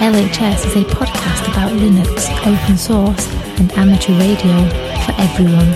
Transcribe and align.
LHS 0.00 0.66
is 0.66 0.76
a 0.76 0.84
podcast 0.84 1.48
about 1.50 1.72
Linux, 1.72 2.28
open 2.46 2.76
source, 2.76 3.26
and 3.58 3.72
amateur 3.72 4.12
radio 4.18 4.68
for 5.04 5.14
everyone. 5.18 5.70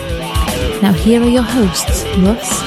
Now, 0.83 0.93
here 0.93 1.23
are 1.23 1.29
your 1.29 1.43
hosts 1.43 2.05
Russ, 2.19 2.61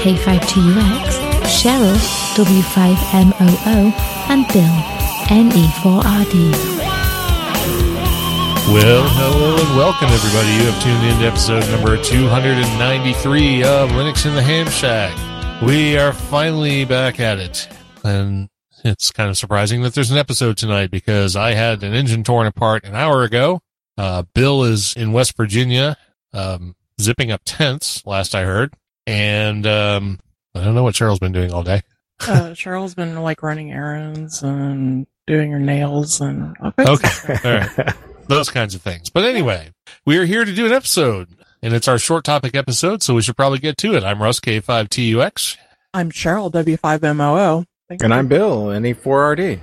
K5TUX, 0.00 1.18
Cheryl, 1.48 1.96
W5MOO, 2.36 3.92
and 4.30 4.46
Bill, 4.48 4.74
NE4RD. 5.28 6.52
Well, 8.72 9.08
hello 9.08 9.56
and 9.56 9.76
welcome, 9.76 10.08
everybody. 10.10 10.48
You 10.52 10.70
have 10.70 10.82
tuned 10.82 11.04
in 11.04 11.18
to 11.20 11.26
episode 11.26 11.66
number 11.70 11.96
293 12.02 13.64
of 13.64 13.88
Linux 13.90 14.26
in 14.26 14.34
the 14.34 14.42
Ham 14.42 14.68
Shack. 14.68 15.16
We 15.62 15.96
are 15.96 16.12
finally 16.12 16.84
back 16.84 17.18
at 17.18 17.38
it. 17.38 17.66
And 18.04 18.48
it's 18.84 19.10
kind 19.10 19.30
of 19.30 19.36
surprising 19.36 19.82
that 19.82 19.94
there's 19.94 20.10
an 20.10 20.18
episode 20.18 20.56
tonight 20.56 20.90
because 20.90 21.36
I 21.36 21.54
had 21.54 21.82
an 21.82 21.94
engine 21.94 22.24
torn 22.24 22.46
apart 22.46 22.84
an 22.84 22.94
hour 22.94 23.22
ago. 23.22 23.60
Uh, 23.96 24.22
Bill 24.34 24.64
is 24.64 24.94
in 24.94 25.12
West 25.12 25.36
Virginia, 25.36 25.96
um, 26.32 26.76
zipping 27.00 27.30
up 27.30 27.42
tents, 27.44 28.04
last 28.06 28.34
I 28.34 28.44
heard. 28.44 28.74
And 29.06 29.66
um, 29.66 30.20
I 30.54 30.62
don't 30.64 30.74
know 30.74 30.82
what 30.82 30.94
Cheryl's 30.94 31.18
been 31.18 31.32
doing 31.32 31.52
all 31.52 31.62
day. 31.62 31.82
Uh, 32.20 32.50
Cheryl's 32.50 32.94
been 32.94 33.16
like 33.22 33.42
running 33.42 33.72
errands 33.72 34.42
and 34.42 35.06
doing 35.26 35.52
her 35.52 35.60
nails 35.60 36.20
and 36.20 36.56
Okay. 36.78 37.38
All 37.44 37.52
right. 37.52 37.94
Those 38.28 38.50
kinds 38.50 38.74
of 38.74 38.82
things. 38.82 39.08
But 39.08 39.24
anyway, 39.24 39.70
we 40.04 40.18
are 40.18 40.24
here 40.26 40.44
to 40.44 40.54
do 40.54 40.66
an 40.66 40.72
episode, 40.72 41.28
and 41.62 41.72
it's 41.72 41.88
our 41.88 41.98
short 41.98 42.24
topic 42.24 42.54
episode, 42.54 43.02
so 43.02 43.14
we 43.14 43.22
should 43.22 43.36
probably 43.36 43.58
get 43.58 43.76
to 43.78 43.94
it. 43.94 44.04
I'm 44.04 44.22
Russ 44.22 44.38
K5TUX. 44.40 45.56
I'm 45.94 46.10
Cheryl 46.10 46.52
W5MOO. 46.52 47.64
Thank 47.88 48.02
And 48.02 48.12
you. 48.12 48.18
I'm 48.18 48.28
Bill, 48.28 48.70
E 48.70 48.76
NE4RD. 48.76 49.60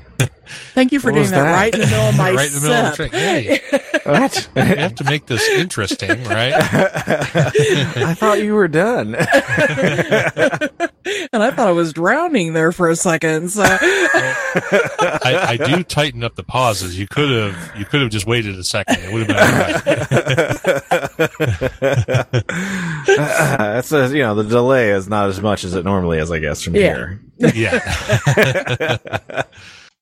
Thank 0.73 0.91
you 0.91 0.99
for 0.99 1.11
What 1.11 1.19
doing 1.19 1.29
that, 1.31 1.43
that? 1.43 1.53
right 1.53 1.73
in 1.73 1.79
the 1.81 1.85
middle 1.85 2.09
of 2.09 2.17
my 2.17 2.31
Right 2.33 2.47
in 2.47 2.53
the 2.55 2.61
middle 2.61 2.85
of 2.85 2.97
the 2.97 3.07
Hey. 3.09 3.61
What? 4.05 4.49
We 4.55 4.61
have 4.61 4.95
to 4.95 5.03
make 5.03 5.25
this 5.27 5.47
interesting, 5.49 6.23
right? 6.25 6.53
I 6.57 8.13
thought 8.15 8.41
you 8.43 8.53
were 8.53 8.67
done. 8.67 9.15
and 11.34 11.44
I 11.44 11.52
thought 11.52 11.67
I 11.67 11.72
was 11.72 11.94
drowning 11.94 12.53
there 12.53 12.72
for 12.72 12.89
a 12.89 12.95
second. 12.95 13.50
So 13.52 13.61
I, 13.67 15.45
I 15.50 15.58
do 15.58 15.84
tighten 15.84 16.23
up 16.23 16.36
the 16.36 16.44
pauses. 16.44 16.98
You 16.98 17.08
could 17.08 17.30
have 17.30 17.72
you 17.78 17.86
could 17.86 18.02
have 18.02 18.09
just 18.11 18.25
waited 18.25 18.58
a 18.58 18.64
second. 18.64 18.98
It 19.00 19.14
would 19.14 19.30
have 19.30 19.38
been 19.38 19.38
all 19.38 19.52
right. 19.52 19.66
That's 23.06 23.92
a, 23.92 24.08
you 24.09 24.20
know 24.23 24.36
the 24.36 24.44
delay 24.44 24.92
is 24.92 25.08
not 25.08 25.30
as 25.30 25.42
much 25.42 25.64
as 25.64 25.73
it 25.76 25.83
normally 25.86 26.17
is, 26.20 26.31
I 26.31 26.39
guess, 26.39 26.61
from 26.61 26.76
Yeah. 26.76 26.95
here. 26.95 27.20
Yeah. 27.53 29.44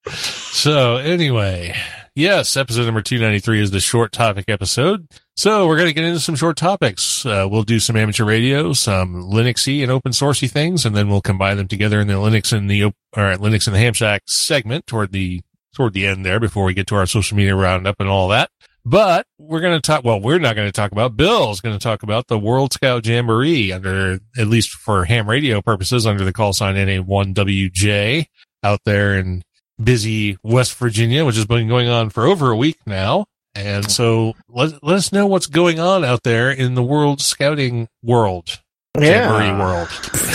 so 0.11 0.97
anyway, 0.97 1.75
yes, 2.15 2.55
episode 2.57 2.85
number 2.85 3.01
293 3.01 3.61
is 3.61 3.71
the 3.71 3.79
short 3.79 4.11
topic 4.11 4.45
episode. 4.47 5.07
So 5.35 5.67
we're 5.67 5.77
going 5.77 5.89
to 5.89 5.93
get 5.93 6.03
into 6.03 6.19
some 6.19 6.35
short 6.35 6.57
topics. 6.57 7.25
Uh, 7.25 7.47
we'll 7.49 7.63
do 7.63 7.79
some 7.79 7.95
amateur 7.95 8.25
radio, 8.25 8.73
some 8.73 9.15
Linuxy 9.15 9.81
and 9.81 9.91
open 9.91 10.11
sourcey 10.11 10.49
things, 10.49 10.85
and 10.85 10.95
then 10.95 11.09
we'll 11.09 11.21
combine 11.21 11.57
them 11.57 11.67
together 11.67 11.99
in 11.99 12.07
the 12.07 12.13
Linux 12.13 12.55
and 12.55 12.69
the, 12.69 12.83
or 12.83 12.93
Linux 13.15 13.65
and 13.67 13.75
the 13.75 13.79
Ham 13.79 13.93
Shack 13.93 14.23
segment 14.27 14.85
toward 14.87 15.11
the, 15.11 15.41
toward 15.73 15.93
the 15.93 16.05
end 16.05 16.25
there 16.25 16.39
before 16.39 16.65
we 16.65 16.73
get 16.73 16.87
to 16.87 16.95
our 16.95 17.05
social 17.05 17.35
media 17.35 17.55
roundup 17.55 17.95
and 17.99 18.09
all 18.09 18.27
that. 18.29 18.49
But 18.85 19.25
we're 19.37 19.61
going 19.61 19.79
to 19.79 19.81
talk, 19.81 20.03
well, 20.03 20.19
we're 20.19 20.39
not 20.39 20.55
going 20.55 20.67
to 20.67 20.73
talk 20.73 20.91
about, 20.91 21.15
Bill's 21.15 21.61
going 21.61 21.77
to 21.77 21.81
talk 21.81 22.03
about 22.03 22.27
the 22.27 22.37
World 22.37 22.73
Scout 22.73 23.05
Jamboree 23.05 23.71
under, 23.71 24.19
at 24.37 24.47
least 24.47 24.71
for 24.71 25.05
ham 25.05 25.29
radio 25.29 25.61
purposes, 25.61 26.05
under 26.05 26.25
the 26.25 26.33
call 26.33 26.51
sign 26.51 26.75
NA1WJ 26.75 28.25
out 28.61 28.81
there 28.85 29.15
in 29.15 29.41
busy 29.81 30.37
West 30.43 30.75
Virginia, 30.75 31.25
which 31.25 31.35
has 31.35 31.45
been 31.45 31.67
going 31.67 31.87
on 31.87 32.09
for 32.09 32.25
over 32.25 32.51
a 32.51 32.57
week 32.57 32.77
now. 32.85 33.25
And 33.55 33.89
so 33.91 34.33
let, 34.49 34.83
let 34.83 34.95
us 34.95 35.11
know 35.11 35.27
what's 35.27 35.47
going 35.47 35.79
on 35.79 36.03
out 36.03 36.23
there 36.23 36.51
in 36.51 36.73
the 36.73 36.83
world 36.83 37.21
scouting 37.21 37.87
world, 38.01 38.59
Jamboree 38.99 39.59
world. 39.59 39.89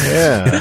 Yeah. 0.05 0.61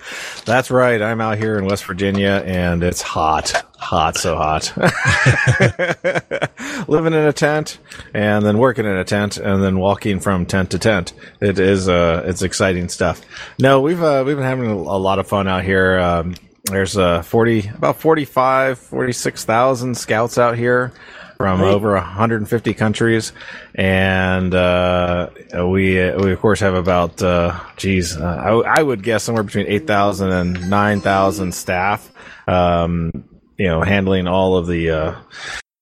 That's 0.44 0.70
right. 0.70 1.02
I'm 1.02 1.20
out 1.20 1.38
here 1.38 1.58
in 1.58 1.66
West 1.66 1.84
Virginia 1.84 2.42
and 2.46 2.82
it's 2.82 3.02
hot. 3.02 3.66
Hot, 3.78 4.16
so 4.16 4.36
hot. 4.36 4.72
Living 6.88 7.12
in 7.12 7.26
a 7.26 7.32
tent 7.32 7.78
and 8.14 8.44
then 8.44 8.58
working 8.58 8.86
in 8.86 8.96
a 8.96 9.04
tent 9.04 9.36
and 9.36 9.62
then 9.62 9.78
walking 9.78 10.20
from 10.20 10.46
tent 10.46 10.70
to 10.70 10.78
tent. 10.78 11.12
It 11.40 11.58
is, 11.58 11.88
uh, 11.88 12.22
it's 12.26 12.42
exciting 12.42 12.88
stuff. 12.88 13.20
No, 13.58 13.80
we've, 13.80 14.02
uh, 14.02 14.22
we've 14.26 14.36
been 14.36 14.44
having 14.44 14.70
a, 14.70 14.74
a 14.74 15.00
lot 15.00 15.18
of 15.18 15.26
fun 15.26 15.48
out 15.48 15.64
here. 15.64 15.98
Um, 15.98 16.34
there's, 16.64 16.96
uh, 16.96 17.22
40, 17.22 17.68
about 17.68 18.00
45, 18.00 18.78
46,000 18.78 19.96
scouts 19.96 20.38
out 20.38 20.56
here 20.56 20.92
from 21.40 21.62
over 21.62 21.94
150 21.94 22.74
countries, 22.74 23.32
and 23.74 24.54
uh, 24.54 25.30
we 25.54 25.94
we 25.94 26.32
of 26.32 26.38
course 26.38 26.60
have 26.60 26.74
about 26.74 27.22
uh, 27.22 27.58
geez, 27.78 28.14
uh, 28.14 28.22
I, 28.22 28.80
I 28.80 28.82
would 28.82 29.02
guess 29.02 29.24
somewhere 29.24 29.42
between 29.42 29.66
8,000 29.66 30.30
and 30.30 30.68
9,000 30.68 31.54
staff, 31.54 32.12
um, 32.46 33.24
you 33.56 33.68
know, 33.68 33.80
handling 33.80 34.26
all 34.26 34.58
of 34.58 34.66
the 34.66 34.90
uh, 34.90 35.14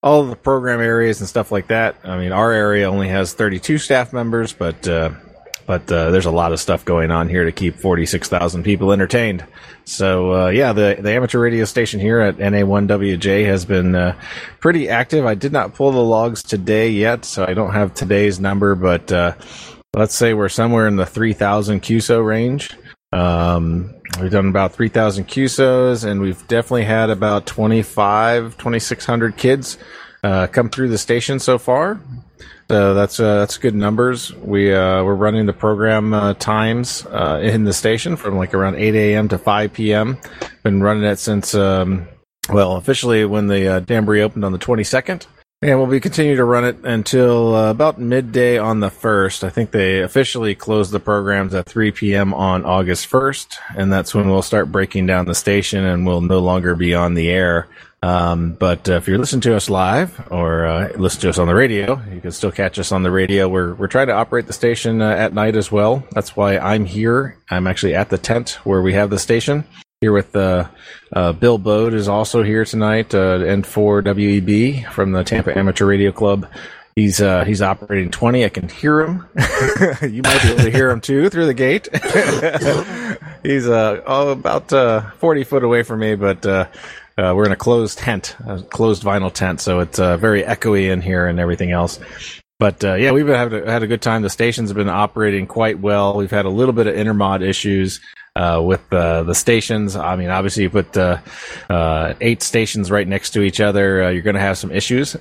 all 0.01 0.23
of 0.23 0.31
the 0.31 0.37
program 0.37 0.81
areas 0.81 1.19
and 1.19 1.29
stuff 1.29 1.51
like 1.51 1.67
that. 1.67 1.97
I 2.05 2.19
mean, 2.19 2.31
our 2.31 2.53
area 2.53 2.89
only 2.89 3.09
has 3.09 3.35
32 3.35 3.79
staff 3.79 4.13
members, 4.13 4.53
but 4.53 4.87
uh, 4.87 5.11
but 5.69 5.93
uh, 5.93 6.11
there's 6.11 6.25
a 6.25 6.31
lot 6.31 6.51
of 6.51 6.59
stuff 6.59 6.83
going 6.87 7.11
on 7.11 7.29
here 7.29 7.45
to 7.45 7.53
keep 7.53 7.77
46,000 7.77 8.63
people 8.63 8.91
entertained. 8.91 9.45
So 9.85 10.33
uh, 10.33 10.49
yeah, 10.49 10.73
the 10.73 10.97
the 10.99 11.13
amateur 11.13 11.39
radio 11.39 11.67
station 11.67 12.01
here 12.01 12.21
at 12.21 12.39
NA1WJ 12.39 13.45
has 13.45 13.67
been 13.67 13.95
uh, 13.95 14.19
pretty 14.61 14.89
active. 14.89 15.27
I 15.27 15.35
did 15.35 15.53
not 15.53 15.75
pull 15.75 15.93
the 15.93 15.99
logs 15.99 16.43
today 16.43 16.89
yet, 16.89 17.27
so 17.27 17.45
I 17.47 17.53
don't 17.53 17.75
have 17.75 17.93
today's 17.93 18.41
number, 18.41 18.75
but 18.75 19.13
uh, 19.13 19.35
let's 19.95 20.15
say 20.15 20.33
we're 20.33 20.49
somewhere 20.49 20.89
in 20.89 20.97
the 20.97 21.05
3,000 21.05 21.83
QSO 21.83 22.25
range. 22.25 22.71
Um, 23.13 23.95
we've 24.23 24.31
done 24.31 24.49
about 24.49 24.73
3,000 24.73 25.29
QSOs, 25.29 26.03
and 26.03 26.23
we've 26.23 26.49
definitely 26.49 26.85
had 26.85 27.11
about 27.11 27.45
25, 27.45 28.57
2,600 28.57 29.37
kids 29.37 29.77
uh, 30.25 30.47
come 30.47 30.71
through 30.71 30.89
the 30.89 30.99
station 30.99 31.39
so 31.39 31.59
far. 31.59 32.01
So 32.69 32.93
that's 32.95 33.19
uh, 33.19 33.39
that's 33.39 33.57
good 33.57 33.75
numbers. 33.75 34.35
We 34.35 34.75
uh, 34.75 35.03
we're 35.03 35.15
running 35.15 35.47
the 35.47 35.55
program 35.55 36.13
uh, 36.13 36.35
times 36.35 37.07
uh, 37.07 37.41
in 37.43 37.65
the 37.65 37.73
station 37.73 38.17
from 38.17 38.37
like 38.37 38.53
around 38.53 38.77
8 38.77 38.95
a.m. 38.95 39.29
to 39.29 39.39
5 39.39 39.73
p.m. 39.73 40.19
Been 40.63 40.83
running 40.83 41.05
it 41.05 41.19
since 41.19 41.55
um, 41.55 42.07
well 42.51 42.77
officially 42.77 43.25
when 43.25 43.47
the 43.47 43.69
uh, 43.69 43.81
Jamboree 43.89 44.23
opened 44.23 44.45
on 44.45 44.53
the 44.53 44.59
22nd, 44.59 45.27
and 45.63 45.79
we'll 45.79 45.89
be 45.89 45.99
continuing 45.99 46.37
to 46.37 46.45
run 46.45 46.65
it 46.65 46.77
until 46.85 47.55
uh, 47.55 47.71
about 47.71 47.99
midday 47.99 48.59
on 48.59 48.81
the 48.81 48.91
first. 48.91 49.43
I 49.45 49.49
think 49.49 49.71
they 49.71 50.03
officially 50.03 50.55
closed 50.55 50.93
the 50.93 51.01
programs 51.01 51.55
at 51.55 51.67
3 51.67 51.91
p.m. 51.93 52.35
on 52.35 52.65
August 52.65 53.11
1st, 53.11 53.57
and 53.77 53.93
that's 53.93 54.15
when 54.15 54.29
we'll 54.29 54.43
start 54.43 54.71
breaking 54.71 55.07
down 55.07 55.25
the 55.25 55.35
station 55.35 55.85
and 55.85 56.07
we'll 56.07 56.21
no 56.21 56.39
longer 56.39 56.75
be 56.75 56.95
on 56.95 57.15
the 57.15 57.31
air. 57.31 57.67
Um, 58.03 58.53
but 58.53 58.89
uh, 58.89 58.95
if 58.95 59.09
you're 59.09 59.19
listening 59.19 59.41
to 59.43 59.57
us 59.57 59.69
live 59.69 60.29
or 60.31 60.67
uh, 60.67 60.93
listen 60.97 61.21
to 61.23 61.31
us 61.31 61.39
on 61.39 61.49
the 61.49 61.55
radio, 61.55 62.01
you 62.13 62.21
can 62.21 62.31
still 62.31 62.53
catch 62.53 62.79
us 62.79 62.93
on 62.93 63.03
the 63.03 63.11
radio. 63.11 63.49
We're 63.49 63.75
we're 63.75 63.89
trying 63.89 64.07
to 64.07 64.13
operate 64.13 64.47
the 64.47 64.53
station 64.53 65.03
uh, 65.03 65.11
at 65.11 65.35
night 65.35 65.57
as 65.57 65.73
well. 65.73 66.05
That's 66.13 66.37
why 66.37 66.59
I'm 66.59 66.85
here. 66.85 67.39
I'm 67.51 67.67
actually 67.67 67.97
at 67.97 68.09
the 68.09 68.19
tent 68.19 68.59
where 68.63 68.83
we 68.83 68.93
have 68.93 69.11
the 69.11 69.19
station. 69.19 69.65
Here 70.01 70.13
with 70.13 70.37
uh, 70.37 70.69
uh, 71.13 71.33
Bill 71.33 71.59
Bode 71.59 71.93
is 71.93 72.07
also 72.07 72.45
here 72.45 72.65
tonight. 72.65 73.13
Uh, 73.13 73.39
N4 73.41 74.05
WEB 74.05 74.93
from 74.93 75.11
the 75.11 75.25
Tampa 75.25 75.59
Amateur 75.59 75.87
Radio 75.87 76.13
Club. 76.13 76.47
He's 76.95 77.21
uh, 77.21 77.45
he's 77.45 77.63
operating 77.63 78.13
20. 78.13 78.45
I 78.45 78.49
can 78.49 78.69
hear 78.69 79.01
him. 79.01 79.27
you 80.03 80.23
might 80.23 80.43
be 80.43 80.49
able 80.51 80.63
to 80.63 80.71
hear 80.71 80.91
him 80.91 81.01
too 81.01 81.29
through 81.31 81.47
the 81.47 81.55
gate. 81.55 81.89
he's 83.43 83.69
uh, 83.69 84.03
oh, 84.07 84.31
about 84.31 84.73
uh, 84.73 85.11
40 85.19 85.43
foot 85.43 85.65
away 85.65 85.83
from 85.83 85.99
me, 85.99 86.15
but 86.15 86.47
uh, 87.19 87.35
we're 87.35 87.47
in 87.47 87.53
a 87.53 87.57
closed 87.57 87.99
tent, 87.99 88.37
a 88.47 88.63
closed 88.63 89.03
vinyl 89.03 89.33
tent, 89.33 89.61
so 89.61 89.81
it's 89.81 89.99
uh, 89.99 90.17
very 90.17 90.43
echoey 90.43 90.91
in 90.91 91.03
here 91.03 91.27
and 91.27 91.39
everything 91.39 91.73
else. 91.73 91.99
But 92.59 92.83
uh, 92.83 92.95
yeah, 92.95 93.13
we've 93.13 93.27
been 93.27 93.35
having, 93.35 93.67
had 93.67 93.83
a 93.83 93.87
good 93.87 94.03
time. 94.03 94.23
The 94.23 94.31
stations 94.31 94.71
have 94.71 94.77
been 94.77 94.89
operating 94.89 95.47
quite 95.47 95.79
well. 95.79 96.17
We've 96.17 96.31
had 96.31 96.45
a 96.45 96.51
little 96.51 96.73
bit 96.73 96.87
of 96.87 96.95
intermod 96.95 97.43
issues. 97.43 98.01
uh, 98.39 98.63
with 98.63 98.93
uh, 98.93 99.25
the 99.25 99.35
stations. 99.35 99.97
I 99.97 100.15
mean, 100.15 100.29
obviously, 100.29 100.63
you 100.63 100.71
put 100.71 100.97
uh, 100.97 101.19
uh, 101.69 102.15
eight 102.21 102.41
stations 102.43 102.91
right 102.91 103.07
next 103.07 103.31
to 103.31 103.43
each 103.43 103.61
other, 103.61 104.05
uh, 104.05 104.11
you're 104.11 104.23
going 104.23 104.35
to 104.35 104.41
have 104.41 104.57
some 104.57 104.71
issues. 104.71 105.17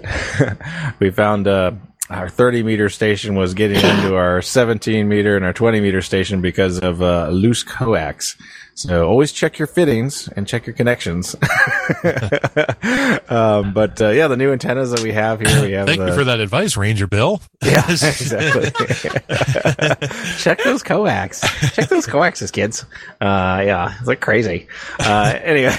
we 0.99 1.09
found 1.09 1.47
our 1.47 2.29
30 2.29 2.63
meter 2.63 2.89
station 2.89 3.35
was 3.35 3.55
getting 3.55 3.77
into 3.77 4.15
our 4.15 4.41
17 4.41 5.07
meter 5.07 5.35
and 5.35 5.43
our 5.45 5.53
20 5.53 5.81
meter 5.81 6.01
station 6.01 6.41
because 6.41 6.79
of 6.79 6.99
loose 6.99 7.63
coax. 7.63 8.37
So 8.77 9.09
always 9.09 9.31
check 9.31 9.57
your 9.57 9.67
fittings 9.67 10.27
and 10.27 10.47
check 10.47 10.67
your 10.67 10.75
connections. 10.75 11.33
um, 13.27 13.73
but 13.73 13.99
uh, 13.99 14.09
yeah, 14.09 14.27
the 14.27 14.35
new 14.37 14.51
antennas 14.51 14.91
that 14.91 15.01
we 15.01 15.13
have 15.13 15.39
here, 15.39 15.63
we 15.63 15.71
have. 15.73 15.87
Thank 15.87 15.99
the, 15.99 16.09
you 16.09 16.13
for 16.13 16.23
that 16.23 16.39
advice, 16.39 16.77
Ranger 16.77 17.07
Bill. 17.07 17.41
Yeah, 17.65 17.83
exactly. 17.89 18.71
Check 20.37 20.63
those 20.63 20.83
coax. 20.83 21.41
Check 21.73 21.89
those 21.89 22.05
coaxes, 22.05 22.49
kids. 22.49 22.85
Uh, 23.19 23.61
yeah, 23.65 23.95
it's 23.97 24.07
like 24.07 24.21
crazy. 24.21 24.67
Uh, 24.99 25.37
anyway, 25.43 25.75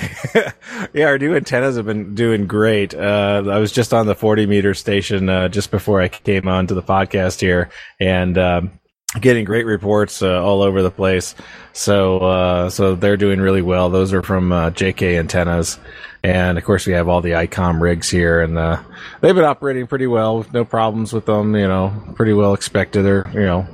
yeah, 0.92 1.06
our 1.06 1.18
new 1.18 1.34
antennas 1.34 1.76
have 1.76 1.86
been 1.86 2.14
doing 2.14 2.46
great. 2.46 2.94
Uh, 2.94 3.42
I 3.48 3.58
was 3.58 3.72
just 3.72 3.94
on 3.94 4.06
the 4.06 4.14
40 4.14 4.46
meter 4.46 4.74
station 4.74 5.30
uh, 5.30 5.48
just 5.48 5.70
before 5.70 6.02
I 6.02 6.08
came 6.08 6.46
on 6.46 6.66
to 6.66 6.74
the 6.74 6.82
podcast 6.82 7.40
here, 7.40 7.70
and 7.98 8.36
um, 8.36 8.77
getting 9.20 9.44
great 9.44 9.64
reports 9.66 10.22
uh, 10.22 10.43
all 10.43 10.62
over 10.62 10.82
the 10.82 10.90
place. 10.90 11.34
So, 11.72 12.19
uh, 12.19 12.70
so 12.70 12.94
they're 12.94 13.16
doing 13.16 13.40
really 13.40 13.62
well. 13.62 13.88
Those 13.88 14.12
are 14.12 14.22
from 14.22 14.52
uh, 14.52 14.70
JK 14.70 15.19
antennas, 15.19 15.78
and 16.22 16.58
of 16.58 16.64
course 16.64 16.87
we 16.87 16.93
have 16.93 17.08
all 17.08 17.20
the 17.20 17.31
ICOM 17.31 17.81
rigs 17.81 18.10
here, 18.10 18.43
and 18.43 18.58
uh, 18.58 18.82
they've 19.20 19.34
been 19.34 19.44
operating 19.44 19.87
pretty 19.87 20.06
well, 20.06 20.38
with 20.38 20.52
no 20.52 20.64
problems 20.64 21.12
with 21.12 21.26
them. 21.26 21.55
You 21.55 21.69
know, 21.69 22.12
pretty 22.16 22.32
well 22.32 22.52
expected. 22.52 23.02
They're 23.02 23.26
you 23.32 23.40
know, 23.40 23.66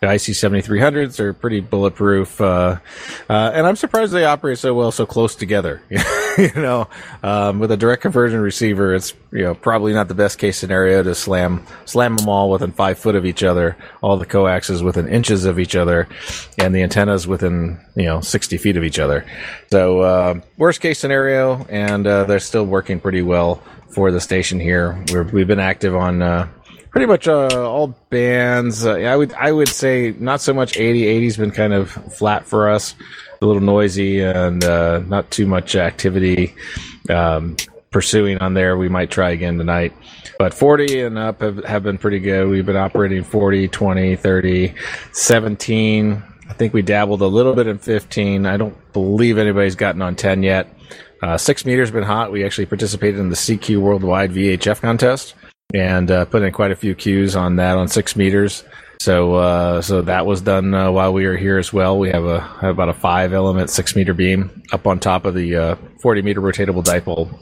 the 0.00 0.12
IC 0.12 0.36
seventy 0.36 0.62
three 0.62 0.80
hundreds 0.80 1.18
are 1.18 1.32
pretty 1.32 1.60
bulletproof, 1.60 2.40
uh, 2.40 2.78
uh, 3.28 3.50
and 3.54 3.66
I'm 3.66 3.76
surprised 3.76 4.12
they 4.12 4.26
operate 4.26 4.58
so 4.58 4.74
well, 4.74 4.92
so 4.92 5.06
close 5.06 5.34
together. 5.34 5.82
you 6.54 6.54
know, 6.54 6.86
um, 7.24 7.58
with 7.58 7.72
a 7.72 7.76
direct 7.76 8.00
conversion 8.00 8.40
receiver, 8.40 8.94
it's 8.94 9.12
you 9.32 9.42
know 9.42 9.54
probably 9.56 9.92
not 9.92 10.06
the 10.06 10.14
best 10.14 10.38
case 10.38 10.56
scenario 10.56 11.02
to 11.02 11.12
slam 11.12 11.66
slam 11.84 12.16
them 12.16 12.28
all 12.28 12.48
within 12.48 12.70
five 12.70 12.96
foot 12.96 13.16
of 13.16 13.26
each 13.26 13.42
other, 13.42 13.76
all 14.02 14.16
the 14.16 14.24
coaxes 14.24 14.80
within 14.80 15.08
inches 15.08 15.44
of 15.44 15.58
each 15.58 15.74
other, 15.74 16.08
and 16.56 16.72
the 16.72 16.82
antennas 16.82 17.26
within 17.26 17.80
you 17.96 18.04
know 18.04 18.20
60 18.20 18.56
feet 18.56 18.76
of 18.76 18.84
each 18.84 19.00
other. 19.00 19.26
So 19.72 20.00
uh, 20.00 20.40
worst 20.58 20.80
case 20.80 21.00
scenario, 21.00 21.64
and 21.64 22.06
uh, 22.06 22.22
they're 22.24 22.38
still 22.38 22.64
working 22.64 23.00
pretty 23.00 23.22
well 23.22 23.56
for 23.90 24.12
the 24.12 24.20
station 24.20 24.60
here. 24.60 25.02
We're, 25.10 25.24
we've 25.24 25.48
been 25.48 25.60
active 25.60 25.96
on. 25.96 26.22
Uh, 26.22 26.48
Pretty 26.90 27.06
much 27.06 27.28
uh, 27.28 27.48
all 27.68 27.88
bands. 28.08 28.86
Uh, 28.86 28.94
I 28.94 29.14
would 29.14 29.34
I 29.34 29.52
would 29.52 29.68
say 29.68 30.14
not 30.18 30.40
so 30.40 30.54
much 30.54 30.78
80. 30.78 31.04
80's 31.04 31.36
been 31.36 31.50
kind 31.50 31.74
of 31.74 31.90
flat 31.90 32.46
for 32.46 32.70
us, 32.70 32.94
a 33.40 33.46
little 33.46 33.62
noisy 33.62 34.20
and 34.20 34.64
uh, 34.64 35.00
not 35.00 35.30
too 35.30 35.46
much 35.46 35.76
activity 35.76 36.54
um, 37.08 37.56
pursuing 37.90 38.38
on 38.38 38.54
there. 38.54 38.76
We 38.76 38.88
might 38.88 39.10
try 39.10 39.30
again 39.30 39.58
tonight. 39.58 39.92
But 40.38 40.54
40 40.54 41.02
and 41.02 41.18
up 41.18 41.40
have, 41.40 41.64
have 41.64 41.82
been 41.82 41.98
pretty 41.98 42.20
good. 42.20 42.48
We've 42.48 42.66
been 42.66 42.76
operating 42.76 43.24
40, 43.24 43.68
20, 43.68 44.16
30, 44.16 44.74
17. 45.12 46.22
I 46.48 46.52
think 46.54 46.72
we 46.72 46.82
dabbled 46.82 47.22
a 47.22 47.26
little 47.26 47.54
bit 47.54 47.66
in 47.66 47.78
15. 47.78 48.46
I 48.46 48.56
don't 48.56 48.92
believe 48.92 49.38
anybody's 49.38 49.74
gotten 49.74 50.02
on 50.02 50.16
10 50.16 50.42
yet. 50.42 50.72
Uh, 51.22 51.36
six 51.36 51.64
meters 51.64 51.90
been 51.90 52.04
hot. 52.04 52.30
We 52.30 52.44
actually 52.44 52.66
participated 52.66 53.18
in 53.18 53.28
the 53.30 53.36
CQ 53.36 53.78
Worldwide 53.78 54.30
VHF 54.30 54.80
contest 54.80 55.34
and 55.74 56.10
uh, 56.10 56.24
put 56.24 56.42
in 56.42 56.52
quite 56.52 56.70
a 56.70 56.76
few 56.76 56.94
cues 56.94 57.36
on 57.36 57.56
that 57.56 57.76
on 57.76 57.88
six 57.88 58.16
meters. 58.16 58.64
So 59.00 59.34
uh, 59.34 59.82
so 59.82 60.02
that 60.02 60.26
was 60.26 60.40
done 60.40 60.74
uh, 60.74 60.90
while 60.90 61.12
we 61.12 61.26
were 61.26 61.36
here 61.36 61.58
as 61.58 61.72
well. 61.72 61.98
We 61.98 62.10
have 62.10 62.24
a 62.24 62.40
have 62.40 62.70
about 62.70 62.88
a 62.88 62.94
five 62.94 63.32
element 63.32 63.70
six 63.70 63.94
meter 63.94 64.14
beam 64.14 64.62
up 64.72 64.86
on 64.86 64.98
top 64.98 65.24
of 65.24 65.34
the 65.34 65.56
uh, 65.56 65.76
40 66.00 66.22
meter 66.22 66.40
rotatable 66.40 66.84
dipole 66.84 67.38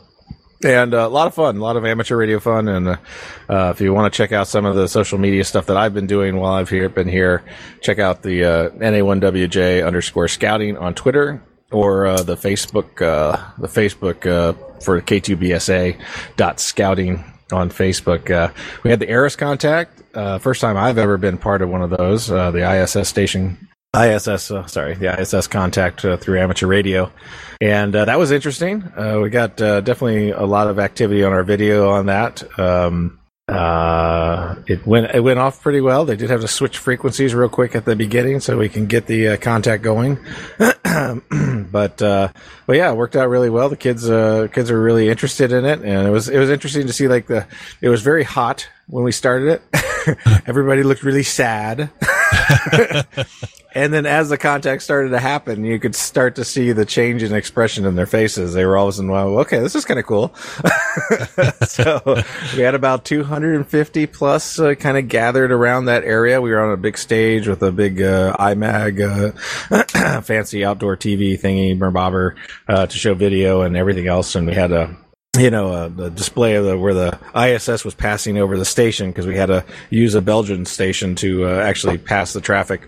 and 0.65 0.95
uh, 0.95 1.07
a 1.07 1.09
lot 1.09 1.27
of 1.27 1.35
fun, 1.35 1.57
a 1.57 1.61
lot 1.61 1.77
of 1.77 1.85
amateur 1.85 2.17
radio 2.17 2.41
fun. 2.41 2.69
And 2.69 2.89
uh, 2.89 2.97
uh, 3.49 3.73
if 3.75 3.81
you 3.81 3.93
want 3.93 4.13
to 4.13 4.17
check 4.17 4.33
out 4.33 4.49
some 4.49 4.65
of 4.65 4.75
the 4.75 4.89
social 4.89 5.19
media 5.19 5.45
stuff 5.45 5.67
that 5.67 5.77
I've 5.77 5.95
been 5.95 6.07
doing 6.07 6.37
while 6.37 6.55
I've 6.55 6.71
here, 6.71 6.89
been 6.89 7.09
here, 7.09 7.45
check 7.81 7.99
out 7.99 8.23
the 8.23 8.45
uh, 8.45 8.71
NA1WJ 8.71 9.87
underscore 9.87 10.29
scouting 10.29 10.77
on 10.77 10.95
Twitter 10.95 11.43
or 11.71 12.07
uh, 12.07 12.23
the 12.23 12.37
Facebook, 12.37 13.03
uh, 13.03 13.53
the 13.59 13.69
Facebook 13.69 14.27
uh, 14.27 14.53
for 14.81 15.01
K2BSA 15.01 16.01
dot 16.37 16.61
scouting 16.61 17.25
on 17.53 17.71
Facebook. 17.71 18.53
We 18.83 18.91
had 18.91 19.01
the 19.01 19.09
ARISS 19.09 19.37
contact. 19.37 20.03
Uh, 20.17 20.39
first 20.39 20.63
time 20.63 20.77
I've 20.79 20.97
ever 20.97 21.19
been 21.19 21.37
part 21.37 21.61
of 21.61 21.69
one 21.69 21.83
of 21.83 21.91
those. 21.91 22.31
Uh, 22.31 22.51
the 22.51 22.83
ISS 22.83 23.07
station, 23.07 23.69
ISS, 23.95 24.51
uh, 24.51 24.67
sorry, 24.67 24.95
the 24.95 25.21
ISS 25.21 25.47
contact 25.47 26.05
uh, 26.05 26.17
through 26.17 26.41
amateur 26.41 26.67
radio, 26.67 27.13
and 27.61 27.95
uh, 27.95 28.07
that 28.07 28.19
was 28.19 28.31
interesting. 28.31 28.83
Uh, 28.97 29.21
we 29.23 29.29
got 29.29 29.57
definitely 29.57 30.31
a 30.31 30.45
lot 30.45 30.69
of 30.69 30.79
activity 30.79 31.23
on 31.23 31.33
our 31.33 31.43
video 31.43 31.91
on 31.91 32.07
that. 32.07 32.43
Um, 32.59 33.21
it 34.67 34.87
went 34.87 35.15
it 35.15 35.21
went 35.21 35.39
off 35.39 35.63
pretty 35.63 35.83
well. 35.83 36.07
They 36.07 36.17
did 36.17 36.31
have 36.31 36.41
to 36.41 36.49
switch 36.49 36.79
frequencies 36.79 37.35
real 37.35 37.51
quick 37.51 37.77
at 37.77 37.85
the 37.85 37.95
beginning 37.95 38.41
so 38.41 38.57
we 38.57 38.71
can 38.71 38.87
get 38.87 39.07
the 39.07 39.37
contact 39.37 39.83
going. 39.83 40.19
but 41.71 42.01
uh, 42.01 42.29
but 42.67 42.77
yeah, 42.77 42.91
it 42.91 42.97
worked 42.97 43.17
out 43.17 43.29
really 43.29 43.51
well. 43.51 43.69
The 43.69 43.77
kids 43.77 44.09
uh, 44.09 44.49
kids 44.51 44.71
are 44.71 44.81
really 44.81 45.09
interested 45.11 45.53
in 45.53 45.67
it, 45.67 45.81
and 45.81 46.09
it 46.09 46.11
was 46.11 46.29
it 46.29 46.39
was 46.39 46.49
interesting 46.49 46.87
to 46.87 46.93
see 46.93 47.07
like 47.07 47.27
the 47.27 47.47
it 47.81 47.91
was 47.91 48.03
very 48.03 48.25
hot 48.25 48.67
when 48.87 49.05
we 49.05 49.13
started 49.13 49.61
it. 49.61 50.17
Everybody 50.47 50.83
looked 50.83 51.03
really 51.03 51.23
sad. 51.23 51.91
and 53.75 53.93
then 53.93 54.07
as 54.07 54.29
the 54.29 54.39
contact 54.39 54.83
started 54.83 55.11
to 55.11 55.19
happen, 55.19 55.65
you 55.65 55.79
could 55.81 55.95
start 55.95 56.37
to 56.37 56.45
see 56.45 56.73
the 56.73 56.85
change 56.85 57.23
in 57.23 57.35
expression 57.35 57.85
in 57.85 57.97
their 57.97 58.07
faces. 58.07 58.55
They 58.55 58.65
were 58.65 58.77
all 58.77 58.87
of 58.87 58.91
a 58.91 58.93
sudden, 58.93 59.11
wow, 59.11 59.27
okay, 59.41 59.59
this 59.59 59.75
is 59.75 59.85
kind 59.85 59.99
of 59.99 60.07
cool. 60.07 60.35
so 61.67 62.01
we 62.55 62.63
had 62.63 62.75
about 62.75 63.05
250 63.05 64.07
plus 64.07 64.61
uh, 64.61 64.75
kind 64.75 64.97
of 64.97 65.09
gathered 65.09 65.51
around 65.51 65.87
that 65.87 66.05
area. 66.05 66.41
We 66.41 66.51
were 66.51 66.61
on 66.61 66.73
a 66.73 66.77
big 66.77 66.99
stage 66.99 67.49
with 67.49 67.63
a 67.63 67.73
big 67.73 68.01
uh, 68.01 68.37
iMag, 68.39 69.35
uh, 69.71 70.21
fancy 70.23 70.65
outdoor 70.65 70.97
TV 70.97 71.41
thingy, 71.41 71.77
bobber, 71.93 72.37
uh, 72.69 72.87
to 72.87 72.99
show 72.99 73.15
video 73.15 73.63
and 73.63 73.77
everything 73.77 74.07
else. 74.07 74.35
And 74.37 74.47
we 74.47 74.55
had 74.55 74.71
a 74.71 74.97
you 75.39 75.51
know, 75.51 75.73
uh, 75.73 75.89
the 75.89 76.11
display 76.11 76.55
of 76.55 76.65
the, 76.65 76.79
where 76.79 76.95
the 76.95 77.19
ISS 77.35 77.85
was 77.85 77.95
passing 77.95 78.39
over 78.39 78.57
the 78.57 78.65
station 78.65 79.11
because 79.11 79.27
we 79.27 79.37
had 79.37 79.47
to 79.47 79.65
use 79.91 80.15
a 80.15 80.23
Belgian 80.23 80.65
station 80.65 81.15
to 81.17 81.47
uh, 81.47 81.61
actually 81.61 81.99
pass 81.99 82.33
the 82.33 82.41
traffic, 82.41 82.83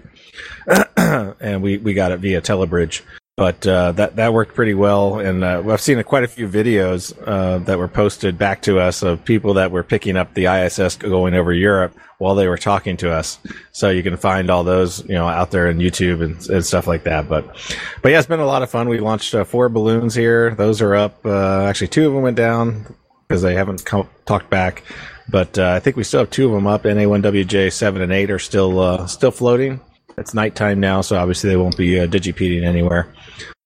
and 0.96 1.62
we, 1.62 1.78
we 1.78 1.94
got 1.94 2.12
it 2.12 2.20
via 2.20 2.40
Telebridge. 2.40 3.02
But 3.38 3.64
uh, 3.68 3.92
that 3.92 4.16
that 4.16 4.32
worked 4.32 4.56
pretty 4.56 4.74
well, 4.74 5.20
and 5.20 5.44
uh, 5.44 5.62
I've 5.68 5.80
seen 5.80 6.02
quite 6.02 6.24
a 6.24 6.26
few 6.26 6.48
videos 6.48 7.16
uh, 7.24 7.58
that 7.58 7.78
were 7.78 7.86
posted 7.86 8.36
back 8.36 8.62
to 8.62 8.80
us 8.80 9.04
of 9.04 9.24
people 9.24 9.54
that 9.54 9.70
were 9.70 9.84
picking 9.84 10.16
up 10.16 10.34
the 10.34 10.46
ISS 10.46 10.96
going 10.96 11.34
over 11.34 11.52
Europe 11.52 11.96
while 12.18 12.34
they 12.34 12.48
were 12.48 12.58
talking 12.58 12.96
to 12.96 13.12
us. 13.12 13.38
So 13.70 13.90
you 13.90 14.02
can 14.02 14.16
find 14.16 14.50
all 14.50 14.64
those, 14.64 15.04
you 15.04 15.14
know, 15.14 15.28
out 15.28 15.52
there 15.52 15.68
on 15.68 15.78
YouTube 15.78 16.20
and, 16.20 16.50
and 16.50 16.66
stuff 16.66 16.88
like 16.88 17.04
that. 17.04 17.28
But, 17.28 17.46
but 18.02 18.10
yeah, 18.10 18.18
it's 18.18 18.26
been 18.26 18.40
a 18.40 18.44
lot 18.44 18.64
of 18.64 18.72
fun. 18.72 18.88
We 18.88 18.98
launched 18.98 19.32
uh, 19.32 19.44
four 19.44 19.68
balloons 19.68 20.16
here. 20.16 20.56
Those 20.56 20.82
are 20.82 20.96
up. 20.96 21.24
Uh, 21.24 21.62
actually, 21.62 21.88
two 21.88 22.08
of 22.08 22.14
them 22.14 22.22
went 22.24 22.36
down 22.36 22.92
because 23.28 23.42
they 23.42 23.54
haven't 23.54 23.84
come, 23.84 24.08
talked 24.26 24.50
back. 24.50 24.82
But 25.28 25.56
uh, 25.56 25.74
I 25.76 25.78
think 25.78 25.94
we 25.94 26.02
still 26.02 26.20
have 26.20 26.30
two 26.30 26.46
of 26.46 26.52
them 26.54 26.66
up. 26.66 26.82
NA1WJ 26.82 27.72
seven 27.72 28.02
and 28.02 28.10
eight 28.10 28.32
are 28.32 28.40
still 28.40 29.06
still 29.06 29.30
floating. 29.30 29.80
It's 30.18 30.34
nighttime 30.34 30.80
now, 30.80 31.00
so 31.00 31.16
obviously 31.16 31.50
they 31.50 31.56
won't 31.56 31.76
be 31.76 32.00
uh, 32.00 32.06
digipeating 32.06 32.64
anywhere. 32.64 33.08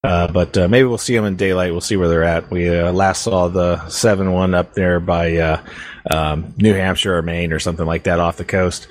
Uh, 0.05 0.27
but 0.27 0.57
uh, 0.59 0.67
maybe 0.67 0.85
we'll 0.85 0.99
see 0.99 1.15
them 1.15 1.25
in 1.25 1.37
daylight. 1.37 1.71
We'll 1.71 1.81
see 1.81 1.97
where 1.97 2.09
they're 2.09 2.25
at. 2.25 2.51
We 2.51 2.69
uh, 2.69 2.93
last 2.93 3.23
saw 3.23 3.49
the 3.49 3.89
seven 3.89 4.33
one 4.33 4.53
up 4.53 4.75
there 4.75 4.99
by 4.99 5.37
uh, 5.37 5.63
um, 6.11 6.55
New 6.57 6.75
Hampshire 6.75 7.17
or 7.17 7.23
Maine 7.23 7.53
or 7.53 7.61
something 7.61 7.87
like 7.87 8.05
that 8.05 8.19
off 8.19 8.37
the 8.37 8.45
coast, 8.45 8.89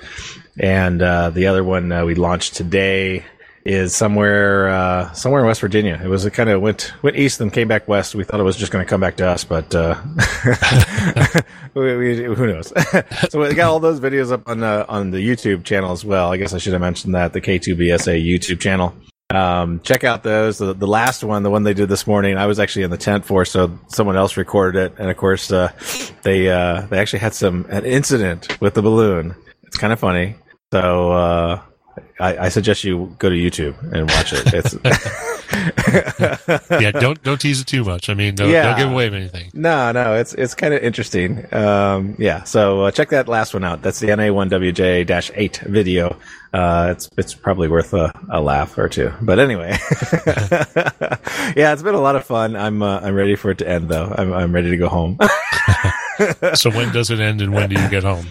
and 0.58 1.02
uh, 1.02 1.28
the 1.30 1.46
other 1.48 1.62
one 1.62 1.92
uh, 1.92 2.04
we 2.06 2.14
launched 2.14 2.54
today 2.54 3.24
is 3.64 3.94
somewhere 3.94 5.10
somewhere 5.14 5.40
in 5.40 5.46
West 5.46 5.60
Virginia. 5.60 6.00
It 6.02 6.08
was 6.08 6.24
a 6.24 6.30
kind 6.30 6.50
of 6.50 6.60
went 6.60 6.92
went 7.02 7.16
east 7.16 7.40
and 7.40 7.52
came 7.52 7.68
back 7.68 7.88
west. 7.88 8.14
We 8.14 8.24
thought 8.24 8.40
it 8.40 8.44
was 8.44 8.56
just 8.56 8.72
going 8.72 8.84
to 8.84 8.88
come 8.88 9.00
back 9.00 9.16
to 9.16 9.26
us, 9.26 9.44
but 9.44 9.72
we, 11.74 11.96
we, 11.96 12.24
who 12.24 12.46
knows? 12.46 12.72
so 13.30 13.40
we 13.40 13.54
got 13.54 13.70
all 13.70 13.80
those 13.80 14.00
videos 14.00 14.32
up 14.32 14.48
on 14.48 14.62
uh, 14.62 14.84
on 14.88 15.10
the 15.10 15.18
YouTube 15.18 15.64
channel 15.64 15.92
as 15.92 16.04
well. 16.04 16.32
I 16.32 16.36
guess 16.36 16.54
I 16.54 16.58
should 16.58 16.72
have 16.72 16.82
mentioned 16.82 17.14
that 17.14 17.32
the 17.32 17.40
K2BSA 17.40 18.24
YouTube 18.24 18.60
channel. 18.60 18.94
Um, 19.32 19.80
check 19.80 20.04
out 20.04 20.22
those. 20.22 20.58
The, 20.58 20.74
the, 20.74 20.86
last 20.86 21.24
one, 21.24 21.42
the 21.42 21.50
one 21.50 21.62
they 21.62 21.72
did 21.72 21.88
this 21.88 22.06
morning, 22.06 22.36
I 22.36 22.46
was 22.46 22.60
actually 22.60 22.82
in 22.82 22.90
the 22.90 22.98
tent 22.98 23.24
for, 23.24 23.44
so 23.44 23.78
someone 23.88 24.16
else 24.16 24.36
recorded 24.36 24.78
it. 24.78 24.98
And 24.98 25.10
of 25.10 25.16
course, 25.16 25.50
uh, 25.50 25.72
they, 26.22 26.50
uh, 26.50 26.82
they 26.82 26.98
actually 26.98 27.20
had 27.20 27.32
some, 27.32 27.64
an 27.70 27.86
incident 27.86 28.60
with 28.60 28.74
the 28.74 28.82
balloon. 28.82 29.34
It's 29.62 29.78
kind 29.78 29.92
of 29.92 29.98
funny. 29.98 30.36
So, 30.70 31.12
uh, 31.12 31.62
I, 32.20 32.46
I 32.46 32.48
suggest 32.48 32.84
you 32.84 33.14
go 33.18 33.28
to 33.28 33.34
YouTube 33.36 33.74
and 33.92 34.08
watch 34.10 34.32
it. 34.32 34.42
It's 34.54 34.74
yeah, 36.70 36.90
don't 36.92 37.22
don't 37.22 37.40
tease 37.40 37.60
it 37.60 37.66
too 37.66 37.84
much. 37.84 38.08
I 38.08 38.14
mean, 38.14 38.34
don't, 38.34 38.48
Yeah. 38.50 38.62
don't 38.70 38.78
give 38.78 38.90
away 38.92 39.06
anything. 39.06 39.50
no, 39.54 39.92
no, 39.92 40.14
it's 40.14 40.32
it's 40.34 40.54
kind 40.54 40.72
of 40.72 40.82
interesting. 40.82 41.46
Um, 41.52 42.14
yeah, 42.18 42.44
so 42.44 42.82
uh, 42.82 42.90
check 42.90 43.10
that 43.10 43.28
last 43.28 43.52
one 43.54 43.64
out. 43.64 43.82
That's 43.82 44.00
the 44.00 44.08
NA1WJ-8 44.08 45.66
video. 45.68 46.16
Uh, 46.52 46.88
it's 46.92 47.08
it's 47.18 47.34
probably 47.34 47.68
worth 47.68 47.92
a, 47.94 48.12
a 48.30 48.40
laugh 48.40 48.76
or 48.78 48.88
two. 48.88 49.12
But 49.20 49.38
anyway, 49.38 49.70
yeah, 51.56 51.72
it's 51.72 51.82
been 51.82 51.94
a 51.94 52.00
lot 52.00 52.16
of 52.16 52.24
fun. 52.24 52.56
I'm 52.56 52.82
uh, 52.82 53.00
I'm 53.00 53.14
ready 53.14 53.36
for 53.36 53.50
it 53.50 53.58
to 53.58 53.68
end 53.68 53.88
though. 53.88 54.14
I'm 54.16 54.32
I'm 54.32 54.52
ready 54.54 54.70
to 54.70 54.76
go 54.76 54.88
home. 54.88 55.18
So 56.54 56.70
when 56.70 56.92
does 56.92 57.10
it 57.10 57.20
end, 57.20 57.40
and 57.42 57.52
when 57.52 57.68
do 57.68 57.80
you 57.80 57.88
get 57.88 58.04
home? 58.04 58.26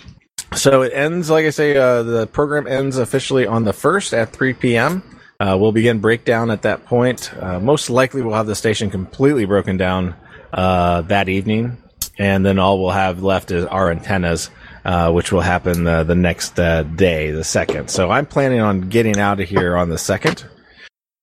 So 0.53 0.81
it 0.81 0.91
ends, 0.93 1.29
like 1.29 1.45
I 1.45 1.49
say, 1.49 1.77
uh, 1.77 2.03
the 2.03 2.27
program 2.27 2.67
ends 2.67 2.97
officially 2.97 3.47
on 3.47 3.63
the 3.63 3.71
1st 3.71 4.13
at 4.13 4.33
3 4.33 4.53
p.m. 4.53 5.01
Uh, 5.39 5.57
we'll 5.59 5.71
begin 5.71 5.99
breakdown 5.99 6.51
at 6.51 6.63
that 6.63 6.85
point. 6.85 7.33
Uh, 7.41 7.59
most 7.59 7.89
likely 7.89 8.21
we'll 8.21 8.35
have 8.35 8.47
the 8.47 8.55
station 8.55 8.89
completely 8.89 9.45
broken 9.45 9.77
down 9.77 10.13
uh, 10.53 11.01
that 11.03 11.29
evening. 11.29 11.77
And 12.19 12.45
then 12.45 12.59
all 12.59 12.79
we'll 12.79 12.91
have 12.91 13.23
left 13.23 13.51
is 13.51 13.65
our 13.65 13.89
antennas, 13.89 14.49
uh, 14.83 15.11
which 15.11 15.31
will 15.31 15.41
happen 15.41 15.87
uh, 15.87 16.03
the 16.03 16.15
next 16.15 16.55
day, 16.55 17.31
the 17.31 17.41
2nd. 17.41 17.89
So 17.89 18.11
I'm 18.11 18.25
planning 18.25 18.59
on 18.59 18.81
getting 18.89 19.17
out 19.17 19.39
of 19.39 19.47
here 19.47 19.77
on 19.77 19.89
the 19.89 19.95
2nd, 19.95 20.43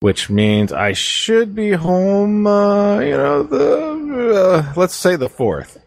which 0.01 0.31
means 0.31 0.73
I 0.73 0.95
should 0.95 1.55
be 1.55 1.73
home, 1.73 2.39
you 2.39 3.17
know, 3.17 3.43
the, 3.43 3.88
uh, 4.19 4.73
let's 4.77 4.95
say 4.95 5.17
the 5.17 5.29
4th. 5.29 5.79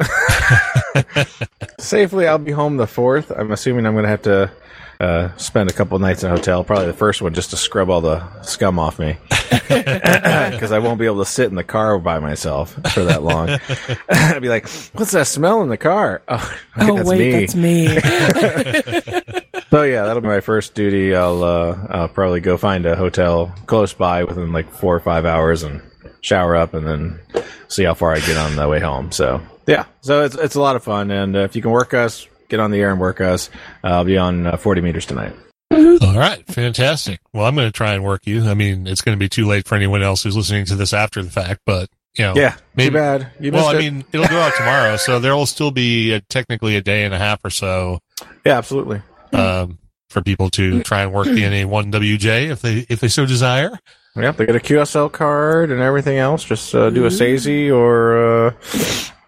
Safely, 1.80 2.28
I'll 2.28 2.38
be 2.38 2.52
home 2.52 2.78
the 2.78 2.88
fourth. 2.88 3.32
I'm 3.32 3.52
assuming 3.52 3.86
I'm 3.86 3.94
going 3.94 4.04
to 4.04 4.10
have 4.10 4.22
to 4.24 4.52
uh, 5.00 5.36
spend 5.38 5.70
a 5.70 5.74
couple 5.74 5.98
nights 6.00 6.24
in 6.24 6.32
a 6.32 6.36
hotel. 6.36 6.64
Probably 6.64 6.86
the 6.86 6.94
first 6.94 7.22
one 7.22 7.34
just 7.34 7.50
to 7.52 7.58
scrub 7.58 7.90
all 7.90 8.02
the 8.02 8.42
scum 8.44 8.78
off 8.78 9.00
me, 9.00 9.18
because 9.50 10.72
I 10.72 10.78
won't 10.80 11.00
be 11.00 11.06
able 11.08 11.24
to 11.24 11.30
sit 11.30 11.48
in 11.50 11.56
the 11.56 11.64
car 11.64 11.98
by 11.98 12.20
myself 12.20 12.74
for 12.94 13.04
that 13.06 13.24
long. 13.24 13.50
I'd 14.10 14.42
be 14.44 14.50
like, 14.50 14.70
"What's 14.94 15.12
that 15.12 15.26
smell 15.26 15.64
in 15.64 15.70
the 15.70 15.78
car?" 15.78 16.22
Oh, 16.28 16.58
Oh 16.78 16.96
that's 16.98 17.10
wait, 17.10 17.56
me. 17.56 17.88
that's 17.88 19.16
me. 19.16 19.62
So 19.72 19.82
yeah, 19.84 20.04
that'll 20.04 20.22
be 20.22 20.28
my 20.28 20.42
first 20.42 20.76
duty. 20.76 21.16
I'll 21.16 21.44
uh, 21.44 21.88
I'll 21.90 22.10
probably 22.10 22.42
go 22.42 22.58
find 22.58 22.86
a 22.86 22.96
hotel 22.96 23.56
close 23.66 23.94
by 23.94 24.24
within 24.24 24.52
like 24.54 24.70
four 24.72 24.96
or 24.96 25.00
five 25.00 25.26
hours 25.26 25.64
and 25.64 25.82
shower 26.22 26.56
up, 26.56 26.74
and 26.74 26.86
then 26.88 27.20
see 27.68 27.84
how 27.84 27.94
far 27.94 28.14
I 28.14 28.20
get 28.20 28.38
on 28.38 28.56
the 28.56 28.68
way 28.68 28.80
home. 28.80 29.12
So 29.12 29.42
yeah, 29.68 29.86
so 30.02 30.24
it's 30.24 30.36
it's 30.36 30.56
a 30.56 30.62
lot 30.62 30.76
of 30.76 30.84
fun, 30.84 31.12
and 31.12 31.36
uh, 31.36 31.40
if 31.40 31.56
you 31.56 31.62
can 31.62 31.72
work 31.72 31.94
us, 31.94 32.28
get 32.50 32.60
on 32.60 32.72
the 32.72 32.80
air 32.80 32.92
and 32.92 33.00
work 33.00 33.22
us. 33.22 33.50
Uh, 33.84 33.88
I'll 33.88 34.06
be 34.06 34.18
on 34.18 34.48
uh, 34.48 34.58
forty 34.58 34.82
meters 34.82 35.06
tonight. 35.06 35.34
All 35.72 36.18
right, 36.18 36.46
fantastic. 36.48 37.20
Well, 37.34 37.46
I'm 37.46 37.56
going 37.56 37.68
to 37.68 37.72
try 37.72 37.94
and 37.94 38.04
work 38.04 38.26
you. 38.28 38.46
I 38.50 38.54
mean, 38.56 38.88
it's 38.88 39.02
going 39.02 39.16
to 39.18 39.20
be 39.20 39.30
too 39.30 39.46
late 39.46 39.66
for 39.68 39.76
anyone 39.76 40.04
else 40.04 40.24
who's 40.24 40.36
listening 40.36 40.66
to 40.66 40.76
this 40.76 40.94
after 40.94 41.24
the 41.24 41.30
fact, 41.30 41.62
but 41.66 41.90
you 42.18 42.26
know, 42.26 42.34
Yeah, 42.36 42.56
maybe- 42.76 42.90
too 42.90 42.94
bad. 42.96 43.32
You 43.40 43.52
well, 43.54 43.68
I 43.68 43.76
it. 43.76 43.80
mean, 43.80 44.04
it'll 44.12 44.28
go 44.28 44.38
out 44.42 44.54
tomorrow, 44.58 44.98
so 44.98 45.20
there 45.20 45.34
will 45.36 45.46
still 45.46 45.72
be 45.72 46.12
a, 46.12 46.20
technically 46.22 46.76
a 46.76 46.82
day 46.82 47.06
and 47.06 47.14
a 47.14 47.18
half 47.18 47.46
or 47.46 47.50
so 47.50 48.00
yeah, 48.46 48.58
absolutely. 48.58 49.02
um, 49.32 49.78
for 50.10 50.22
people 50.22 50.50
to 50.52 50.84
try 50.84 51.04
and 51.04 51.14
work 51.14 51.28
the 51.28 51.44
NA1WJ 51.44 52.50
if 52.50 52.62
they 52.62 52.86
if 52.90 53.00
they 53.00 53.08
so 53.08 53.26
desire. 53.26 53.80
Yep, 54.16 54.38
they 54.38 54.46
get 54.46 54.56
a 54.56 54.60
QSL 54.60 55.12
card 55.12 55.72
and 55.72 55.82
everything 55.82 56.18
else. 56.18 56.44
Just 56.44 56.76
uh, 56.76 56.90
do 56.90 57.06
a 57.06 57.10
SASE 57.10 57.74
or 57.74 58.48
uh, 58.48 58.54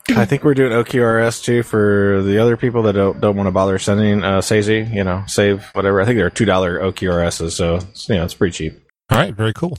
I 0.10 0.26
think 0.26 0.44
we're 0.44 0.54
doing 0.54 0.74
OQRS 0.74 1.42
too 1.44 1.64
for 1.64 2.22
the 2.24 2.40
other 2.40 2.58
people 2.58 2.84
that 2.84 2.94
don't 2.94 3.22
don't 3.22 3.38
want 3.38 3.48
to 3.48 3.52
bother 3.52 3.80
sending 3.80 4.24
uh. 4.24 4.42
You 4.42 5.04
know, 5.06 5.24
save 5.28 5.64
whatever. 5.74 6.02
I 6.02 6.06
think 6.06 6.18
they're 6.18 6.30
two 6.30 6.46
dollar 6.46 6.80
OQRSs, 6.80 7.52
so 7.52 7.76
it's, 7.76 8.10
you 8.10 8.16
know 8.16 8.26
it's 8.26 8.34
pretty 8.34 8.52
cheap. 8.52 8.84
All 9.10 9.18
right, 9.18 9.34
very 9.34 9.54
cool. 9.54 9.78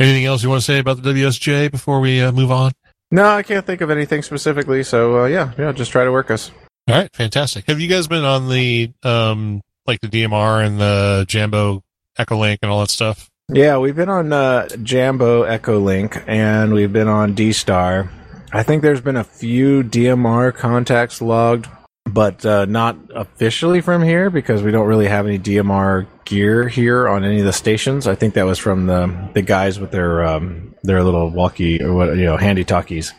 Anything 0.00 0.24
else 0.24 0.42
you 0.42 0.48
want 0.48 0.62
to 0.62 0.64
say 0.64 0.80
about 0.80 1.02
the 1.02 1.12
WSJ 1.12 1.70
before 1.70 2.00
we 2.00 2.20
uh, 2.20 2.32
move 2.32 2.50
on? 2.50 2.72
No, 3.12 3.24
I 3.24 3.42
can't 3.44 3.64
think 3.64 3.80
of 3.80 3.90
anything 3.90 4.22
specifically. 4.22 4.82
So 4.82 5.22
uh, 5.22 5.26
yeah, 5.26 5.52
yeah, 5.56 5.70
just 5.70 5.92
try 5.92 6.02
to 6.02 6.10
work 6.10 6.32
us. 6.32 6.50
All 6.88 6.96
right, 6.96 7.14
fantastic. 7.14 7.66
Have 7.66 7.78
you 7.78 7.88
guys 7.88 8.08
been 8.08 8.24
on 8.24 8.48
the 8.48 8.92
um 9.04 9.62
like 9.86 10.00
the 10.00 10.08
DMR 10.08 10.66
and 10.66 10.80
the 10.80 11.24
Jambo 11.28 11.84
Echolink 12.18 12.58
and 12.62 12.70
all 12.70 12.80
that 12.80 12.90
stuff? 12.90 13.29
Yeah, 13.52 13.78
we've 13.78 13.96
been 13.96 14.08
on 14.08 14.32
uh, 14.32 14.68
Jambo 14.80 15.42
Echo 15.42 15.80
Link 15.80 16.22
and 16.28 16.72
we've 16.72 16.92
been 16.92 17.08
on 17.08 17.34
D 17.34 17.52
Star. 17.52 18.08
I 18.52 18.62
think 18.62 18.82
there's 18.82 19.00
been 19.00 19.16
a 19.16 19.24
few 19.24 19.82
DMR 19.82 20.54
contacts 20.54 21.20
logged, 21.20 21.66
but 22.04 22.46
uh, 22.46 22.66
not 22.66 22.96
officially 23.12 23.80
from 23.80 24.04
here 24.04 24.30
because 24.30 24.62
we 24.62 24.70
don't 24.70 24.86
really 24.86 25.08
have 25.08 25.26
any 25.26 25.36
DMR 25.36 26.06
gear 26.24 26.68
here 26.68 27.08
on 27.08 27.24
any 27.24 27.40
of 27.40 27.44
the 27.44 27.52
stations. 27.52 28.06
I 28.06 28.14
think 28.14 28.34
that 28.34 28.46
was 28.46 28.60
from 28.60 28.86
the 28.86 29.30
the 29.34 29.42
guys 29.42 29.80
with 29.80 29.90
their 29.90 30.24
um, 30.24 30.76
their 30.84 31.02
little 31.02 31.28
walkie 31.30 31.82
or 31.82 31.92
what 31.92 32.16
you 32.16 32.26
know 32.26 32.36
handy 32.36 32.62
talkies. 32.62 33.12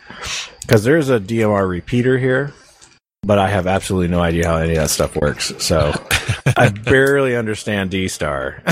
Because 0.61 0.85
there's 0.85 1.09
a 1.09 1.19
DMR 1.19 1.67
repeater 1.67 2.17
here, 2.17 2.53
but 3.23 3.37
I 3.37 3.49
have 3.49 3.67
absolutely 3.67 4.07
no 4.07 4.19
idea 4.21 4.47
how 4.47 4.57
any 4.57 4.71
of 4.71 4.77
that 4.77 4.89
stuff 4.89 5.15
works. 5.15 5.53
So 5.63 5.93
I 6.57 6.69
barely 6.69 7.35
understand 7.35 7.91
D 7.91 8.07
Star. 8.07 8.61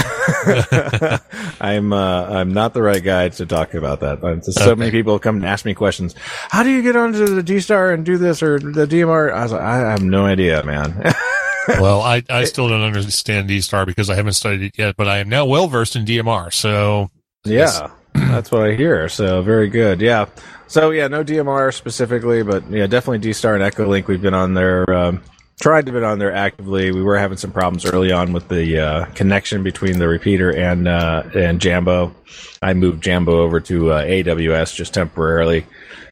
I'm 1.62 1.94
uh, 1.94 2.26
I'm 2.26 2.54
not 2.54 2.74
the 2.74 2.82
right 2.82 3.04
guy 3.04 3.30
to 3.30 3.46
talk 3.46 3.74
about 3.74 4.00
that. 4.00 4.20
So 4.46 4.72
Okay. 4.72 4.80
many 4.80 4.92
people 4.92 5.20
come 5.20 5.36
and 5.38 5.46
ask 5.46 5.66
me 5.66 5.74
questions. 5.74 6.16
How 6.50 6.64
do 6.64 6.70
you 6.72 6.82
get 6.82 6.96
onto 6.96 7.26
the 7.28 7.44
D 7.44 7.60
Star 7.60 7.92
and 7.92 8.06
do 8.06 8.18
this 8.18 8.42
or 8.42 8.60
the 8.60 8.86
DMR? 8.88 9.32
I 9.32 9.44
was 9.44 9.52
like, 9.52 9.62
I 9.62 9.78
have 9.92 10.02
no 10.04 10.26
idea, 10.26 10.64
man. 10.64 11.14
well, 11.68 12.02
I, 12.02 12.24
I 12.30 12.46
still 12.46 12.68
don't 12.70 12.82
understand 12.82 13.48
D 13.48 13.62
Star 13.62 13.86
because 13.86 14.10
I 14.10 14.16
haven't 14.16 14.34
studied 14.34 14.64
it 14.64 14.78
yet, 14.78 14.96
but 14.98 15.08
I 15.08 15.20
am 15.20 15.30
now 15.30 15.46
well 15.46 15.68
versed 15.68 15.96
in 15.96 16.06
DMR. 16.06 16.52
So 16.54 17.10
yeah, 17.46 17.92
that's 18.28 18.52
what 18.52 18.70
I 18.70 18.76
hear. 18.76 19.10
So 19.10 19.42
very 19.42 19.70
good. 19.70 20.02
Yeah. 20.02 20.26
So 20.68 20.92
yeah, 20.92 21.08
no 21.08 21.24
DMR 21.24 21.74
specifically, 21.74 22.44
but 22.44 22.70
yeah, 22.70 22.88
definitely 22.88 23.20
D 23.20 23.34
Star 23.34 23.56
and 23.56 23.64
Echo 23.64 23.88
Link. 23.88 24.08
We've 24.08 24.22
been 24.22 24.34
on 24.34 24.54
there. 24.54 24.90
Um, 24.94 25.22
tried 25.60 25.86
to 25.86 25.92
be 25.92 26.00
on 26.00 26.20
there 26.20 26.34
actively. 26.34 26.92
We 26.92 27.04
were 27.04 27.18
having 27.18 27.38
some 27.38 27.52
problems 27.52 27.86
early 27.86 28.12
on 28.12 28.34
with 28.34 28.48
the 28.48 28.80
uh, 28.80 29.06
connection 29.14 29.64
between 29.64 30.00
the 30.00 30.08
repeater 30.08 30.56
and 30.56 30.88
uh, 30.88 31.24
and 31.36 31.60
Jambo. 31.60 32.16
I 32.62 32.74
moved 32.74 33.04
Jambo 33.04 33.42
over 33.42 33.60
to 33.62 33.92
uh, 33.92 34.04
AWS 34.04 34.76
just 34.76 34.94
temporarily 34.94 35.66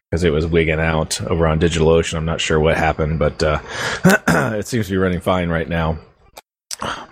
because 0.10 0.24
it 0.24 0.32
was 0.32 0.46
wigging 0.46 0.80
out 0.80 1.22
over 1.22 1.48
on 1.48 1.60
DigitalOcean. 1.60 2.16
I'm 2.16 2.26
not 2.26 2.42
sure 2.42 2.60
what 2.60 2.78
happened, 2.78 3.20
but 3.20 3.42
uh, 3.44 3.60
it 4.56 4.68
seems 4.68 4.88
to 4.88 4.92
be 4.92 4.98
running 4.98 5.22
fine 5.22 5.50
right 5.50 5.68
now. 5.68 6.00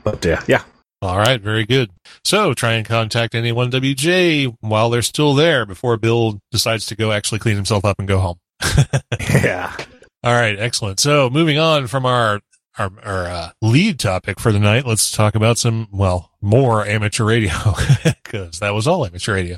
But 0.04 0.26
uh, 0.26 0.42
yeah, 0.48 0.64
All 1.06 1.18
right, 1.18 1.42
very 1.42 1.66
good. 1.66 1.92
So 2.24 2.54
try 2.54 2.74
and 2.74 2.86
contact 2.86 3.36
anyone-WJ 3.36 4.56
while 4.62 4.90
they're 4.90 5.02
still 5.02 5.34
there 5.34 5.66
before 5.66 5.98
Bill 5.98 6.40
decides 6.52 6.86
to 6.88 6.96
go 6.96 7.12
actually 7.12 7.40
clean 7.40 7.56
himself 7.56 7.86
up 7.86 8.00
and 8.00 8.08
go 8.08 8.20
home. 8.20 8.40
yeah, 9.20 9.76
All 10.24 10.34
right, 10.34 10.58
excellent. 10.60 11.00
So 11.00 11.30
moving 11.30 11.60
on 11.60 11.88
from 11.88 12.06
our 12.06 12.42
our, 12.78 12.92
our 13.04 13.26
uh, 13.26 13.50
lead 13.62 14.00
topic 14.00 14.40
for 14.40 14.52
the 14.52 14.60
night, 14.60 14.86
let's 14.86 15.12
talk 15.12 15.36
about 15.36 15.58
some 15.58 15.88
well 15.92 16.32
more 16.42 16.86
amateur 16.86 17.24
radio 17.24 17.54
because 18.04 18.60
that 18.60 18.74
was 18.74 18.88
all 18.88 19.06
amateur 19.06 19.34
radio. 19.34 19.58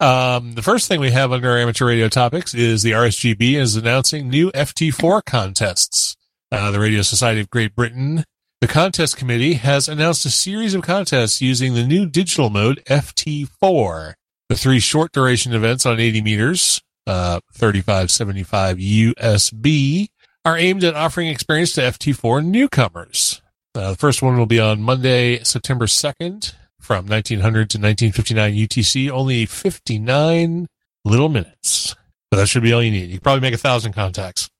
Um, 0.00 0.54
the 0.54 0.62
first 0.62 0.88
thing 0.88 1.00
we 1.00 1.10
have 1.10 1.32
under 1.32 1.56
amateur 1.56 1.86
radio 1.86 2.08
topics 2.08 2.54
is 2.54 2.82
the 2.82 2.92
RSGB 2.92 3.54
is 3.54 3.76
announcing 3.76 4.28
new 4.28 4.50
FT4 4.52 5.24
contests. 5.24 6.16
Uh, 6.50 6.70
the 6.70 6.80
Radio 6.80 7.02
Society 7.02 7.40
of 7.42 7.50
Great 7.50 7.76
Britain, 7.76 8.24
the 8.60 8.66
contest 8.66 9.16
committee 9.16 9.54
has 9.54 9.88
announced 9.88 10.26
a 10.26 10.30
series 10.30 10.74
of 10.74 10.82
contests 10.82 11.40
using 11.40 11.74
the 11.74 11.86
new 11.86 12.06
digital 12.06 12.50
mode 12.50 12.82
FT4. 12.86 14.14
The 14.48 14.56
three 14.56 14.80
short 14.80 15.12
duration 15.12 15.52
events 15.52 15.86
on 15.86 16.00
80 16.00 16.22
meters, 16.22 16.82
uh, 17.06 17.40
3575 17.52 18.78
USB 18.78 20.08
are 20.44 20.56
aimed 20.56 20.82
at 20.82 20.94
offering 20.94 21.28
experience 21.28 21.72
to 21.74 21.82
FT4 21.82 22.44
newcomers. 22.44 23.42
Uh, 23.74 23.90
the 23.90 23.96
first 23.96 24.22
one 24.22 24.36
will 24.36 24.46
be 24.46 24.58
on 24.58 24.82
Monday, 24.82 25.38
September 25.44 25.86
2nd 25.86 26.54
from 26.80 27.06
1900 27.06 27.70
to 27.70 27.78
1959 27.78 28.54
UTC, 28.54 29.10
only 29.10 29.46
59 29.46 30.66
little 31.04 31.28
minutes. 31.28 31.94
So 32.32 32.40
that 32.40 32.48
should 32.48 32.62
be 32.62 32.72
all 32.72 32.82
you 32.82 32.90
need. 32.90 33.10
You 33.10 33.20
probably 33.20 33.42
make 33.42 33.54
a 33.54 33.58
thousand 33.58 33.92
contacts. 33.92 34.50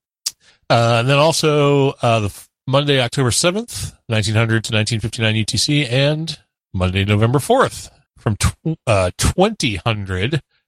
Uh, 0.69 0.97
and 0.99 1.09
then 1.09 1.17
also, 1.17 1.89
uh, 2.01 2.19
the 2.19 2.48
Monday, 2.69 3.01
October 3.01 3.31
7th, 3.31 3.95
1900 4.05 4.63
to 4.65 4.75
1959 4.75 5.33
UTC 5.33 5.91
and 5.91 6.37
Monday, 6.71 7.03
November 7.03 7.39
4th 7.39 7.89
from 8.19 8.35
tw- 8.35 8.77
uh, 8.85 9.09
2000 9.17 10.05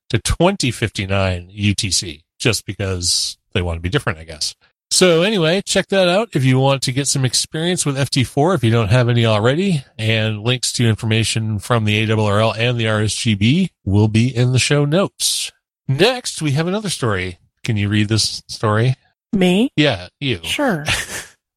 to 0.10 0.18
2059 0.18 1.52
UTC, 1.56 2.24
just 2.40 2.66
because 2.66 3.38
they 3.54 3.62
want 3.62 3.78
to 3.78 3.82
be 3.82 3.90
different, 3.90 4.18
I 4.18 4.24
guess. 4.24 4.56
So 4.90 5.22
anyway, 5.22 5.62
check 5.62 5.90
that 5.90 6.10
out 6.10 6.30
if 6.34 6.44
you 6.44 6.58
want 6.58 6.82
to 6.84 6.92
get 6.92 7.08
some 7.08 7.24
experience 7.24 7.86
with 7.86 7.98
FT4 7.98 8.56
if 8.56 8.64
you 8.64 8.72
don't 8.72 8.90
have 8.90 9.08
any 9.08 9.28
already. 9.28 9.84
And 10.00 10.42
links 10.42 10.74
to 10.74 10.88
information 10.88 11.60
from 11.60 11.86
the 11.86 12.04
ARRL 12.08 12.58
and 12.58 12.80
the 12.80 12.86
RSGB 12.86 13.70
will 13.86 14.08
be 14.08 14.36
in 14.36 14.54
the 14.54 14.60
show 14.60 14.86
notes. 14.86 15.52
Next, 15.88 16.42
we 16.42 16.52
have 16.54 16.68
another 16.68 16.90
story. 16.90 17.38
Can 17.64 17.78
you 17.78 17.90
read 17.90 18.10
this 18.10 18.42
story? 18.48 18.96
Me? 19.34 19.70
Yeah, 19.76 20.08
you. 20.20 20.40
Sure. 20.44 20.84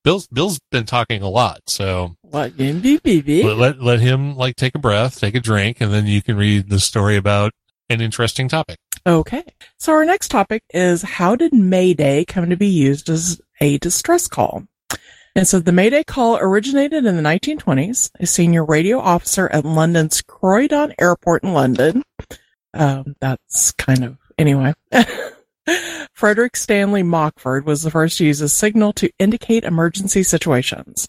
Bill's 0.05 0.27
Bill's 0.29 0.61
been 0.71 0.85
talking 0.85 1.23
a 1.23 1.29
lot, 1.31 1.63
so 1.67 2.17
What? 2.31 2.53
Let, 3.43 3.57
let 3.57 3.83
let 3.83 4.01
him 4.01 4.37
like 4.37 4.57
take 4.57 4.75
a 4.75 4.79
breath, 4.79 5.19
take 5.19 5.35
a 5.35 5.41
drink, 5.41 5.81
and 5.81 5.93
then 5.93 6.07
you 6.07 6.23
can 6.23 6.37
read 6.37 6.69
the 6.69 6.79
story 6.79 7.17
about 7.17 7.53
an 7.89 8.01
interesting 8.01 8.49
topic. 8.49 8.79
Okay. 9.07 9.45
So 9.79 9.93
our 9.93 10.05
next 10.05 10.29
topic 10.29 10.63
is 10.73 11.03
how 11.03 11.37
did 11.37 11.53
Mayday 11.53 12.25
come 12.25 12.51
to 12.51 12.57
be 12.57 12.69
used 12.69 13.09
as 13.11 13.41
a 13.61 13.79
distress 13.79 14.29
call? 14.29 14.67
And 15.37 15.49
so 15.49 15.59
the 15.59 15.73
Mayday 15.73 16.05
call 16.05 16.39
originated 16.39 17.05
in 17.05 17.17
the 17.17 17.23
1920s. 17.23 18.11
A 18.21 18.27
senior 18.27 18.65
radio 18.65 19.01
officer 19.01 19.49
at 19.53 19.65
London's 19.65 20.23
Croydon 20.23 20.95
Airport 20.99 21.43
in 21.43 21.53
London. 21.53 22.03
Um, 22.73 23.17
that's 23.21 23.73
kind 23.73 24.05
of, 24.05 24.17
anyway. 24.39 24.75
Frederick 26.15 26.55
Stanley 26.55 27.03
Mockford 27.03 27.67
was 27.67 27.83
the 27.83 27.91
first 27.91 28.19
to 28.19 28.25
use 28.25 28.41
a 28.41 28.49
signal 28.49 28.93
to 28.95 29.11
indicate 29.19 29.65
emergency 29.65 30.23
situations. 30.23 31.09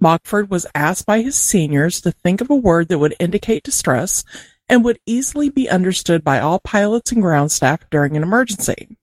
Mockford 0.00 0.48
was 0.48 0.66
asked 0.74 1.04
by 1.04 1.20
his 1.20 1.36
seniors 1.36 2.00
to 2.00 2.12
think 2.12 2.40
of 2.40 2.48
a 2.48 2.56
word 2.56 2.88
that 2.88 2.98
would 2.98 3.14
indicate 3.20 3.62
distress 3.62 4.24
and 4.66 4.82
would 4.82 4.98
easily 5.04 5.50
be 5.50 5.68
understood 5.68 6.24
by 6.24 6.40
all 6.40 6.60
pilots 6.60 7.12
and 7.12 7.20
ground 7.20 7.52
staff 7.52 7.80
during 7.90 8.16
an 8.16 8.22
emergency. 8.22 8.96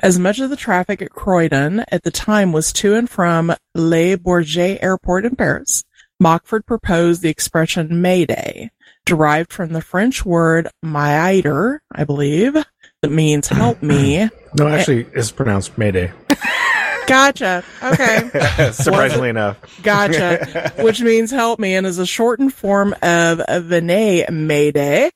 As 0.00 0.18
much 0.18 0.40
of 0.40 0.50
the 0.50 0.56
traffic 0.56 1.00
at 1.00 1.10
Croydon 1.10 1.84
at 1.92 2.02
the 2.02 2.10
time 2.10 2.50
was 2.50 2.72
to 2.74 2.96
and 2.96 3.08
from 3.08 3.54
Le 3.76 4.16
Bourget 4.18 4.82
Airport 4.82 5.24
in 5.24 5.36
Paris, 5.36 5.84
Mockford 6.18 6.66
proposed 6.66 7.22
the 7.22 7.28
expression 7.28 8.02
Mayday, 8.02 8.72
derived 9.06 9.52
from 9.52 9.72
the 9.72 9.80
French 9.80 10.24
word 10.24 10.68
Maider, 10.82 11.80
I 11.92 12.02
believe, 12.02 12.54
that 13.02 13.10
means 13.10 13.46
help 13.46 13.80
me. 13.80 14.28
No, 14.56 14.68
actually, 14.68 15.06
it's 15.12 15.30
pronounced 15.30 15.76
Mayday. 15.76 16.12
Gotcha. 17.06 17.64
Okay. 17.82 18.30
Surprisingly 18.72 19.28
enough. 19.28 19.58
Gotcha. 19.82 20.72
Which 20.78 21.00
means 21.02 21.30
help 21.30 21.58
me 21.58 21.74
and 21.74 21.86
is 21.86 21.98
a 21.98 22.06
shortened 22.06 22.54
form 22.54 22.94
of 23.02 23.42
Venez 23.64 24.30
Mayday, 24.30 25.10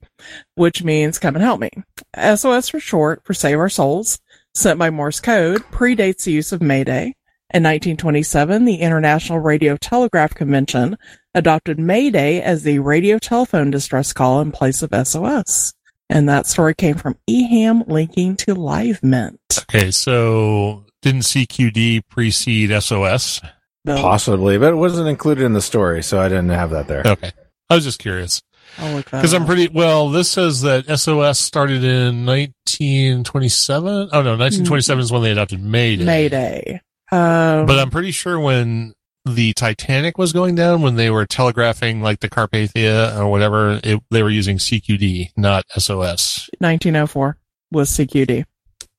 which 0.54 0.82
means 0.82 1.18
come 1.18 1.34
and 1.34 1.44
help 1.44 1.60
me. 1.60 1.70
SOS 2.16 2.68
for 2.68 2.80
short 2.80 3.24
for 3.24 3.32
Save 3.34 3.58
Our 3.58 3.68
Souls, 3.68 4.18
sent 4.54 4.78
by 4.78 4.90
Morse 4.90 5.20
code, 5.20 5.62
predates 5.70 6.24
the 6.24 6.32
use 6.32 6.52
of 6.52 6.60
Mayday. 6.60 7.14
In 7.54 7.62
1927, 7.62 8.66
the 8.66 8.76
International 8.76 9.38
Radio 9.38 9.78
Telegraph 9.78 10.34
Convention 10.34 10.98
adopted 11.32 11.78
Mayday 11.78 12.42
as 12.42 12.62
the 12.62 12.80
radio 12.80 13.18
telephone 13.18 13.70
distress 13.70 14.12
call 14.12 14.42
in 14.42 14.52
place 14.52 14.82
of 14.82 14.92
SOS. 15.06 15.72
And 16.10 16.28
that 16.28 16.46
story 16.46 16.74
came 16.74 16.96
from 16.96 17.16
EHAM 17.28 17.88
linking 17.88 18.36
to 18.36 18.54
Live 18.54 19.02
Mint. 19.02 19.40
Okay, 19.70 19.90
so 19.90 20.84
didn't 21.02 21.22
CQD 21.22 22.02
precede 22.08 22.70
SOS? 22.82 23.40
Bill, 23.84 23.98
Possibly, 24.00 24.58
but 24.58 24.72
it 24.72 24.76
wasn't 24.76 25.08
included 25.08 25.44
in 25.44 25.52
the 25.52 25.60
story, 25.60 26.02
so 26.02 26.20
I 26.20 26.28
didn't 26.28 26.48
have 26.48 26.70
that 26.70 26.88
there. 26.88 27.02
Okay, 27.04 27.30
I 27.70 27.74
was 27.74 27.84
just 27.84 27.98
curious 27.98 28.42
I'll 28.76 28.94
look 28.94 29.10
that 29.10 29.18
because 29.18 29.32
I'm 29.32 29.46
pretty 29.46 29.68
well. 29.68 30.10
This 30.10 30.30
says 30.30 30.62
that 30.62 30.86
SOS 30.98 31.38
started 31.38 31.84
in 31.84 32.26
1927. 32.26 34.10
Oh 34.12 34.22
no, 34.22 34.36
1927 34.36 35.02
is 35.02 35.12
when 35.12 35.22
they 35.22 35.32
adopted 35.32 35.62
Mayday. 35.62 36.04
Mayday. 36.04 36.80
Um, 37.10 37.66
But 37.66 37.78
I'm 37.78 37.90
pretty 37.90 38.10
sure 38.10 38.38
when 38.38 38.94
the 39.34 39.52
Titanic 39.54 40.18
was 40.18 40.32
going 40.32 40.54
down, 40.54 40.82
when 40.82 40.96
they 40.96 41.10
were 41.10 41.26
telegraphing 41.26 42.02
like 42.02 42.20
the 42.20 42.28
Carpathia 42.28 43.16
or 43.18 43.28
whatever, 43.28 43.80
it, 43.84 44.00
they 44.10 44.22
were 44.22 44.30
using 44.30 44.58
CQD, 44.58 45.30
not 45.36 45.64
SOS. 45.76 46.48
1904 46.58 47.36
was 47.70 47.90
CQD. 47.90 48.44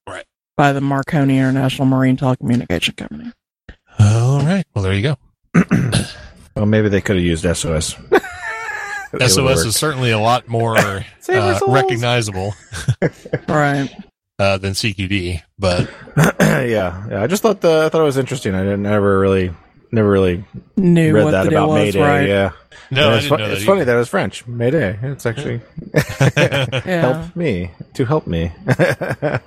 Right. 0.07 0.25
By 0.55 0.74
the 0.74 0.81
Marconi 0.81 1.38
International 1.38 1.86
Marine 1.88 2.17
Telecommunication 2.17 2.95
Company. 2.95 3.31
All 4.00 4.39
right. 4.41 4.63
Well, 4.74 4.83
there 4.83 4.93
you 4.93 5.01
go. 5.03 5.17
Well, 6.55 6.65
maybe 6.65 6.89
they 6.89 7.00
could 7.00 7.15
have 7.15 7.24
used 7.24 7.43
SOS. 7.43 7.95
SOS 9.27 9.65
is 9.65 9.77
certainly 9.77 10.12
a 10.12 10.19
lot 10.19 10.50
more 10.50 10.77
uh, 11.29 11.59
recognizable 11.67 12.53
Right. 13.48 13.89
uh, 14.38 14.57
than 14.57 14.74
CQD, 14.74 15.41
but 15.57 15.89
yeah, 16.41 17.07
yeah. 17.09 17.21
I 17.24 17.27
just 17.27 17.41
thought 17.41 17.62
the 17.62 17.86
I 17.86 17.89
thought 17.89 18.01
it 18.01 18.03
was 18.03 18.17
interesting. 18.17 18.55
I 18.55 18.63
didn't 18.63 18.86
ever 18.88 19.19
really, 19.19 19.51
never 19.91 20.10
really 20.10 20.43
Knew 20.77 21.13
read 21.13 21.24
what 21.25 21.31
that 21.31 21.43
the 21.46 21.50
deal 21.51 21.63
about 21.65 21.69
was, 21.69 21.96
Mayday. 21.96 22.00
right? 22.01 22.27
Yeah, 22.27 22.51
no, 22.91 23.15
it's, 23.15 23.27
fu- 23.27 23.36
it's 23.36 23.63
funny 23.63 23.84
that 23.84 23.93
it 23.96 23.98
was 24.00 24.10
French. 24.10 24.46
Mayday. 24.48 24.98
It's 25.01 25.25
actually 25.25 25.62
Yeah. 25.93 26.65
help 27.13 27.36
me 27.36 27.72
to 27.96 28.05
help 28.05 28.27
me. 28.27 28.51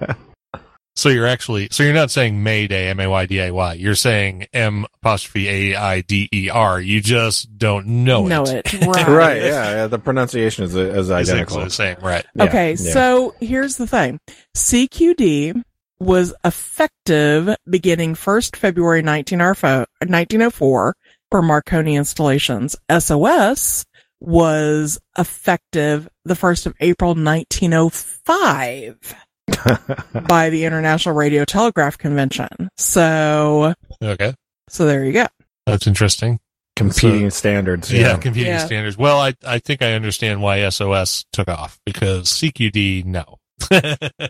So 0.94 1.08
you're 1.08 1.26
actually, 1.26 1.68
so 1.70 1.82
you're 1.84 1.94
not 1.94 2.10
saying 2.10 2.42
Mayday, 2.42 2.88
M-A-Y-D-A-Y. 2.90 3.72
You're 3.74 3.94
saying 3.94 4.46
M 4.52 4.84
apostrophe 5.00 5.72
A-I-D-E-R. 5.72 6.80
You 6.82 7.00
just 7.00 7.56
don't 7.56 7.86
know, 8.04 8.26
know 8.26 8.42
it. 8.44 8.74
it. 8.74 8.86
Right. 8.86 9.08
right? 9.08 9.36
Yeah, 9.42 9.70
yeah. 9.70 9.86
The 9.86 9.98
pronunciation 9.98 10.64
is 10.64 10.74
is 10.74 11.08
It's 11.08 11.10
identical. 11.10 11.60
actually 11.60 11.64
the 11.64 11.70
same, 11.70 11.96
right? 12.02 12.26
Yeah, 12.34 12.44
Okay, 12.44 12.70
yeah. 12.72 12.92
so 12.92 13.34
here's 13.40 13.78
the 13.78 13.86
thing. 13.86 14.20
CQD 14.54 15.62
was 16.02 16.34
effective 16.44 17.54
beginning 17.68 18.14
1st 18.14 18.56
February 18.56 19.02
1904 19.02 19.86
1904 20.00 20.96
for 21.30 21.42
Marconi 21.42 21.96
installations. 21.96 22.76
SOS 22.90 23.84
was 24.20 24.98
effective 25.18 26.08
the 26.24 26.34
1st 26.34 26.66
of 26.66 26.74
April 26.80 27.14
1905 27.14 29.14
by 30.28 30.50
the 30.50 30.64
International 30.64 31.14
Radio 31.14 31.44
Telegraph 31.44 31.98
Convention. 31.98 32.48
So, 32.76 33.74
Okay. 34.02 34.34
so 34.68 34.86
there 34.86 35.04
you 35.04 35.12
go. 35.12 35.26
That's 35.66 35.86
interesting. 35.86 36.40
competing 36.76 37.30
standards. 37.30 37.92
Yeah, 37.92 38.00
Yeah, 38.12 38.16
competing 38.18 38.52
Yeah. 38.52 38.66
standards. 38.66 38.96
Well, 38.96 39.20
I, 39.20 39.34
I 39.46 39.58
think 39.58 39.82
I 39.82 39.92
understand 39.94 40.40
why 40.42 40.68
SOS 40.68 41.24
took 41.32 41.48
off 41.48 41.78
because 41.84 42.28
CQD, 42.28 43.04
no. 43.04 43.38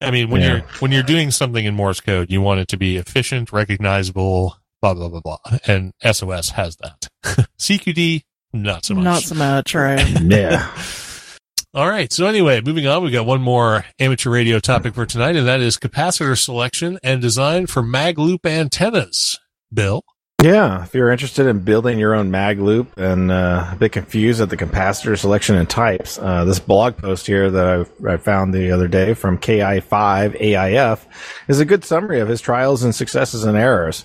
I 0.00 0.10
mean, 0.10 0.28
when 0.30 0.40
Yeah. 0.42 0.48
you're, 0.48 0.60
when 0.80 0.92
you're 0.92 1.02
doing 1.02 1.30
something 1.30 1.64
in 1.64 1.74
Morse 1.74 2.00
code, 2.00 2.30
you 2.30 2.40
want 2.40 2.60
it 2.60 2.68
to 2.68 2.76
be 2.76 2.96
efficient, 2.96 3.52
recognizable, 3.52 4.56
blah, 4.82 4.94
blah, 4.94 5.08
blah, 5.08 5.20
blah. 5.20 5.38
And 5.66 5.92
SOS 6.02 6.50
has 6.50 6.76
that. 6.76 7.08
CQD, 7.58 8.22
not 8.52 8.84
so 8.84 8.94
much. 8.94 9.04
Not 9.04 9.22
so 9.22 9.34
much, 9.34 9.74
right? 9.74 10.06
yeah. 10.22 10.70
All 11.74 11.88
right. 11.88 12.10
So 12.12 12.26
anyway, 12.26 12.60
moving 12.62 12.86
on, 12.86 13.02
we've 13.02 13.12
got 13.12 13.26
one 13.26 13.42
more 13.42 13.84
amateur 13.98 14.30
radio 14.30 14.58
topic 14.60 14.94
for 14.94 15.04
tonight, 15.04 15.36
and 15.36 15.46
that 15.46 15.60
is 15.60 15.76
capacitor 15.76 16.38
selection 16.38 16.98
and 17.02 17.20
design 17.20 17.66
for 17.66 17.82
mag 17.82 18.18
loop 18.18 18.46
antennas. 18.46 19.38
Bill. 19.72 20.02
Yeah, 20.42 20.84
if 20.84 20.94
you're 20.94 21.10
interested 21.10 21.46
in 21.46 21.60
building 21.60 21.98
your 21.98 22.14
own 22.14 22.30
mag 22.30 22.60
loop 22.60 22.92
and 22.98 23.30
uh, 23.30 23.70
a 23.72 23.76
bit 23.76 23.92
confused 23.92 24.40
at 24.42 24.50
the 24.50 24.56
capacitor 24.56 25.18
selection 25.18 25.56
and 25.56 25.68
types, 25.68 26.18
uh, 26.18 26.44
this 26.44 26.58
blog 26.58 26.98
post 26.98 27.26
here 27.26 27.50
that 27.50 27.88
I, 28.06 28.12
I 28.12 28.16
found 28.18 28.52
the 28.52 28.70
other 28.70 28.86
day 28.86 29.14
from 29.14 29.38
KI5 29.38 30.38
AIF 30.38 31.06
is 31.48 31.58
a 31.58 31.64
good 31.64 31.84
summary 31.84 32.20
of 32.20 32.28
his 32.28 32.42
trials 32.42 32.84
and 32.84 32.94
successes 32.94 33.44
and 33.44 33.56
errors. 33.56 34.04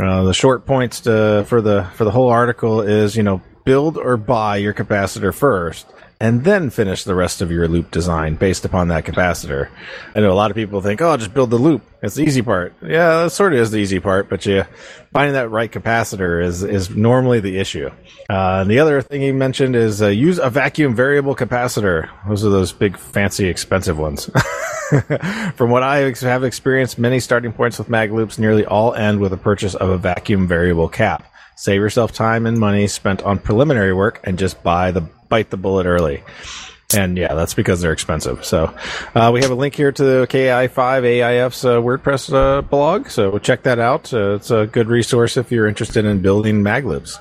Uh, 0.00 0.24
the 0.24 0.32
short 0.32 0.64
points 0.64 1.00
to, 1.02 1.44
for 1.46 1.60
the 1.60 1.84
for 1.94 2.04
the 2.04 2.12
whole 2.12 2.28
article 2.28 2.80
is 2.80 3.14
you 3.14 3.22
know 3.22 3.42
build 3.64 3.98
or 3.98 4.16
buy 4.16 4.56
your 4.56 4.72
capacitor 4.72 5.34
first 5.34 5.86
and 6.20 6.42
then 6.42 6.68
finish 6.70 7.04
the 7.04 7.14
rest 7.14 7.40
of 7.40 7.52
your 7.52 7.68
loop 7.68 7.90
design 7.90 8.34
based 8.34 8.64
upon 8.64 8.88
that 8.88 9.04
capacitor. 9.04 9.68
I 10.16 10.20
know 10.20 10.32
a 10.32 10.34
lot 10.34 10.50
of 10.50 10.56
people 10.56 10.80
think, 10.80 11.00
oh, 11.00 11.16
just 11.16 11.32
build 11.32 11.50
the 11.50 11.58
loop. 11.58 11.82
It's 12.02 12.16
the 12.16 12.24
easy 12.24 12.42
part. 12.42 12.74
Yeah, 12.82 13.22
that 13.22 13.30
sort 13.30 13.52
of 13.52 13.60
is 13.60 13.70
the 13.70 13.78
easy 13.78 14.00
part, 14.00 14.28
but 14.28 14.44
yeah, 14.44 14.66
finding 15.12 15.34
that 15.34 15.50
right 15.50 15.70
capacitor 15.70 16.44
is, 16.44 16.64
is 16.64 16.90
normally 16.90 17.38
the 17.38 17.58
issue. 17.58 17.90
Uh, 18.28 18.60
and 18.62 18.70
the 18.70 18.80
other 18.80 19.00
thing 19.00 19.20
he 19.20 19.30
mentioned 19.30 19.76
is 19.76 20.02
uh, 20.02 20.08
use 20.08 20.38
a 20.38 20.50
vacuum 20.50 20.94
variable 20.94 21.36
capacitor. 21.36 22.08
Those 22.28 22.44
are 22.44 22.50
those 22.50 22.72
big, 22.72 22.98
fancy, 22.98 23.46
expensive 23.46 23.98
ones. 23.98 24.26
From 25.54 25.70
what 25.70 25.82
I 25.84 25.98
have 25.98 26.44
experienced, 26.44 26.98
many 26.98 27.20
starting 27.20 27.52
points 27.52 27.78
with 27.78 27.88
mag 27.88 28.10
loops 28.10 28.38
nearly 28.38 28.64
all 28.64 28.94
end 28.94 29.20
with 29.20 29.32
a 29.32 29.36
purchase 29.36 29.74
of 29.74 29.90
a 29.90 29.98
vacuum 29.98 30.48
variable 30.48 30.88
cap. 30.88 31.24
Save 31.56 31.80
yourself 31.80 32.12
time 32.12 32.46
and 32.46 32.58
money 32.58 32.86
spent 32.86 33.22
on 33.24 33.38
preliminary 33.38 33.92
work 33.92 34.20
and 34.22 34.38
just 34.38 34.62
buy 34.62 34.92
the 34.92 35.08
bite 35.28 35.50
the 35.50 35.56
bullet 35.56 35.86
early. 35.86 36.22
And 36.96 37.18
yeah, 37.18 37.34
that's 37.34 37.52
because 37.52 37.82
they're 37.82 37.92
expensive. 37.92 38.46
So 38.46 38.74
uh, 39.14 39.30
we 39.32 39.42
have 39.42 39.50
a 39.50 39.54
link 39.54 39.74
here 39.74 39.92
to 39.92 40.02
the 40.02 40.26
KI5 40.28 41.04
AIF's 41.04 41.64
uh, 41.64 41.76
WordPress 41.76 42.32
uh, 42.32 42.62
blog. 42.62 43.08
So 43.10 43.38
check 43.38 43.64
that 43.64 43.78
out. 43.78 44.12
Uh, 44.12 44.36
it's 44.36 44.50
a 44.50 44.66
good 44.66 44.88
resource 44.88 45.36
if 45.36 45.52
you're 45.52 45.66
interested 45.66 46.06
in 46.06 46.22
building 46.22 46.62
mag 46.62 46.86
loops. 46.86 47.18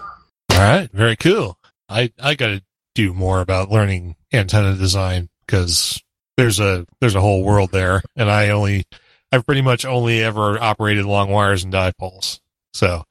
All 0.51 0.59
right. 0.59 0.89
Very 0.93 1.17
cool. 1.17 1.57
I, 1.89 2.13
I 2.17 2.35
got 2.35 2.47
to 2.47 2.63
do 2.95 3.13
more 3.13 3.41
about 3.41 3.69
learning 3.69 4.15
antenna 4.31 4.75
design 4.75 5.27
because 5.45 6.01
there's 6.37 6.61
a, 6.61 6.85
there's 7.01 7.15
a 7.15 7.21
whole 7.21 7.43
world 7.43 7.71
there. 7.71 8.01
And 8.15 8.31
I 8.31 8.49
only, 8.51 8.85
I've 9.33 9.45
pretty 9.45 9.61
much 9.61 9.83
only 9.83 10.23
ever 10.23 10.57
operated 10.61 11.03
long 11.03 11.29
wires 11.29 11.65
and 11.65 11.73
dipoles. 11.73 12.39
So, 12.73 13.03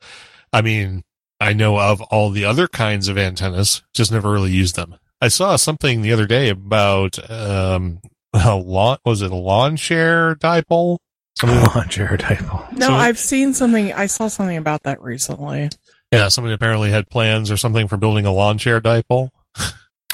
I 0.54 0.62
mean, 0.62 1.04
I 1.40 1.52
know 1.52 1.78
of 1.78 2.00
all 2.02 2.30
the 2.30 2.44
other 2.44 2.66
kinds 2.68 3.08
of 3.08 3.18
antennas, 3.18 3.82
just 3.94 4.10
never 4.12 4.30
really 4.30 4.52
used 4.52 4.76
them. 4.76 4.96
I 5.20 5.28
saw 5.28 5.56
something 5.56 6.02
the 6.02 6.12
other 6.12 6.26
day 6.26 6.48
about, 6.48 7.18
um, 7.30 8.00
a 8.32 8.54
lawn, 8.56 8.98
was 9.04 9.22
it 9.22 9.30
a 9.30 9.36
lawn 9.36 9.76
share 9.76 10.34
dipole? 10.36 10.98
Something, 11.38 11.62
lawn 11.74 11.88
chair 11.88 12.16
dipole. 12.18 12.72
No, 12.72 12.86
So- 12.88 12.94
I've 12.94 13.18
seen 13.18 13.52
something. 13.54 13.92
I 13.92 14.06
saw 14.06 14.28
something 14.28 14.56
about 14.56 14.82
that 14.84 15.00
recently. 15.02 15.70
yeah, 16.12 16.28
somebody 16.28 16.54
apparently 16.54 16.90
had 16.90 17.08
plans 17.10 17.50
or 17.50 17.56
something 17.56 17.88
for 17.88 17.96
building 17.96 18.24
a 18.26 18.32
lawn 18.32 18.58
chair 18.58 18.80
dipole. 18.80 19.28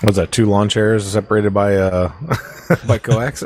What's 0.03 0.17
that? 0.17 0.33
Two 0.33 0.47
lawn 0.47 0.69
chairs 0.69 1.07
separated 1.07 1.55
by 1.55 1.77
uh 1.77 2.11
by 2.89 2.99
coax. 2.99 3.45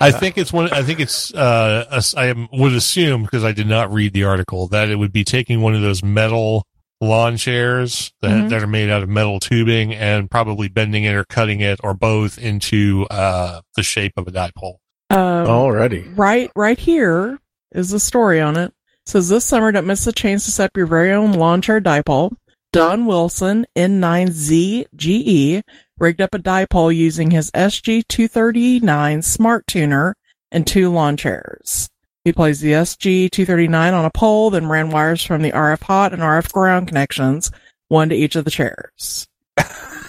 I 0.00 0.10
think 0.10 0.38
it's 0.38 0.50
one. 0.50 0.72
I 0.72 0.82
think 0.82 1.00
it's. 1.00 1.34
Uh, 1.34 1.84
a- 1.90 2.18
I 2.18 2.26
am- 2.28 2.48
would 2.50 2.72
assume 2.72 3.24
because 3.24 3.44
I 3.44 3.52
did 3.52 3.66
not 3.66 3.92
read 3.92 4.14
the 4.14 4.24
article 4.24 4.68
that 4.68 4.88
it 4.88 4.96
would 4.96 5.12
be 5.12 5.22
taking 5.24 5.60
one 5.60 5.74
of 5.74 5.82
those 5.82 6.02
metal 6.02 6.66
lawn 7.02 7.36
chairs 7.36 8.12
that, 8.22 8.30
Mhm. 8.30 8.48
that 8.50 8.62
are 8.62 8.66
made 8.68 8.88
out 8.88 9.02
of 9.02 9.08
metal 9.08 9.40
tubing 9.40 9.92
and 9.94 10.30
probably 10.30 10.68
bending 10.68 11.04
it 11.04 11.14
or 11.14 11.24
cutting 11.24 11.60
it 11.60 11.80
or 11.82 11.92
both 11.94 12.38
into 12.38 13.06
uh, 13.10 13.60
the 13.76 13.82
shape 13.82 14.12
of 14.16 14.28
a 14.28 14.30
dipole. 14.32 14.76
Um, 15.10 15.18
Already. 15.48 16.06
right, 16.14 16.50
right 16.56 16.78
here 16.78 17.38
is 17.74 17.90
the 17.90 18.00
story 18.00 18.40
on 18.40 18.56
it. 18.56 18.66
It 19.04 19.08
says 19.10 19.28
this 19.28 19.44
summer, 19.44 19.72
don't 19.72 19.86
miss 19.86 20.04
the 20.04 20.12
chance 20.12 20.44
to 20.44 20.50
set 20.52 20.66
up 20.66 20.76
your 20.76 20.86
very 20.86 21.10
own 21.12 21.32
lawn 21.32 21.60
chair 21.60 21.80
dipole. 21.80 22.32
Don 22.72 23.04
Wilson, 23.04 23.66
N9ZGE, 23.76 24.86
E, 25.04 25.62
rigged 25.98 26.22
up 26.22 26.34
a 26.34 26.38
dipole 26.38 26.94
using 26.94 27.30
his 27.32 27.50
SG239 27.50 29.22
Smart 29.22 29.66
Tuner 29.66 30.14
and 30.50 30.66
two 30.66 30.90
lawn 30.90 31.16
chairs. 31.16 31.88
He 32.24 32.32
plays 32.32 32.60
the 32.60 32.72
SG239 32.72 33.92
on 33.92 34.04
a 34.04 34.10
pole, 34.10 34.50
then 34.50 34.68
ran 34.68 34.90
wires 34.90 35.24
from 35.24 35.42
the 35.42 35.50
RF 35.52 35.82
hot 35.82 36.12
and 36.12 36.22
RF 36.22 36.52
ground 36.52 36.88
connections, 36.88 37.50
one 37.88 38.08
to 38.10 38.14
each 38.14 38.36
of 38.36 38.44
the 38.44 38.50
chairs. 38.50 39.26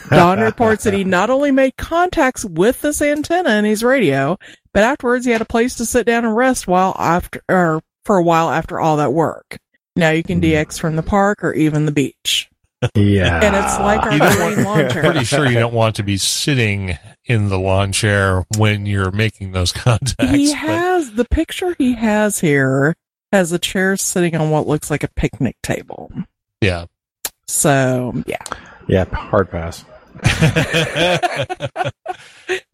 Don 0.10 0.40
reports 0.40 0.84
that 0.84 0.94
he 0.94 1.04
not 1.04 1.30
only 1.30 1.52
made 1.52 1.76
contacts 1.78 2.46
with 2.46 2.82
this 2.82 3.02
antenna 3.02 3.56
in 3.56 3.66
his 3.66 3.84
radio, 3.84 4.38
but 4.74 4.84
afterwards 4.84 5.26
he 5.26 5.32
had 5.32 5.42
a 5.42 5.46
place 5.46 5.76
to 5.76 5.86
sit 5.86 6.06
down 6.06 6.24
and 6.24 6.36
rest 6.36 6.68
while 6.68 6.96
after 7.00 7.42
or 7.50 7.82
for 8.06 8.18
a 8.18 8.24
while 8.24 8.50
after 8.50 8.80
all 8.80 8.98
that 8.98 9.14
work. 9.14 9.58
Now 9.96 10.12
you 10.12 10.24
can 10.24 10.38
Hmm. 10.38 10.46
DX 10.46 10.80
from 10.80 10.96
the 10.96 11.04
park 11.04 11.44
or 11.44 11.54
even 11.54 11.86
the 11.86 11.92
beach. 11.92 12.50
Yeah. 12.96 13.40
And 13.42 13.56
it's 13.56 13.80
like 13.80 14.02
our 14.04 14.12
You 14.12 14.20
don't 14.20 14.36
green 14.56 14.66
lawn 14.66 14.90
chair. 14.90 15.04
Pretty 15.12 15.24
sure 15.24 15.48
you 15.48 15.58
don't 15.58 15.74
want 15.74 15.96
to 15.96 16.04
be 16.04 16.18
sitting 16.18 16.98
in 17.26 17.50
the 17.50 17.60
lawn 17.60 17.92
chair 17.92 18.46
when 18.58 18.86
you're 18.86 19.12
making 19.12 19.52
those 19.52 19.72
contacts. 19.74 20.32
He 20.32 20.50
but- 20.52 20.58
has 20.60 21.12
the 21.14 21.26
picture 21.26 21.76
he 21.78 21.94
has 21.96 22.40
here 22.40 22.96
has 23.32 23.52
a 23.52 23.60
chair 23.60 23.98
sitting 23.98 24.36
on 24.36 24.50
what 24.52 24.68
looks 24.68 24.92
like 24.92 25.04
a 25.04 25.08
picnic 25.16 25.56
table. 25.64 26.12
yeah. 26.62 26.86
So 27.48 28.14
yeah. 28.26 28.38
Yeah, 28.88 29.06
Hard 29.06 29.50
pass. 29.52 29.84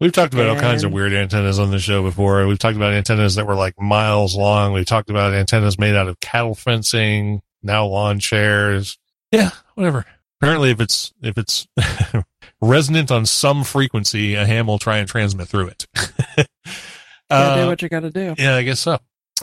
We've 0.00 0.12
talked 0.12 0.34
about 0.34 0.48
all 0.48 0.56
kinds 0.58 0.84
of 0.84 0.92
weird 0.92 1.12
antennas 1.12 1.58
on 1.58 1.70
the 1.70 1.78
show 1.78 2.02
before. 2.02 2.46
We've 2.46 2.58
talked 2.58 2.76
about 2.76 2.92
antennas 2.92 3.34
that 3.36 3.46
were 3.46 3.54
like 3.54 3.80
miles 3.80 4.36
long. 4.36 4.72
We've 4.72 4.86
talked 4.86 5.10
about 5.10 5.32
antennas 5.34 5.78
made 5.78 5.94
out 5.94 6.08
of 6.08 6.18
cattle 6.20 6.54
fencing, 6.54 7.42
now 7.62 7.86
lawn 7.86 8.18
chairs. 8.18 8.98
Yeah, 9.32 9.50
whatever. 9.74 10.04
Apparently 10.40 10.70
if 10.70 10.80
it's 10.80 11.12
if 11.22 11.36
it's 11.38 11.66
resonant 12.60 13.10
on 13.10 13.26
some 13.26 13.64
frequency, 13.64 14.34
a 14.34 14.46
ham 14.46 14.66
will 14.66 14.78
try 14.78 14.98
and 14.98 15.08
transmit 15.08 15.48
through 15.48 15.68
it. 15.68 15.86
Uh, 17.32 17.62
do 17.62 17.66
what 17.68 17.80
you 17.80 17.88
gotta 17.88 18.10
do. 18.10 18.34
yeah, 18.38 18.56
I 18.56 18.64
guess 18.64 18.80
so. 18.80 18.98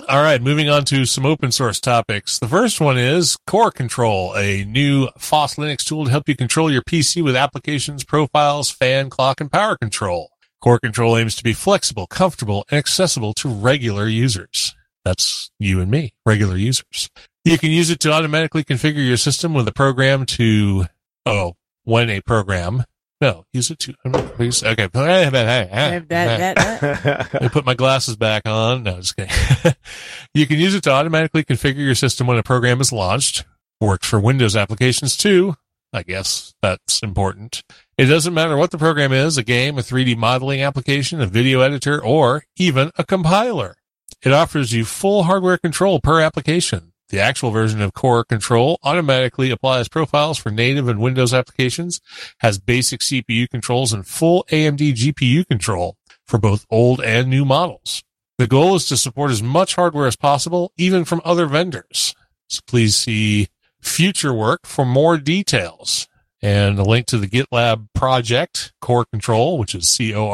All 0.10 0.22
right, 0.22 0.42
moving 0.42 0.70
on 0.70 0.84
to 0.86 1.06
some 1.06 1.26
open 1.26 1.52
source 1.52 1.80
topics. 1.80 2.38
The 2.38 2.48
first 2.48 2.82
one 2.82 2.98
is 2.98 3.38
Core 3.48 3.72
Control, 3.72 4.36
a 4.36 4.66
new 4.66 5.08
FOSS 5.18 5.56
Linux 5.56 5.86
tool 5.86 6.04
to 6.06 6.12
help 6.12 6.28
you 6.28 6.36
control 6.36 6.70
your 6.70 6.82
PC 6.82 7.24
with 7.24 7.36
applications, 7.36 8.04
profiles, 8.04 8.70
fan, 8.70 9.10
clock, 9.10 9.40
and 9.40 9.50
power 9.50 9.78
control. 9.78 10.32
Core 10.62 10.80
Control 10.80 11.18
aims 11.18 11.36
to 11.36 11.44
be 11.44 11.54
flexible, 11.54 12.08
comfortable, 12.08 12.66
and 12.70 12.78
accessible 12.78 13.34
to 13.36 13.48
regular 13.48 14.08
users. 14.08 14.76
That's 15.06 15.50
you 15.58 15.80
and 15.80 15.90
me, 15.90 16.14
regular 16.26 16.58
users. 16.58 17.10
You 17.46 17.58
can 17.58 17.72
use 17.72 17.90
it 17.90 18.02
to 18.02 18.12
automatically 18.12 18.64
configure 18.66 19.08
your 19.08 19.18
system 19.18 19.54
with 19.54 19.68
a 19.68 19.74
program 19.74 20.26
to, 20.26 20.86
oh, 21.26 21.56
when 21.86 22.10
a 22.10 22.20
program, 22.22 22.84
no, 23.20 23.46
use 23.52 23.72
it 23.72 23.80
to, 23.80 23.94
please, 24.36 24.64
okay. 24.64 24.88
Let 24.94 25.34
me 25.34 25.40
eh, 25.40 26.06
eh, 26.10 26.54
eh, 26.54 27.48
put 27.52 27.66
my 27.66 27.74
glasses 27.74 28.16
back 28.16 28.48
on. 28.48 28.84
No, 28.84 28.98
just 28.98 29.16
kidding. 29.16 29.34
you 30.36 30.46
can 30.46 30.60
use 30.60 30.76
it 30.76 30.84
to 30.84 30.92
automatically 30.92 31.44
configure 31.44 31.84
your 31.84 31.96
system 31.96 32.28
when 32.28 32.38
a 32.38 32.44
program 32.44 32.80
is 32.80 32.94
launched. 32.94 33.46
Works 33.82 34.08
for 34.08 34.20
Windows 34.20 34.56
applications 34.56 35.18
too. 35.18 35.56
I 35.94 36.04
guess 36.04 36.54
that's 36.62 37.02
important. 37.02 37.64
It 37.98 38.06
doesn't 38.06 38.34
matter 38.34 38.56
what 38.56 38.70
the 38.70 38.78
program 38.78 39.12
is, 39.12 39.38
a 39.38 39.44
game, 39.44 39.80
a 39.80 39.82
3D 39.82 40.16
modeling 40.16 40.62
application, 40.62 41.20
a 41.20 41.26
video 41.26 41.62
editor, 41.62 42.04
or 42.04 42.44
even 42.58 42.92
a 42.98 43.04
compiler. 43.04 43.78
It 44.22 44.32
offers 44.32 44.74
you 44.74 44.86
full 44.86 45.24
hardware 45.24 45.58
control 45.58 46.00
per 46.00 46.22
application. 46.22 46.92
The 47.10 47.20
actual 47.20 47.52
version 47.52 47.82
of 47.82 47.94
Core 47.94 48.26
Control 48.26 48.80
automatically 48.84 49.50
applies 49.50 49.88
profiles 49.88 50.38
for 50.38 50.52
native 50.52 50.88
and 50.88 51.00
Windows 51.00 51.34
applications, 51.34 52.02
has 52.40 52.60
basic 52.60 53.00
CPU 53.00 53.50
controls 53.50 53.94
and 53.94 54.06
full 54.06 54.46
AMD 54.52 54.94
GPU 54.94 55.48
control 55.48 55.96
for 56.26 56.38
both 56.38 56.66
old 56.70 57.00
and 57.02 57.30
new 57.30 57.46
models. 57.46 58.04
The 58.38 58.48
goal 58.48 58.76
is 58.76 58.88
to 58.90 58.98
support 58.98 59.32
as 59.32 59.42
much 59.42 59.76
hardware 59.76 60.06
as 60.08 60.16
possible, 60.18 60.72
even 60.78 61.06
from 61.06 61.22
other 61.24 61.46
vendors. 61.46 62.14
So 62.50 62.60
please 62.68 62.96
see 62.96 63.48
future 63.82 64.34
work 64.34 64.66
for 64.66 64.86
more 64.86 65.18
details. 65.18 66.08
And 66.42 66.78
a 66.78 66.84
link 66.84 67.08
to 67.08 67.18
the 67.18 67.28
GitLab 67.28 67.88
project, 67.96 68.74
Core 68.80 69.06
Control, 69.06 69.58
which 69.58 69.74
is 69.74 69.90
C-O-R-E-C-T-R-L, 69.90 70.32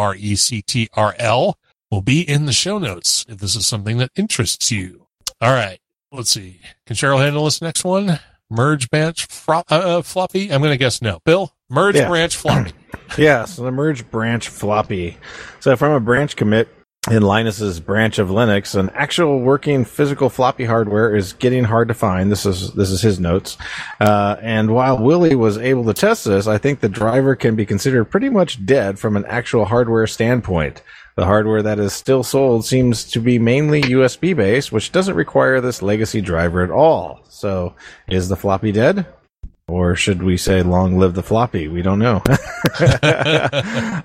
will 1.90 2.02
be 2.02 2.28
in 2.28 2.46
the 2.46 2.52
show 2.52 2.78
notes 2.78 3.26
if 3.30 3.38
this 3.38 3.56
is 3.56 3.66
something 3.66 4.00
that 4.00 4.12
interests 4.16 4.70
you. 4.70 5.08
All 5.40 5.54
right. 5.54 5.80
Let's 6.14 6.30
see. 6.30 6.60
Can 6.86 6.96
Cheryl 6.96 7.18
handle 7.18 7.46
this 7.46 7.60
next 7.62 7.84
one? 7.84 8.20
Merge 8.50 8.88
branch 8.92 9.26
fro- 9.26 9.64
uh, 9.68 10.04
floppy? 10.04 10.54
I'm 10.54 10.62
going 10.62 10.72
to 10.74 10.78
guess 10.78 11.02
no. 11.02 11.20
Bill, 11.26 11.52
merge 11.72 11.96
Yeah. 11.96 12.08
branch 12.08 12.36
floppy. 12.38 12.72
Yeah, 13.18 13.46
so 13.46 13.64
the 13.64 13.72
merge 13.72 14.10
branch 14.10 14.48
floppy. 14.50 15.18
So 15.60 15.76
from 15.76 15.92
a 15.92 16.00
branch 16.00 16.36
commit 16.36 16.68
in 17.12 17.22
Linus's 17.22 17.80
branch 17.80 18.18
of 18.18 18.30
Linux, 18.30 18.80
an 18.80 18.90
actual 18.96 19.40
working 19.40 19.84
physical 19.86 20.30
floppy 20.30 20.66
hardware 20.66 21.16
is 21.16 21.34
getting 21.34 21.64
hard 21.64 21.90
to 21.90 21.94
find. 21.94 22.32
This 22.32 22.46
is 22.46 22.72
this 22.74 22.90
is 22.90 23.02
his 23.02 23.20
notes. 23.20 23.58
Uh, 24.00 24.38
and 24.42 24.72
while 24.74 24.98
Willy 25.00 25.36
was 25.36 25.58
able 25.58 25.84
to 25.86 25.94
test 25.94 26.26
this, 26.26 26.48
I 26.48 26.58
think 26.58 26.80
the 26.80 26.90
driver 26.90 27.36
can 27.36 27.56
be 27.56 27.66
considered 27.68 28.06
pretty 28.06 28.30
much 28.30 28.64
dead 28.66 28.98
from 29.00 29.16
an 29.18 29.26
actual 29.26 29.66
hardware 29.66 30.08
standpoint. 30.08 30.82
The 31.16 31.26
hardware 31.26 31.62
that 31.62 31.80
is 31.80 31.94
still 31.94 32.24
sold 32.24 32.66
seems 32.66 33.04
to 33.12 33.20
be 33.20 33.38
mainly 33.38 33.82
USB 33.84 34.36
based, 34.36 34.72
which 34.72 34.92
doesn't 34.92 35.16
require 35.16 35.62
this 35.62 35.82
legacy 35.82 36.22
driver 36.22 36.64
at 36.64 36.72
all. 36.72 37.22
So, 37.30 37.76
is 38.08 38.30
the 38.30 38.36
floppy 38.36 38.72
dead? 38.72 39.06
Or 39.68 39.96
should 39.96 40.22
we 40.22 40.36
say 40.36 40.62
long 40.62 41.00
live 41.00 41.14
the 41.14 41.24
floppy? 41.24 41.70
We 41.70 41.82
don't 41.82 42.00
know. 42.00 42.22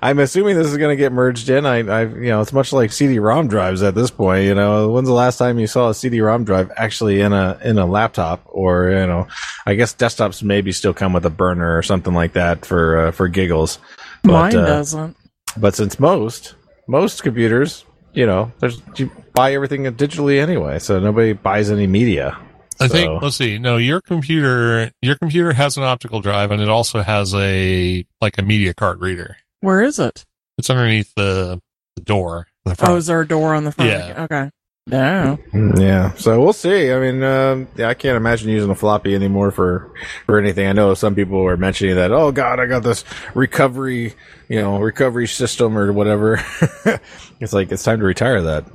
I'm 0.01 0.19
assuming 0.19 0.55
this 0.55 0.67
is 0.67 0.77
going 0.77 0.95
to 0.95 1.01
get 1.01 1.11
merged 1.11 1.49
in. 1.49 1.65
I, 1.65 1.79
I, 1.79 2.05
you 2.05 2.29
know, 2.29 2.39
it's 2.39 2.53
much 2.53 2.71
like 2.71 2.93
CD-ROM 2.93 3.49
drives 3.49 3.83
at 3.83 3.93
this 3.93 4.09
point. 4.09 4.45
You 4.45 4.55
know, 4.55 4.89
when's 4.89 5.09
the 5.09 5.13
last 5.13 5.37
time 5.37 5.59
you 5.59 5.67
saw 5.67 5.89
a 5.89 5.93
CD-ROM 5.93 6.45
drive 6.45 6.71
actually 6.77 7.19
in 7.19 7.33
a 7.33 7.59
in 7.61 7.77
a 7.77 7.85
laptop? 7.85 8.41
Or 8.45 8.89
you 8.89 9.05
know, 9.05 9.27
I 9.65 9.75
guess 9.75 9.93
desktops 9.93 10.41
maybe 10.41 10.71
still 10.71 10.93
come 10.93 11.11
with 11.11 11.25
a 11.25 11.29
burner 11.29 11.77
or 11.77 11.83
something 11.83 12.13
like 12.13 12.33
that 12.33 12.65
for 12.65 13.07
uh, 13.07 13.11
for 13.11 13.27
giggles. 13.27 13.79
But, 14.23 14.31
Mine 14.31 14.55
uh, 14.55 14.65
doesn't. 14.65 15.17
But 15.57 15.75
since 15.75 15.99
most 15.99 16.55
most 16.89 17.21
computers, 17.21 17.85
you 18.13 18.25
know, 18.25 18.51
there's 18.59 18.81
you 18.97 19.11
buy 19.33 19.53
everything 19.53 19.83
digitally 19.83 20.41
anyway, 20.41 20.79
so 20.79 20.99
nobody 20.99 21.33
buys 21.33 21.69
any 21.69 21.87
media. 21.87 22.37
I 22.81 22.87
So- 22.87 22.93
think 22.93 23.21
let's 23.21 23.35
see. 23.35 23.59
No, 23.59 23.77
your 23.77 24.01
computer 24.01 24.91
your 25.01 25.15
computer 25.15 25.53
has 25.53 25.77
an 25.77 25.83
optical 25.83 26.19
drive 26.19 26.51
and 26.51 26.61
it 26.61 26.69
also 26.69 27.01
has 27.01 27.33
a 27.35 28.05
like 28.21 28.37
a 28.37 28.41
media 28.41 28.73
card 28.73 29.01
reader. 29.01 29.37
Where 29.61 29.81
is 29.81 29.99
it? 29.99 30.25
It's 30.57 30.69
underneath 30.69 31.13
the, 31.15 31.61
the 31.95 32.01
door 32.01 32.47
the 32.65 32.71
oh, 32.71 32.75
front. 32.75 32.93
Oh, 32.93 32.97
is 32.97 33.07
there 33.07 33.21
a 33.21 33.27
door 33.27 33.53
on 33.53 33.65
the 33.65 33.71
front? 33.71 33.91
Yeah. 33.91 34.23
Okay. 34.23 34.49
No. 34.89 35.37
Mm, 35.53 35.79
Yeah, 35.79 36.13
so 36.15 36.39
we'll 36.41 36.53
see. 36.53 36.91
I 36.91 36.99
mean, 36.99 37.21
um, 37.23 37.67
yeah, 37.75 37.89
I 37.89 37.93
can't 37.93 38.17
imagine 38.17 38.49
using 38.49 38.69
a 38.69 38.75
floppy 38.75 39.13
anymore 39.15 39.51
for 39.51 39.91
for 40.25 40.39
anything. 40.39 40.67
I 40.67 40.73
know 40.73 40.93
some 40.93 41.15
people 41.15 41.41
were 41.43 41.57
mentioning 41.57 41.95
that. 41.95 42.11
Oh 42.11 42.31
God, 42.31 42.59
I 42.59 42.65
got 42.65 42.83
this 42.83 43.03
recovery, 43.35 44.13
you 44.47 44.61
know, 44.61 44.79
recovery 44.79 45.27
system 45.27 45.77
or 45.77 45.93
whatever. 45.93 46.41
it's 47.39 47.53
like 47.53 47.71
it's 47.71 47.83
time 47.83 47.99
to 47.99 48.05
retire 48.05 48.41
that. 48.41 48.65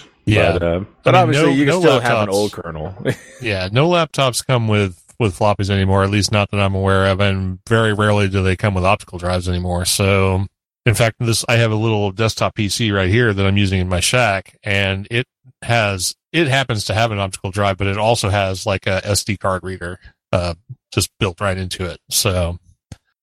yeah, 0.24 0.52
but, 0.52 0.62
uh, 0.62 0.80
but 1.02 1.14
I 1.14 1.18
mean, 1.18 1.22
obviously 1.36 1.46
no- 1.50 1.52
you 1.54 1.64
can 1.66 1.74
no 1.74 1.80
still 1.80 2.00
have 2.00 2.22
an 2.24 2.28
old 2.28 2.52
kernel. 2.52 2.94
yeah. 3.40 3.68
No 3.70 3.88
laptops 3.88 4.44
come 4.46 4.68
with 4.68 5.02
with 5.18 5.38
floppies 5.38 5.70
anymore. 5.70 6.02
At 6.04 6.10
least 6.10 6.32
not 6.32 6.50
that 6.50 6.60
I'm 6.60 6.74
aware 6.74 7.06
of, 7.06 7.20
and 7.20 7.58
very 7.68 7.92
rarely 7.92 8.28
do 8.28 8.42
they 8.42 8.56
come 8.56 8.74
with 8.74 8.84
optical 8.84 9.18
drives 9.18 9.48
anymore. 9.48 9.84
So, 9.84 10.46
in 10.86 10.94
fact, 10.94 11.16
this 11.18 11.44
I 11.48 11.56
have 11.56 11.72
a 11.72 11.76
little 11.76 12.12
desktop 12.12 12.56
PC 12.56 12.94
right 12.94 13.10
here 13.10 13.34
that 13.34 13.44
I'm 13.44 13.56
using 13.56 13.80
in 13.80 13.88
my 13.88 14.00
shack, 14.00 14.56
and 14.62 15.06
it 15.10 15.26
has 15.62 16.14
it 16.32 16.46
happens 16.46 16.84
to 16.86 16.94
have 16.94 17.10
an 17.10 17.18
optical 17.18 17.50
drive, 17.50 17.76
but 17.76 17.88
it 17.88 17.98
also 17.98 18.28
has 18.28 18.64
like 18.64 18.86
a 18.86 19.00
SD 19.04 19.40
card 19.40 19.64
reader 19.64 19.98
uh, 20.32 20.54
just 20.92 21.10
built 21.18 21.40
right 21.40 21.58
into 21.58 21.84
it. 21.84 21.98
So. 22.08 22.58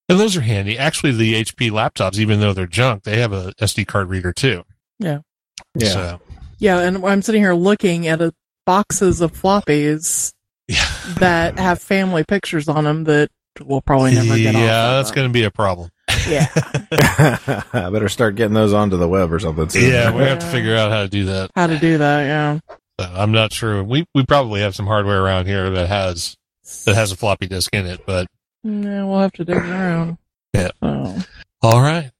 And 0.10 0.20
those 0.20 0.36
are 0.36 0.42
handy. 0.42 0.78
Actually, 0.78 1.14
the 1.14 1.34
HP 1.42 1.72
laptops, 1.72 2.20
even 2.20 2.42
though 2.42 2.52
they're 2.52 2.68
junk, 2.68 3.04
they 3.04 3.22
have 3.22 3.32
a 3.32 3.54
SD 3.54 3.88
card 3.88 4.10
reader 4.10 4.34
too. 4.34 4.64
Yeah. 5.00 5.20
Yeah. 5.76 5.88
So, 5.88 6.22
Yeah, 6.60 6.80
and 6.80 7.04
I'm 7.06 7.22
sitting 7.22 7.42
here 7.42 7.54
looking 7.54 8.08
at 8.08 8.22
a 8.22 8.34
boxes 8.66 9.22
of 9.22 9.32
floppies 9.32 10.34
yeah. 10.68 10.86
that 11.20 11.58
have 11.58 11.82
family 11.82 12.26
pictures 12.26 12.68
on 12.68 12.84
them 12.84 13.06
that 13.06 13.30
we'll 13.62 13.82
probably 13.82 14.14
never 14.14 14.38
get 14.38 14.56
off. 14.56 14.62
yeah, 14.62 14.90
of 14.90 14.98
that's 14.98 15.10
them. 15.12 15.16
going 15.16 15.30
to 15.30 15.34
be 15.34 15.46
a 15.46 15.52
problem. 15.52 15.90
Yeah. 16.28 16.48
I 17.74 17.90
better 17.92 18.10
start 18.10 18.36
getting 18.36 18.54
those 18.54 18.74
onto 18.74 18.98
the 18.98 19.08
web 19.08 19.32
or 19.34 19.40
something. 19.40 19.70
soon. 19.70 19.90
Yeah, 19.92 20.12
we 20.16 20.24
have 20.24 20.40
to 20.40 20.46
figure 20.48 20.76
out 20.76 20.92
how 20.92 21.04
to 21.04 21.10
do 21.10 21.26
that. 21.26 21.52
How 21.56 21.68
to 21.68 21.78
do 21.80 21.98
that? 21.98 22.22
Yeah. 22.24 22.60
So 23.00 23.12
I'm 23.14 23.32
not 23.32 23.52
sure. 23.54 23.84
We 23.84 24.06
we 24.14 24.26
probably 24.26 24.62
have 24.62 24.76
some 24.76 24.86
hardware 24.86 25.22
around 25.24 25.48
here 25.48 25.70
that 25.72 25.88
has 25.88 26.36
that 26.86 26.96
has 26.96 27.12
a 27.12 27.16
floppy 27.16 27.48
disk 27.48 27.74
in 27.74 27.86
it, 27.88 28.06
but 28.06 28.28
Yeah, 28.64 29.04
we'll 29.06 29.20
have 29.20 29.32
to 29.34 29.46
dig 29.46 29.58
around. 29.58 30.18
Yeah. 30.54 30.70
So, 30.82 31.16
all 31.62 31.82
right. 31.82 32.12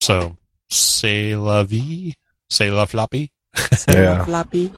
So 0.00 0.36
say 0.70 1.36
la 1.36 1.62
vie, 1.64 2.14
say 2.50 2.70
la 2.70 2.86
floppy. 2.86 3.30
Yeah. 3.88 4.24
floppy. 4.24 4.72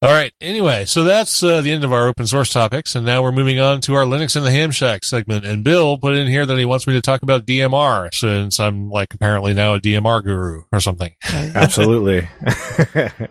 All 0.00 0.12
right. 0.12 0.32
Anyway, 0.40 0.84
so 0.84 1.02
that's 1.02 1.42
uh, 1.42 1.60
the 1.60 1.72
end 1.72 1.82
of 1.82 1.92
our 1.92 2.06
open 2.06 2.24
source 2.28 2.52
topics, 2.52 2.94
and 2.94 3.04
now 3.04 3.20
we're 3.20 3.32
moving 3.32 3.58
on 3.58 3.80
to 3.80 3.94
our 3.94 4.04
Linux 4.04 4.36
in 4.36 4.44
the 4.44 4.50
Ham 4.52 4.70
Shack 4.70 5.02
segment. 5.02 5.44
And 5.44 5.64
Bill 5.64 5.98
put 5.98 6.14
in 6.14 6.28
here 6.28 6.46
that 6.46 6.56
he 6.56 6.64
wants 6.64 6.86
me 6.86 6.92
to 6.92 7.00
talk 7.00 7.22
about 7.22 7.46
DMR, 7.46 8.14
since 8.14 8.60
I'm 8.60 8.90
like 8.90 9.12
apparently 9.12 9.54
now 9.54 9.74
a 9.74 9.80
DMR 9.80 10.22
guru 10.22 10.62
or 10.70 10.78
something. 10.78 11.14
Absolutely. 11.28 12.28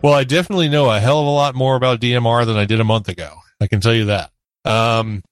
Well, 0.02 0.14
I 0.14 0.24
definitely 0.24 0.68
know 0.68 0.90
a 0.90 1.00
hell 1.00 1.20
of 1.20 1.26
a 1.26 1.30
lot 1.30 1.54
more 1.54 1.74
about 1.74 2.00
DMR 2.00 2.46
than 2.46 2.56
I 2.56 2.64
did 2.64 2.80
a 2.80 2.84
month 2.84 3.08
ago. 3.08 3.34
I 3.60 3.66
can 3.66 3.80
tell 3.80 3.94
you 3.94 4.06
that. 4.06 4.30
Um, 4.64 5.22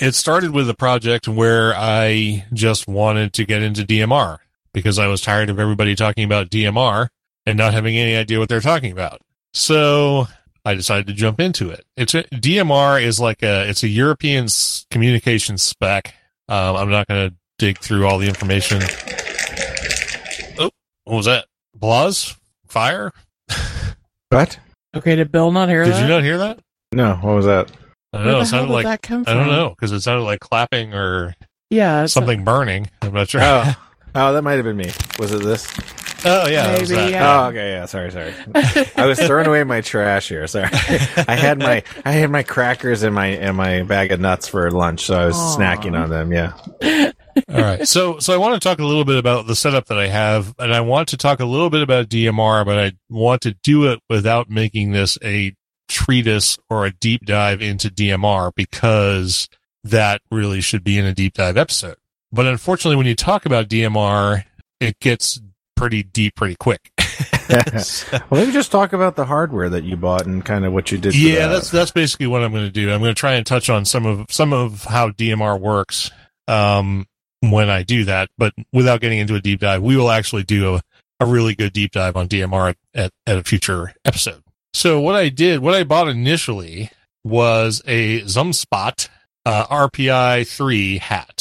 it 0.00 0.14
started 0.14 0.50
with 0.50 0.68
a 0.68 0.74
project 0.74 1.28
where 1.28 1.74
I 1.74 2.44
just 2.52 2.88
wanted 2.88 3.32
to 3.34 3.44
get 3.44 3.62
into 3.62 3.82
DMR 3.82 4.38
because 4.72 4.98
I 4.98 5.06
was 5.06 5.20
tired 5.20 5.50
of 5.50 5.58
everybody 5.58 5.94
talking 5.94 6.24
about 6.24 6.50
DMR 6.50 7.08
and 7.46 7.56
not 7.56 7.74
having 7.74 7.96
any 7.96 8.16
idea 8.16 8.38
what 8.38 8.48
they're 8.48 8.60
talking 8.60 8.92
about. 8.92 9.20
So 9.54 10.26
I 10.66 10.74
decided 10.74 11.06
to 11.06 11.12
jump 11.12 11.38
into 11.38 11.70
it. 11.70 11.86
It's 11.96 12.12
a, 12.12 12.24
DMR 12.24 13.00
is 13.00 13.20
like 13.20 13.44
a 13.44 13.70
it's 13.70 13.84
a 13.84 13.88
European 13.88 14.48
communication 14.90 15.58
spec. 15.58 16.12
Um, 16.48 16.74
I'm 16.74 16.90
not 16.90 17.06
going 17.06 17.30
to 17.30 17.36
dig 17.58 17.78
through 17.78 18.04
all 18.04 18.18
the 18.18 18.26
information. 18.26 18.82
Oh, 20.58 20.70
what 21.04 21.16
was 21.16 21.26
that? 21.26 21.46
Blaz? 21.78 22.36
Fire? 22.66 23.12
what? 24.30 24.58
Okay, 24.96 25.14
did 25.14 25.30
Bill 25.30 25.52
not 25.52 25.68
hear 25.68 25.84
Did 25.84 25.94
that? 25.94 26.02
you 26.02 26.08
not 26.08 26.24
hear 26.24 26.38
that? 26.38 26.58
No, 26.92 27.14
what 27.14 27.36
was 27.36 27.46
that? 27.46 27.70
I 28.12 28.18
don't 28.18 28.26
Where 28.26 28.34
know. 28.34 28.40
It 28.40 28.46
sounded 28.46 28.72
like 28.72 28.86
that 28.86 29.02
come 29.02 29.22
I 29.24 29.34
don't 29.34 29.46
know 29.46 29.70
because 29.70 29.92
it 29.92 30.00
sounded 30.00 30.24
like 30.24 30.40
clapping 30.40 30.94
or 30.94 31.36
Yeah, 31.70 32.02
it's 32.02 32.12
something 32.12 32.42
burning. 32.42 32.90
I'm 33.02 33.12
not 33.12 33.28
sure. 33.28 33.40
Oh, 33.40 33.72
oh, 34.16 34.32
that 34.32 34.42
might 34.42 34.54
have 34.54 34.64
been 34.64 34.76
me. 34.76 34.90
Was 35.20 35.32
it 35.32 35.44
this? 35.44 35.70
Oh 36.24 36.48
yeah, 36.48 36.72
Maybe, 36.72 37.12
yeah. 37.12 37.44
Oh, 37.44 37.48
okay, 37.48 37.72
yeah. 37.72 37.86
Sorry, 37.86 38.10
sorry. 38.10 38.32
I 38.96 39.06
was 39.06 39.18
throwing 39.18 39.46
away 39.46 39.64
my 39.64 39.80
trash 39.80 40.28
here. 40.28 40.46
Sorry, 40.46 40.68
I 40.72 41.36
had 41.36 41.58
my 41.58 41.82
I 42.04 42.12
had 42.12 42.30
my 42.30 42.42
crackers 42.42 43.02
in 43.02 43.12
my 43.12 43.26
in 43.26 43.54
my 43.56 43.82
bag 43.82 44.12
of 44.12 44.20
nuts 44.20 44.48
for 44.48 44.70
lunch, 44.70 45.04
so 45.04 45.14
I 45.18 45.26
was 45.26 45.36
Aw. 45.36 45.56
snacking 45.56 46.00
on 46.00 46.10
them. 46.10 46.32
Yeah. 46.32 46.54
All 47.48 47.60
right. 47.60 47.86
So 47.86 48.18
so 48.18 48.32
I 48.32 48.38
want 48.38 48.60
to 48.60 48.66
talk 48.66 48.78
a 48.78 48.84
little 48.84 49.04
bit 49.04 49.18
about 49.18 49.46
the 49.46 49.54
setup 49.54 49.86
that 49.86 49.98
I 49.98 50.06
have, 50.06 50.54
and 50.58 50.72
I 50.72 50.80
want 50.80 51.08
to 51.08 51.16
talk 51.16 51.40
a 51.40 51.44
little 51.44 51.70
bit 51.70 51.82
about 51.82 52.08
DMR, 52.08 52.64
but 52.64 52.78
I 52.78 52.92
want 53.10 53.42
to 53.42 53.54
do 53.62 53.86
it 53.90 54.00
without 54.08 54.48
making 54.48 54.92
this 54.92 55.18
a 55.22 55.54
treatise 55.88 56.58
or 56.68 56.86
a 56.86 56.90
deep 56.92 57.24
dive 57.26 57.60
into 57.62 57.88
DMR 57.88 58.52
because 58.54 59.48
that 59.84 60.20
really 60.30 60.60
should 60.60 60.82
be 60.82 60.98
in 60.98 61.04
a 61.04 61.14
deep 61.14 61.34
dive 61.34 61.56
episode. 61.56 61.96
But 62.32 62.46
unfortunately, 62.46 62.96
when 62.96 63.06
you 63.06 63.14
talk 63.14 63.46
about 63.46 63.68
DMR, 63.68 64.44
it 64.80 64.98
gets 65.00 65.40
pretty 65.76 66.02
deep 66.02 66.34
pretty 66.34 66.56
quick. 66.56 66.90
well, 67.48 68.24
maybe 68.32 68.52
just 68.52 68.72
talk 68.72 68.92
about 68.92 69.16
the 69.16 69.24
hardware 69.24 69.68
that 69.68 69.84
you 69.84 69.96
bought 69.96 70.26
and 70.26 70.44
kind 70.44 70.64
of 70.64 70.72
what 70.72 70.90
you 70.90 70.98
did. 70.98 71.14
yeah 71.14 71.46
that. 71.46 71.48
that's 71.48 71.70
that's 71.70 71.90
basically 71.92 72.26
what 72.26 72.42
i'm 72.42 72.50
going 72.50 72.64
to 72.64 72.70
do 72.70 72.90
i'm 72.90 73.00
going 73.00 73.14
to 73.14 73.18
try 73.18 73.34
and 73.34 73.46
touch 73.46 73.70
on 73.70 73.84
some 73.84 74.04
of 74.04 74.26
some 74.30 74.52
of 74.52 74.82
how 74.84 75.10
dmr 75.10 75.58
works 75.58 76.10
um 76.48 77.06
when 77.40 77.70
i 77.70 77.82
do 77.82 78.04
that 78.04 78.28
but 78.36 78.52
without 78.72 79.00
getting 79.00 79.18
into 79.18 79.34
a 79.34 79.40
deep 79.40 79.60
dive 79.60 79.82
we 79.82 79.96
will 79.96 80.10
actually 80.10 80.42
do 80.42 80.74
a, 80.74 80.82
a 81.20 81.26
really 81.26 81.54
good 81.54 81.72
deep 81.72 81.92
dive 81.92 82.16
on 82.16 82.28
dmr 82.28 82.70
at, 82.70 82.76
at, 82.94 83.10
at 83.26 83.38
a 83.38 83.44
future 83.44 83.94
episode 84.04 84.42
so 84.74 85.00
what 85.00 85.14
i 85.14 85.28
did 85.28 85.60
what 85.60 85.74
i 85.74 85.84
bought 85.84 86.08
initially 86.08 86.90
was 87.24 87.80
a 87.86 88.22
zumspot 88.22 89.08
uh, 89.44 89.66
rpi 89.88 90.46
3 90.46 90.98
hat 90.98 91.35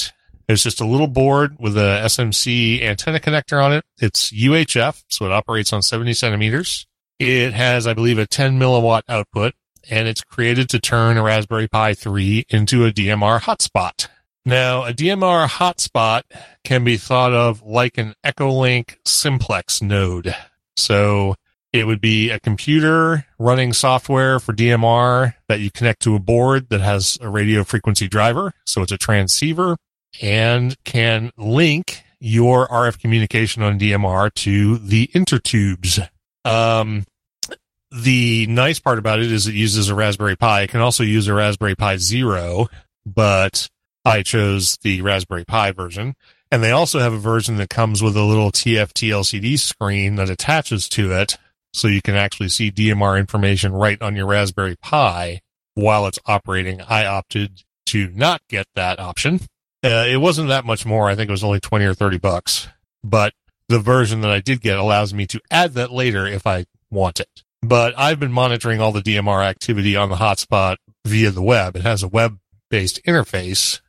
it's 0.48 0.64
just 0.64 0.82
a 0.82 0.86
little 0.86 1.08
board 1.08 1.56
with 1.60 1.78
a 1.78 2.02
smc 2.06 2.82
antenna 2.82 3.20
connector 3.20 3.64
on 3.64 3.74
it 3.74 3.84
it's 4.00 4.32
uhf 4.32 5.04
so 5.08 5.26
it 5.26 5.32
operates 5.32 5.72
on 5.74 5.82
70 5.82 6.14
centimeters 6.14 6.86
it 7.20 7.54
has, 7.54 7.88
I 7.88 7.94
believe, 7.94 8.18
a 8.18 8.28
10 8.28 8.60
milliwatt 8.60 9.04
output, 9.08 9.54
and 9.90 10.08
it's 10.08 10.22
created 10.22 10.70
to 10.70 10.80
turn 10.80 11.18
a 11.18 11.24
Raspberry 11.24 11.68
Pi 11.68 11.94
3 11.94 12.46
into 12.50 12.86
a 12.86 12.92
DMR 12.92 13.40
hotspot. 13.40 14.08
Now, 14.46 14.84
a 14.84 14.94
DMR 14.94 15.48
hotspot 15.48 16.24
can 16.64 16.84
be 16.84 16.98
thought 16.98 17.34
of 17.34 17.64
like 17.64 17.98
an 17.98 18.16
Echolink 18.24 18.98
simplex 19.06 19.82
node. 19.82 20.36
So 20.76 21.36
it 21.72 21.88
would 21.88 22.02
be 22.02 22.30
a 22.30 22.40
computer 22.40 23.26
running 23.40 23.74
software 23.74 24.40
for 24.40 24.54
DMR 24.54 25.36
that 25.48 25.62
you 25.62 25.72
connect 25.72 26.02
to 26.02 26.16
a 26.16 26.20
board 26.20 26.70
that 26.70 26.82
has 26.82 27.18
a 27.22 27.30
radio 27.30 27.64
frequency 27.64 28.08
driver. 28.08 28.52
So 28.66 28.82
it's 28.82 28.92
a 28.92 28.98
transceiver 28.98 29.78
and 30.22 30.76
can 30.84 31.32
link 31.38 32.04
your 32.20 32.68
RF 32.68 33.00
communication 33.00 33.62
on 33.62 33.80
DMR 33.80 34.34
to 34.34 34.78
the 34.78 35.08
intertubes. 35.14 36.08
Um, 36.44 37.06
the 37.92 38.48
nice 38.48 38.80
part 38.80 39.00
about 39.00 39.20
it 39.20 39.32
is 39.32 39.48
it 39.48 39.56
uses 39.56 39.90
a 39.90 39.96
Raspberry 39.96 40.36
Pi. 40.36 40.64
It 40.64 40.70
can 40.70 40.82
also 40.82 41.04
use 41.04 41.28
a 41.28 41.34
Raspberry 41.34 41.76
Pi 41.76 41.98
Zero, 41.98 42.68
but 43.06 43.70
I 44.04 44.22
chose 44.22 44.78
the 44.82 45.02
Raspberry 45.02 45.46
Pi 45.46 45.72
version. 45.72 46.16
And 46.52 46.64
they 46.64 46.72
also 46.72 47.00
have 47.00 47.14
a 47.14 47.18
version 47.18 47.58
that 47.58 47.70
comes 47.70 48.02
with 48.02 48.16
a 48.16 48.24
little 48.24 48.52
TFT 48.52 49.10
LCD 49.10 49.60
screen 49.60 50.16
that 50.16 50.30
attaches 50.30 50.88
to 50.90 51.12
it. 51.12 51.38
So 51.74 51.88
you 51.88 52.02
can 52.02 52.16
actually 52.16 52.50
see 52.50 52.72
DMR 52.72 53.20
information 53.20 53.74
right 53.74 54.02
on 54.02 54.16
your 54.16 54.28
Raspberry 54.28 54.78
Pi 54.78 55.42
while 55.74 56.08
it's 56.08 56.20
operating. 56.26 56.82
I 56.82 57.06
opted 57.06 57.64
to 57.88 58.10
not 58.12 58.42
get 58.50 58.68
that 58.76 59.00
option. 59.00 59.42
Uh, 59.86 60.06
it 60.08 60.18
wasn't 60.18 60.48
that 60.48 60.66
much 60.66 60.84
more. 60.86 61.08
I 61.08 61.16
think 61.16 61.30
it 61.30 61.32
was 61.32 61.44
only 61.44 61.60
20 61.60 61.86
or 61.86 61.94
30 61.94 62.18
bucks, 62.18 62.68
but 63.04 63.34
the 63.70 63.80
version 63.80 64.22
that 64.22 64.32
I 64.32 64.40
did 64.40 64.62
get 64.62 64.80
allows 64.80 65.14
me 65.14 65.28
to 65.28 65.40
add 65.52 65.74
that 65.74 65.92
later 65.92 66.26
if 66.26 66.48
I 66.48 66.66
want 66.90 67.20
it. 67.20 67.44
But 67.62 67.94
I've 67.98 68.20
been 68.20 68.32
monitoring 68.32 68.82
all 68.82 68.92
the 68.92 69.02
DMR 69.02 69.44
activity 69.44 69.96
on 69.96 70.10
the 70.10 70.16
hotspot 70.16 70.78
via 71.06 71.30
the 71.30 71.42
web. 71.42 71.76
It 71.76 71.84
has 71.84 72.02
a 72.02 72.08
web 72.08 72.40
based 72.70 73.00
interface. 73.06 73.80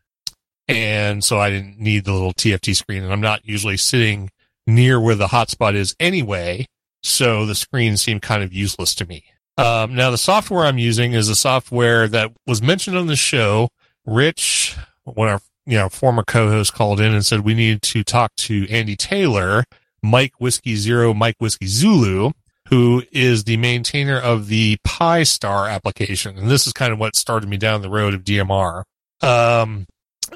And 0.68 1.24
so 1.24 1.38
I 1.38 1.48
didn't 1.48 1.78
need 1.78 2.04
the 2.04 2.12
little 2.12 2.35
TFT 2.35 2.76
screen 2.76 3.02
and 3.02 3.12
I'm 3.12 3.20
not 3.20 3.44
usually 3.44 3.76
sitting 3.76 4.30
near 4.66 5.00
where 5.00 5.14
the 5.14 5.28
hotspot 5.28 5.74
is 5.74 5.96
anyway. 5.98 6.66
So 7.02 7.46
the 7.46 7.54
screen 7.54 7.96
seemed 7.96 8.20
kind 8.22 8.42
of 8.42 8.52
useless 8.52 8.94
to 8.96 9.06
me. 9.06 9.24
Um, 9.56 9.94
now 9.94 10.11
the 10.11 10.18
software 10.18 10.66
I'm 10.66 10.78
using 10.78 11.12
is 11.12 11.28
a 11.30 11.37
software 11.37 12.06
that 12.09 12.32
was 12.46 12.61
mentioned 12.61 12.98
on 12.98 13.06
the 13.06 13.16
show. 13.16 13.68
Rich, 14.04 14.76
of 15.06 15.18
our 15.18 15.40
you 15.66 15.76
know, 15.76 15.88
former 15.88 16.22
co-host 16.22 16.72
called 16.72 17.00
in 17.00 17.12
and 17.12 17.24
said 17.24 17.40
we 17.40 17.55
need 17.55 17.83
to 17.83 18.05
talk 18.05 18.35
to 18.37 18.68
Andy 18.70 18.96
Taylor, 18.96 19.64
Mike 20.02 20.35
Whiskey 20.38 20.76
Zero, 20.76 21.12
Mike 21.12 21.37
Whiskey 21.38 21.66
Zulu, 21.66 22.31
who 22.68 23.02
is 23.12 23.44
the 23.44 23.57
maintainer 23.57 24.18
of 24.18 24.48
the 24.48 24.79
Pi 24.85 25.24
Star 25.24 25.68
application. 25.68 26.38
And 26.38 26.48
this 26.48 26.66
is 26.66 26.72
kind 26.72 26.92
of 26.92 26.98
what 26.98 27.16
started 27.16 27.48
me 27.48 27.57
down 27.57 27.83
the 27.83 27.90
road 27.90 28.14
of 28.14 28.24
DMR. 28.24 28.85
Um, 29.22 29.87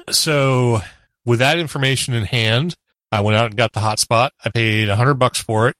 so 0.09 0.81
with 1.25 1.39
that 1.39 1.59
information 1.59 2.13
in 2.13 2.25
hand, 2.25 2.75
I 3.11 3.21
went 3.21 3.37
out 3.37 3.47
and 3.47 3.57
got 3.57 3.73
the 3.73 3.79
hotspot. 3.79 4.29
I 4.43 4.49
paid 4.49 4.89
a 4.89 4.95
hundred 4.95 5.15
bucks 5.15 5.41
for 5.41 5.67
it 5.67 5.75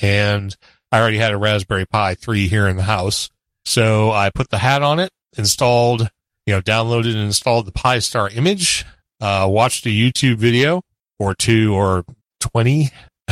and 0.00 0.56
I 0.90 1.00
already 1.00 1.18
had 1.18 1.32
a 1.32 1.38
Raspberry 1.38 1.86
Pi 1.86 2.14
3 2.14 2.48
here 2.48 2.68
in 2.68 2.76
the 2.76 2.82
house. 2.82 3.30
So 3.64 4.10
I 4.10 4.30
put 4.30 4.50
the 4.50 4.58
hat 4.58 4.82
on 4.82 5.00
it, 5.00 5.10
installed, 5.36 6.08
you 6.46 6.54
know, 6.54 6.60
downloaded 6.60 7.12
and 7.12 7.20
installed 7.20 7.66
the 7.66 7.72
Pi 7.72 7.98
Star 7.98 8.28
image, 8.30 8.84
uh, 9.20 9.46
watched 9.48 9.86
a 9.86 9.90
YouTube 9.90 10.36
video 10.36 10.82
or 11.18 11.34
two 11.34 11.74
or 11.74 12.04
20 12.40 12.90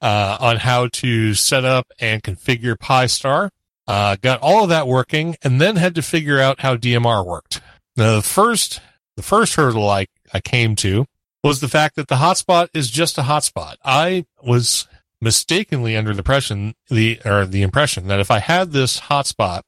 uh, 0.00 0.36
on 0.40 0.56
how 0.56 0.88
to 0.88 1.34
set 1.34 1.64
up 1.64 1.86
and 1.98 2.22
configure 2.22 2.78
Pi 2.78 3.06
Star. 3.06 3.50
Uh, 3.86 4.16
got 4.22 4.40
all 4.40 4.62
of 4.62 4.70
that 4.70 4.86
working 4.86 5.36
and 5.42 5.60
then 5.60 5.76
had 5.76 5.94
to 5.94 6.02
figure 6.02 6.40
out 6.40 6.60
how 6.60 6.74
DMR 6.74 7.24
worked. 7.24 7.60
Now, 7.96 8.16
the 8.16 8.22
first, 8.22 8.80
the 9.16 9.22
first 9.22 9.54
hurdle 9.54 9.88
I, 9.88 10.06
I 10.32 10.40
came 10.40 10.74
to 10.76 11.04
was 11.42 11.60
the 11.60 11.68
fact 11.68 11.96
that 11.96 12.08
the 12.08 12.14
hotspot 12.16 12.68
is 12.72 12.90
just 12.90 13.18
a 13.18 13.22
hotspot. 13.22 13.76
I 13.84 14.24
was 14.42 14.88
mistakenly 15.20 15.96
under 15.96 16.12
the 16.12 16.20
impression, 16.20 16.74
the, 16.88 17.20
or 17.26 17.44
the 17.44 17.62
impression 17.62 18.06
that 18.06 18.20
if 18.20 18.30
I 18.30 18.38
had 18.38 18.72
this 18.72 19.00
hotspot, 19.00 19.60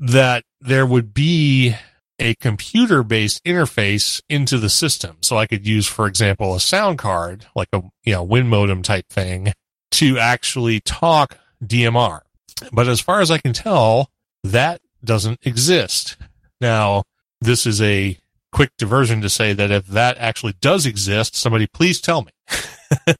that 0.00 0.44
there 0.60 0.86
would 0.86 1.14
be 1.14 1.76
a 2.18 2.34
computer 2.36 3.02
based 3.02 3.42
interface 3.44 4.20
into 4.28 4.58
the 4.58 4.68
system. 4.68 5.18
So 5.20 5.36
I 5.38 5.46
could 5.46 5.66
use, 5.66 5.86
for 5.86 6.06
example, 6.06 6.54
a 6.54 6.60
sound 6.60 6.98
card, 6.98 7.46
like 7.54 7.68
a, 7.72 7.82
you 8.04 8.14
know, 8.14 8.24
win 8.24 8.48
modem 8.48 8.82
type 8.82 9.08
thing 9.08 9.52
to 9.92 10.18
actually 10.18 10.80
talk 10.80 11.38
DMR. 11.64 12.20
But 12.72 12.88
as 12.88 13.00
far 13.00 13.20
as 13.20 13.30
I 13.30 13.38
can 13.38 13.52
tell, 13.52 14.10
that 14.42 14.80
doesn't 15.04 15.40
exist. 15.42 16.16
Now, 16.60 17.04
this 17.40 17.66
is 17.66 17.80
a 17.80 18.18
quick 18.52 18.70
diversion 18.76 19.22
to 19.22 19.30
say 19.30 19.52
that 19.52 19.70
if 19.70 19.86
that 19.86 20.18
actually 20.18 20.54
does 20.60 20.86
exist, 20.86 21.36
somebody 21.36 21.66
please 21.66 22.00
tell 22.00 22.22
me. 22.22 22.32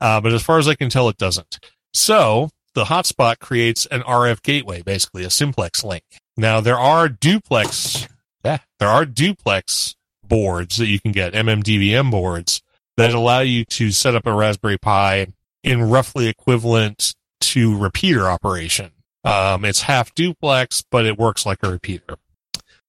uh, 0.00 0.20
but 0.20 0.32
as 0.32 0.42
far 0.42 0.58
as 0.58 0.68
I 0.68 0.74
can 0.74 0.90
tell, 0.90 1.08
it 1.08 1.16
doesn't. 1.16 1.58
So 1.92 2.50
the 2.74 2.84
hotspot 2.84 3.38
creates 3.38 3.86
an 3.86 4.02
RF 4.02 4.42
gateway, 4.42 4.82
basically 4.82 5.24
a 5.24 5.30
simplex 5.30 5.84
link. 5.84 6.04
Now 6.36 6.60
there 6.60 6.78
are 6.78 7.08
duplex, 7.08 8.06
yeah, 8.44 8.58
there 8.78 8.88
are 8.88 9.04
duplex 9.04 9.96
boards 10.22 10.76
that 10.76 10.86
you 10.86 11.00
can 11.00 11.12
get, 11.12 11.32
MMDVM 11.32 12.10
boards 12.10 12.62
that 12.96 13.14
allow 13.14 13.40
you 13.40 13.64
to 13.64 13.90
set 13.90 14.14
up 14.14 14.26
a 14.26 14.32
Raspberry 14.32 14.78
Pi 14.78 15.28
in 15.62 15.88
roughly 15.88 16.28
equivalent 16.28 17.14
to 17.40 17.76
repeater 17.76 18.28
operation. 18.28 18.90
Um, 19.24 19.64
it's 19.64 19.82
half 19.82 20.14
duplex, 20.14 20.82
but 20.90 21.06
it 21.06 21.18
works 21.18 21.44
like 21.44 21.58
a 21.62 21.70
repeater. 21.70 22.16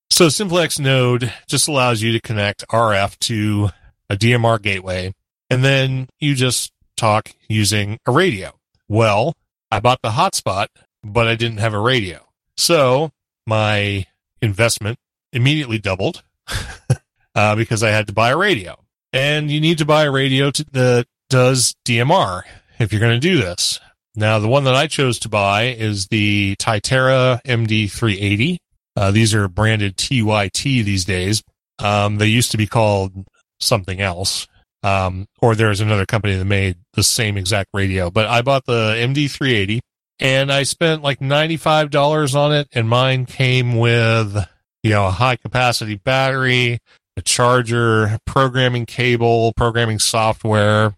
So 0.09 0.29
simplex 0.29 0.79
node 0.79 1.31
just 1.47 1.67
allows 1.67 2.01
you 2.01 2.11
to 2.13 2.19
connect 2.19 2.67
RF 2.67 3.17
to 3.19 3.69
a 4.09 4.15
DMR 4.15 4.61
gateway, 4.61 5.13
and 5.49 5.63
then 5.63 6.07
you 6.19 6.35
just 6.35 6.71
talk 6.97 7.31
using 7.47 7.99
a 8.05 8.11
radio. 8.11 8.51
Well, 8.87 9.35
I 9.71 9.79
bought 9.79 10.01
the 10.01 10.09
hotspot, 10.09 10.67
but 11.03 11.27
I 11.27 11.35
didn't 11.35 11.59
have 11.59 11.73
a 11.73 11.79
radio. 11.79 12.25
So 12.57 13.11
my 13.45 14.05
investment 14.41 14.99
immediately 15.31 15.79
doubled 15.79 16.23
uh, 17.35 17.55
because 17.55 17.83
I 17.83 17.89
had 17.89 18.07
to 18.07 18.13
buy 18.13 18.29
a 18.29 18.37
radio. 18.37 18.83
And 19.13 19.49
you 19.49 19.59
need 19.59 19.79
to 19.79 19.85
buy 19.85 20.05
a 20.05 20.11
radio 20.11 20.51
to, 20.51 20.65
that 20.71 21.07
does 21.29 21.75
DMR 21.85 22.43
if 22.79 22.91
you're 22.91 22.99
going 22.99 23.19
to 23.19 23.27
do 23.27 23.37
this. 23.37 23.79
Now, 24.15 24.39
the 24.39 24.47
one 24.47 24.63
that 24.65 24.75
I 24.75 24.87
chose 24.87 25.19
to 25.19 25.29
buy 25.29 25.67
is 25.67 26.07
the 26.07 26.55
Tytera 26.57 27.41
MD380. 27.43 28.57
Uh, 28.95 29.11
these 29.11 29.33
are 29.33 29.47
branded 29.47 29.97
TYT 29.97 30.83
these 30.83 31.05
days. 31.05 31.43
Um, 31.77 32.17
they 32.17 32.27
used 32.27 32.51
to 32.51 32.57
be 32.57 32.67
called 32.67 33.25
something 33.59 34.01
else. 34.01 34.47
Um, 34.81 35.27
or 35.41 35.55
there's 35.55 35.81
another 35.81 36.05
company 36.05 36.35
that 36.35 36.45
made 36.45 36.77
the 36.93 37.03
same 37.03 37.37
exact 37.37 37.69
radio, 37.73 38.09
but 38.09 38.27
I 38.27 38.41
bought 38.41 38.65
the 38.65 38.95
MD380 38.97 39.79
and 40.19 40.51
I 40.51 40.63
spent 40.63 41.01
like 41.01 41.19
$95 41.19 42.35
on 42.35 42.53
it 42.53 42.67
and 42.73 42.87
mine 42.87 43.25
came 43.25 43.77
with, 43.77 44.37
you 44.83 44.91
know, 44.91 45.07
a 45.07 45.11
high 45.11 45.35
capacity 45.35 45.95
battery, 45.95 46.79
a 47.17 47.21
charger, 47.21 48.17
programming 48.25 48.85
cable, 48.85 49.51
programming 49.53 49.99
software, 49.99 50.95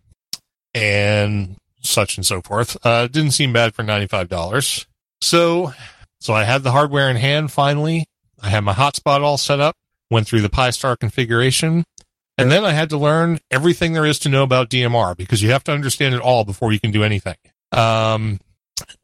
and 0.74 1.58
such 1.82 2.18
and 2.18 2.26
so 2.26 2.42
forth. 2.42 2.78
Uh, 2.86 3.08
didn't 3.08 3.32
seem 3.32 3.52
bad 3.54 3.74
for 3.74 3.84
$95. 3.84 4.86
So, 5.22 5.74
so 6.20 6.34
I 6.34 6.44
had 6.44 6.64
the 6.64 6.72
hardware 6.72 7.10
in 7.10 7.16
hand 7.16 7.52
finally. 7.52 8.06
I 8.42 8.50
had 8.50 8.64
my 8.64 8.74
hotspot 8.74 9.22
all 9.22 9.38
set 9.38 9.60
up, 9.60 9.76
went 10.10 10.28
through 10.28 10.42
the 10.42 10.50
Pi-Star 10.50 10.96
configuration, 10.98 11.84
and 12.42 12.52
then 12.52 12.66
I 12.66 12.72
had 12.72 12.90
to 12.90 12.98
learn 12.98 13.40
everything 13.50 13.94
there 13.94 14.06
is 14.06 14.20
to 14.20 14.30
know 14.30 14.44
about 14.44 14.70
DMR 14.70 15.16
because 15.16 15.42
you 15.42 15.52
have 15.52 15.64
to 15.66 15.72
understand 15.72 16.16
it 16.16 16.22
all 16.22 16.44
before 16.44 16.72
you 16.72 16.80
can 16.80 16.92
do 16.92 17.04
anything. 17.04 17.36
Um, 17.72 18.40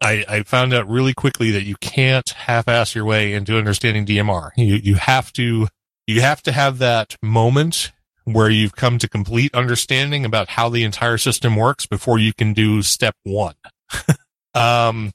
I, 0.02 0.26
I 0.28 0.44
found 0.44 0.74
out 0.74 0.90
really 0.90 1.14
quickly 1.14 1.52
that 1.52 1.64
you 1.64 1.76
can't 1.76 2.30
half-ass 2.30 2.96
your 2.96 3.06
way 3.06 3.34
into 3.34 3.58
understanding 3.58 4.06
DMR. 4.06 4.52
You, 4.58 4.76
you 4.76 4.96
have 4.96 5.32
to, 5.34 5.68
you 6.08 6.22
have 6.22 6.42
to 6.44 6.52
have 6.52 6.80
that 6.80 7.16
moment 7.22 7.92
where 8.26 8.50
you've 8.50 8.76
come 8.76 8.98
to 8.98 9.08
complete 9.08 9.54
understanding 9.56 10.26
about 10.26 10.50
how 10.50 10.68
the 10.70 10.84
entire 10.84 11.18
system 11.18 11.56
works 11.56 11.86
before 11.86 12.20
you 12.20 12.34
can 12.34 12.54
do 12.54 12.82
step 12.82 13.16
one. 13.24 13.56
um, 14.54 15.12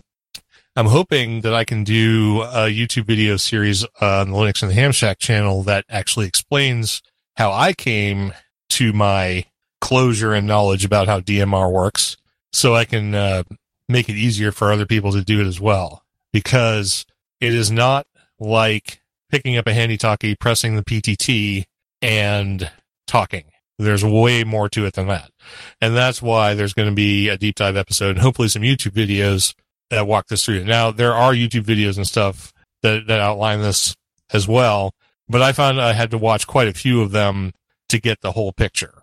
I'm 0.75 0.87
hoping 0.87 1.43
that 1.43 1.53
I 1.53 1.65
can 1.65 1.85
do 1.85 2.41
a 2.43 2.71
YouTube 2.71 3.05
video 3.05 3.37
series 3.37 3.85
on 4.01 4.31
the 4.31 4.37
Linux 4.37 4.63
and 4.63 4.71
the 4.71 4.75
Ham 4.75 4.93
Shack 4.93 5.19
channel 5.19 5.63
that 5.65 5.85
actually 5.91 6.27
explains 6.27 7.03
how 7.43 7.51
I 7.51 7.73
came 7.73 8.33
to 8.69 8.93
my 8.93 9.45
closure 9.81 10.33
and 10.33 10.47
knowledge 10.47 10.85
about 10.85 11.09
how 11.09 11.19
DMR 11.19 11.73
works 11.73 12.17
so 12.53 12.77
I 12.77 12.85
can 12.85 13.17
uh, 13.17 13.43
make 13.89 14.09
it 14.09 14.15
easier 14.15 14.53
for 14.53 14.71
other 14.71 14.87
people 14.87 15.11
to 15.11 15.25
do 15.25 15.41
it 15.41 15.49
as 15.49 15.61
well. 15.61 16.05
Because 16.33 17.05
it 17.41 17.53
is 17.53 17.73
not 17.73 18.07
like 18.39 19.01
picking 19.29 19.57
up 19.57 19.67
a 19.67 19.75
handy 19.75 19.97
talkie, 19.97 20.37
pressing 20.37 20.77
the 20.77 20.85
PTT, 20.85 21.65
and 22.01 22.71
talking. 23.09 23.45
There's 23.77 24.05
way 24.05 24.45
more 24.45 24.69
to 24.69 24.87
it 24.87 24.95
than 24.95 25.09
that. 25.09 25.33
And 25.81 25.97
that's 25.97 26.23
why 26.23 26.55
there's 26.55 26.75
going 26.75 26.91
to 26.91 26.95
be 26.95 27.29
a 27.29 27.37
deep 27.37 27.57
dive 27.57 27.77
episode 27.77 28.11
and 28.11 28.21
hopefully 28.21 28.49
some 28.49 28.63
YouTube 28.63 28.93
videos 28.93 29.53
that 29.91 30.07
walk 30.07 30.29
this 30.29 30.45
through. 30.45 30.63
Now, 30.63 30.93
there 30.93 31.15
are 31.15 31.33
YouTube 31.33 31.65
videos 31.65 31.97
and 31.97 32.07
stuff 32.07 32.53
that, 32.83 33.09
that 33.09 33.19
outline 33.19 33.63
this 33.63 33.97
as 34.33 34.47
well, 34.47 34.95
but 35.33 35.41
I 35.41 35.53
found 35.53 35.81
I 35.81 35.95
had 35.95 36.11
to 36.11 36.19
watch 36.19 36.47
quite 36.47 36.69
a 36.69 36.75
few 36.75 37.01
of 37.01 37.11
them 37.11 37.53
to 37.89 37.99
get 37.99 38.21
the 38.21 38.33
whole 38.33 38.53
picture. 38.53 39.03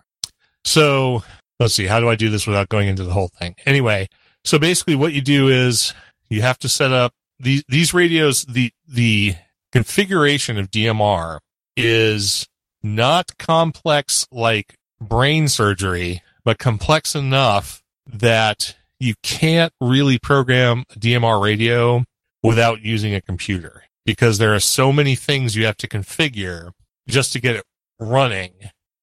So 0.64 1.24
let's 1.58 1.74
see, 1.74 1.86
how 1.86 1.98
do 1.98 2.08
I 2.08 2.14
do 2.14 2.30
this 2.30 2.46
without 2.46 2.68
going 2.68 2.88
into 2.88 3.02
the 3.02 3.12
whole 3.12 3.28
thing? 3.28 3.56
Anyway, 3.66 4.08
so 4.44 4.58
basically 4.58 4.94
what 4.94 5.12
you 5.12 5.20
do 5.20 5.48
is 5.48 5.92
you 6.28 6.42
have 6.42 6.58
to 6.60 6.68
set 6.68 6.92
up 6.92 7.12
these, 7.40 7.64
these 7.68 7.92
radios, 7.92 8.44
the, 8.44 8.72
the 8.86 9.34
configuration 9.72 10.56
of 10.56 10.70
DMR 10.70 11.40
is 11.76 12.46
not 12.82 13.36
complex 13.36 14.26
like 14.30 14.76
brain 15.00 15.48
surgery, 15.48 16.22
but 16.44 16.58
complex 16.58 17.16
enough 17.16 17.82
that 18.06 18.76
you 19.00 19.14
can't 19.24 19.72
really 19.80 20.18
program 20.18 20.84
a 20.94 20.98
DMR 20.98 21.42
radio 21.42 22.04
without 22.42 22.82
using 22.82 23.14
a 23.14 23.20
computer 23.20 23.82
because 24.10 24.38
there 24.38 24.52
are 24.52 24.60
so 24.60 24.92
many 24.92 25.14
things 25.14 25.54
you 25.54 25.64
have 25.66 25.76
to 25.76 25.86
configure 25.86 26.72
just 27.08 27.32
to 27.32 27.40
get 27.40 27.54
it 27.54 27.64
running, 28.00 28.50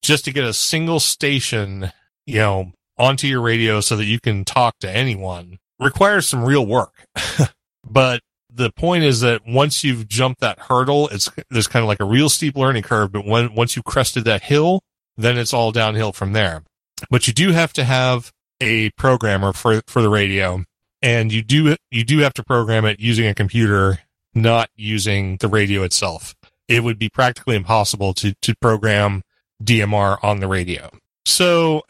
just 0.02 0.26
to 0.26 0.34
get 0.34 0.43
a 0.43 0.52
single 0.52 1.00
station, 1.00 1.93
you 2.26 2.39
know, 2.39 2.74
onto 2.98 3.26
your 3.26 3.39
radio 3.39 3.80
so 3.80 3.96
that 3.96 4.04
you 4.04 4.20
can 4.20 4.43
talk 4.43 4.78
to 4.80 4.91
anyone 4.91 5.60
requires 5.80 6.28
some 6.28 6.43
real 6.43 6.65
work. 6.65 7.06
but 7.89 8.20
the 8.50 8.70
point 8.70 9.06
is 9.06 9.22
that 9.22 9.48
once 9.48 9.82
you've 9.82 10.10
jumped 10.10 10.41
that 10.41 10.60
hurdle, 10.60 11.08
it's 11.08 11.30
there's 11.50 11.70
kind 11.70 11.84
of 11.84 11.88
like 11.88 12.02
a 12.02 12.06
real 12.06 12.28
steep 12.28 12.58
learning 12.58 12.84
curve. 12.84 13.13
But 13.13 13.26
when 13.26 13.56
once 13.56 13.78
you've 13.78 13.86
crested 13.86 14.26
that 14.26 14.43
hill, 14.43 14.82
then 15.15 15.38
it's 15.38 15.54
all 15.54 15.72
downhill 15.72 16.12
from 16.12 16.34
there. 16.34 16.63
But 17.10 17.28
you 17.28 17.34
do 17.34 17.54
have 17.54 17.72
to 17.74 17.86
have 17.86 18.34
a 18.60 18.89
programmer 18.98 19.54
for 19.54 19.82
for 19.88 20.02
the 20.02 20.10
radio, 20.10 20.65
and 21.02 21.32
you 21.32 21.43
do 21.43 21.78
you 21.91 22.04
do 22.04 22.17
have 22.20 22.34
to 22.34 22.43
program 22.43 22.84
it 22.84 23.00
using 23.00 23.26
a 23.26 23.34
computer, 23.34 24.00
not 24.41 24.69
using 24.76 25.38
the 25.38 25.47
radio 25.47 25.84
itself. 25.84 26.36
It 26.67 26.84
would 26.84 27.00
be 27.00 27.10
practically 27.10 27.56
impossible 27.56 28.13
to 28.15 28.34
to 28.41 28.56
program 28.56 29.23
DMR 29.63 30.17
on 30.23 30.39
the 30.39 30.47
radio. 30.47 30.89
So, 31.26 31.84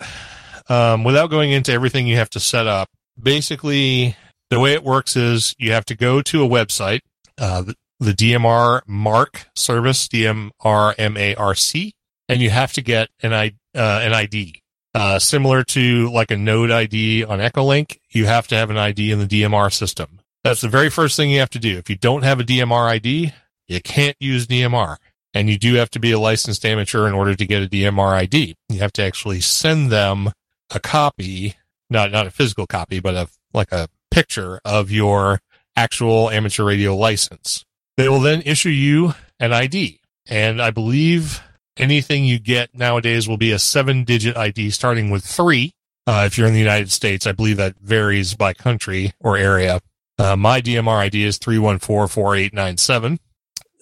um, 0.70 1.04
without 1.04 1.30
going 1.30 1.52
into 1.52 1.72
everything 1.72 2.08
you 2.08 2.18
have 2.18 2.30
to 2.32 2.40
set 2.40 2.68
up, 2.68 2.90
basically 3.22 4.16
the 4.50 4.60
way 4.60 4.74
it 4.74 4.84
works 4.84 5.16
is 5.16 5.56
you 5.58 5.72
have 5.74 5.86
to 5.86 5.96
go 5.96 6.22
to 6.22 6.44
a 6.44 6.48
website, 6.48 7.02
uh, 7.38 7.64
the, 7.64 7.76
the 8.00 8.14
DMR-MARC 8.14 9.48
service, 9.56 10.08
DMR 10.08 10.96
M 10.98 11.18
A 11.18 11.36
R 11.36 11.56
C, 11.56 11.94
and 12.30 12.42
you 12.42 12.50
have 12.50 12.74
to 12.74 12.82
get 12.82 13.10
an, 13.22 13.34
I, 13.34 13.54
uh, 13.76 14.02
an 14.04 14.14
ID. 14.14 14.62
Uh, 14.94 15.20
similar 15.20 15.64
to 15.64 16.12
like 16.12 16.32
a 16.32 16.38
node 16.38 16.72
ID 16.72 17.24
on 17.24 17.40
Echolink, 17.40 18.00
you 18.10 18.26
have 18.26 18.48
to 18.48 18.56
have 18.56 18.70
an 18.70 18.78
ID 18.78 19.12
in 19.12 19.20
the 19.20 19.28
DMR 19.28 19.72
system. 19.72 20.17
That's 20.44 20.62
the 20.62 20.70
very 20.70 20.90
first 20.90 21.18
thing 21.18 21.30
you 21.30 21.40
have 21.40 21.50
to 21.52 21.60
do. 21.60 21.78
If 21.78 21.90
you 21.90 21.96
don't 21.96 22.24
have 22.24 22.40
a 22.40 22.44
DMR 22.44 22.88
ID, 22.90 23.34
you 23.68 23.82
can't 23.82 24.16
use 24.20 24.48
DMR. 24.48 24.98
And 25.34 25.50
you 25.50 25.58
do 25.58 25.76
have 25.76 25.92
to 25.92 26.00
be 26.00 26.12
a 26.12 26.20
licensed 26.20 26.66
amateur 26.66 27.08
in 27.08 27.14
order 27.14 27.36
to 27.36 27.46
get 27.46 27.62
a 27.62 27.68
DMR 27.68 28.14
ID. 28.14 28.56
You 28.70 28.80
have 28.80 28.94
to 28.94 29.04
actually 29.04 29.42
send 29.42 29.92
them 29.92 30.32
a 30.74 30.80
copy, 30.80 31.56
not, 31.90 32.12
not 32.12 32.28
a 32.28 32.32
physical 32.32 32.66
copy, 32.66 33.00
but 33.00 33.14
a, 33.14 33.28
like 33.54 33.72
a 33.72 33.90
picture 34.10 34.60
of 34.66 34.90
your 34.90 35.40
actual 35.76 36.30
amateur 36.30 36.64
radio 36.64 36.96
license. 36.96 37.66
They 37.98 38.10
will 38.10 38.20
then 38.20 38.42
issue 38.46 38.70
you 38.70 39.14
an 39.40 39.54
ID. 39.54 40.00
And 40.28 40.62
I 40.62 40.72
believe 40.72 41.42
anything 41.78 42.26
you 42.26 42.40
get 42.40 42.76
nowadays 42.76 43.28
will 43.28 43.38
be 43.38 43.52
a 43.52 43.60
seven 43.60 44.04
digit 44.04 44.36
ID 44.36 44.72
starting 44.72 45.10
with 45.10 45.24
three. 45.24 45.74
Uh, 46.06 46.24
if 46.26 46.38
you're 46.38 46.48
in 46.48 46.54
the 46.54 46.60
United 46.60 46.92
States, 46.92 47.28
I 47.28 47.32
believe 47.32 47.58
that 47.58 47.76
varies 47.80 48.34
by 48.34 48.54
country 48.54 49.14
or 49.20 49.38
area. 49.38 49.82
Uh, 50.20 50.36
my 50.36 50.62
DMR 50.62 50.98
ID 50.98 51.24
is 51.24 51.38
3144897. 51.40 53.20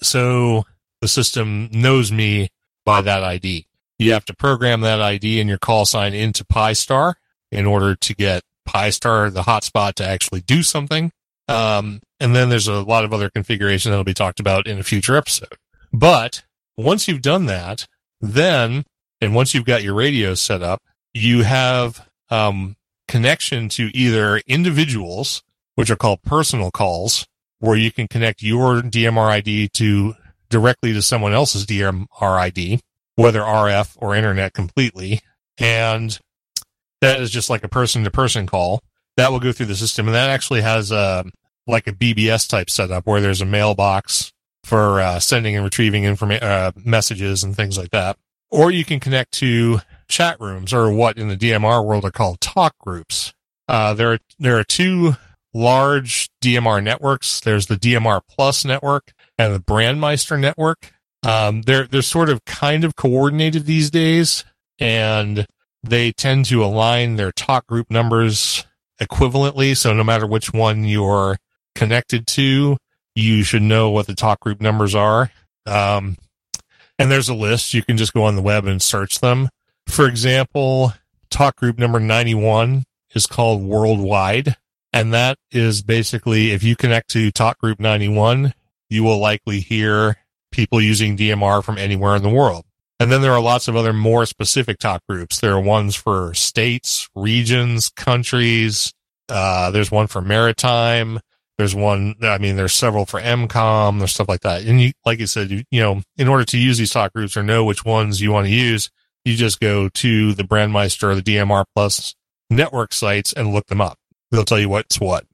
So 0.02 0.63
the 1.02 1.08
system 1.08 1.69
knows 1.71 2.12
me 2.12 2.50
by 2.83 3.02
that 3.02 3.23
ID. 3.23 3.67
You 3.98 4.12
have 4.13 4.25
to 4.25 4.36
program 4.36 4.81
that 4.81 5.02
ID 5.02 5.40
and 5.40 5.50
your 5.50 5.58
call 5.58 5.86
sign 5.86 6.13
into 6.13 6.44
Pi-Star 6.44 7.17
in 7.52 7.65
order 7.65 7.96
to 7.96 8.13
get 8.13 8.44
Pi-Star, 8.65 9.29
the 9.29 9.44
hotspot 9.44 9.94
to 9.96 10.08
actually 10.08 10.42
do 10.42 10.63
something. 10.63 11.12
Um, 11.48 12.02
and 12.19 12.36
then 12.36 12.50
there's 12.50 12.67
a 12.67 12.81
lot 12.81 13.06
of 13.06 13.13
other 13.13 13.29
configuration 13.29 13.92
that'll 13.92 14.04
be 14.04 14.13
talked 14.13 14.40
about 14.40 14.67
in 14.67 14.79
a 14.79 14.83
future 14.83 15.15
episode. 15.15 15.54
But 15.94 16.44
once 16.75 17.08
you've 17.08 17.21
done 17.21 17.46
that, 17.46 17.88
then, 18.19 18.83
and 19.21 19.33
once 19.36 19.54
you've 19.54 19.65
got 19.65 19.83
your 19.83 19.94
radio 19.94 20.33
set 20.33 20.62
up, 20.62 20.81
you 21.13 21.44
have, 21.44 22.10
um, 22.29 22.75
connection 23.08 23.69
to 23.69 23.96
either 23.96 24.42
individuals 24.48 25.44
which 25.76 25.90
are 25.90 25.96
called 25.96 26.21
personal 26.23 26.71
calls, 26.71 27.28
where 27.60 27.78
you 27.78 27.92
can 27.92 28.08
connect 28.08 28.42
your 28.42 28.82
DMR 28.82 29.30
ID 29.30 29.69
to 29.69 30.15
directly 30.50 30.94
to 30.94 31.02
someone 31.02 31.34
else's 31.34 31.65
DMR 31.65 32.08
ID, 32.21 32.80
whether 33.15 33.42
RF 33.42 33.96
or 33.98 34.15
internet 34.15 34.54
completely. 34.54 35.21
And 35.58 36.17
that 37.02 37.21
is 37.21 37.32
just 37.32 37.50
like 37.50 37.63
a 37.63 37.69
person 37.69 38.04
to 38.04 38.12
person 38.12 38.48
call 38.48 38.82
that 39.17 39.32
will 39.32 39.40
go 39.40 39.52
through 39.52 39.67
the 39.67 39.76
system. 39.76 40.08
And 40.08 40.15
that 40.15 40.30
actually 40.30 40.62
has 40.62 40.92
a, 40.92 41.26
like 41.67 41.88
a 41.88 41.92
BBS 41.94 42.48
type 42.50 42.69
setup 42.69 43.06
where 43.06 43.21
there's 43.21 43.42
a 43.42 43.46
mailbox 43.46 44.32
for 44.63 45.00
uh, 45.00 45.19
sending 45.19 45.56
and 45.56 45.63
retrieving 45.63 46.04
informa- 46.04 46.42
uh, 46.42 46.71
messages 46.84 47.44
and 47.44 47.56
things 47.56 47.78
like 47.78 47.92
that. 47.92 48.17
Or 48.50 48.71
you 48.71 48.86
can 48.86 49.00
connect 49.00 49.32
to 49.34 49.80
chat 50.08 50.40
rooms 50.40 50.73
or 50.73 50.92
what 50.92 51.17
in 51.17 51.30
the 51.30 51.38
DMR 51.38 51.86
world 51.86 52.06
are 52.06 52.12
called 52.12 52.42
talk 52.42 52.78
groups. 52.80 53.34
Uh, 53.67 53.94
there 53.94 54.13
are, 54.13 54.19
there 54.38 54.58
are 54.58 54.63
two 54.63 55.15
large 55.56 56.29
DMR 56.41 56.83
networks. 56.83 57.39
There's 57.39 57.67
the 57.67 57.77
DMR 57.77 58.21
Plus 58.29 58.65
network 58.65 59.13
and 59.37 59.56
the 59.56 59.60
Brandmeister 59.60 60.37
network. 60.37 60.91
Um, 61.23 61.62
they're, 61.62 61.87
they're 61.87 62.01
sort 62.01 62.29
of 62.29 62.43
kind 62.45 62.83
of 62.83 62.97
coordinated 62.97 63.65
these 63.65 63.89
days 63.89 64.43
and 64.79 65.47
they 65.81 66.12
tend 66.12 66.45
to 66.45 66.63
align 66.63 67.15
their 67.15 67.31
talk 67.31 67.65
group 67.67 67.89
numbers 67.89 68.65
equivalently. 69.01 69.77
So 69.77 69.93
no 69.93 70.03
matter 70.03 70.27
which 70.27 70.51
one 70.51 70.83
you're 70.83 71.37
connected 71.73 72.27
to, 72.27 72.75
you 73.15 73.43
should 73.43 73.62
know 73.62 73.89
what 73.89 74.08
the 74.08 74.13
talk 74.13 74.41
group 74.41 74.60
numbers 74.60 74.93
are. 74.93 75.31
Um, 75.65 76.17
and 76.99 77.10
there's 77.10 77.29
a 77.29 77.33
list. 77.33 77.73
You 77.73 77.81
can 77.81 77.95
just 77.95 78.13
go 78.13 78.25
on 78.25 78.35
the 78.35 78.41
web 78.41 78.67
and 78.67 78.81
search 78.81 79.21
them. 79.21 79.49
For 79.87 80.06
example, 80.06 80.93
talk 81.29 81.56
group 81.56 81.79
number 81.79 81.99
91 82.01 82.83
is 83.13 83.25
called 83.25 83.63
worldwide. 83.63 84.58
And 84.96 85.13
that 85.13 85.37
is 85.52 85.83
basically 85.83 86.52
if 86.52 86.63
you 86.63 86.77
connect 86.77 87.10
to 87.10 87.29
talk 87.29 87.60
group 87.60 87.81
91, 87.81 88.54
you 88.89 89.04
will 89.04 89.19
likely 89.19 89.60
hear 89.60 90.15
people 90.54 90.79
using 90.79 91.17
DMR 91.17 91.62
from 91.62 91.77
anywhere 91.77 92.15
in 92.15 92.23
the 92.23 92.29
world. 92.29 92.63
And 92.98 93.12
then 93.12 93.21
there 93.21 93.33
are 93.33 93.41
lots 93.41 93.67
of 93.67 93.75
other 93.75 93.91
more 93.91 94.25
specific 94.25 94.79
talk 94.79 95.02
groups. 95.10 95.41
There 95.41 95.52
are 95.52 95.60
ones 95.60 95.96
for 95.96 96.33
states, 96.33 97.10
regions, 97.13 97.89
countries. 97.89 98.93
Uh, 99.27 99.69
there's 99.69 99.91
one 99.91 100.08
for 100.08 100.21
maritime. 100.21 101.19
There's 101.58 101.75
one, 101.75 102.15
I 102.21 102.37
mean, 102.37 102.56
there's 102.56 102.73
several 102.73 103.06
for 103.06 103.19
EMCOMM. 103.19 104.00
there's 104.00 104.13
stuff 104.13 104.29
like 104.29 104.41
that. 104.41 104.63
And 104.63 104.79
you, 104.79 104.93
like 105.06 105.19
you 105.19 105.27
said, 105.27 105.52
you, 105.52 105.63
you 105.71 105.81
know, 105.81 106.04
in 106.15 106.29
order 106.29 106.46
to 106.46 106.58
use 106.58 106.77
these 106.77 106.91
talk 106.91 107.12
groups 107.12 107.35
or 107.35 107.43
know 107.43 107.65
which 107.65 107.83
ones 107.83 108.21
you 108.21 108.31
want 108.31 108.48
to 108.48 108.54
use, 108.54 108.89
you 109.25 109.35
just 109.35 109.60
go 109.60 109.89
to 109.89 110.33
the 110.33 110.43
Brandmeister 110.43 111.04
or 111.04 111.15
the 111.15 111.21
DMR 111.21 111.65
Plus 111.75 112.15
network 112.50 112.93
sites 112.93 113.33
and 113.33 113.54
look 113.54 113.65
them 113.65 113.81
up. 113.81 113.98
They'll 114.36 114.44
tell 114.44 114.60
you 114.60 114.67
what's 114.67 115.00
what. 115.00 115.25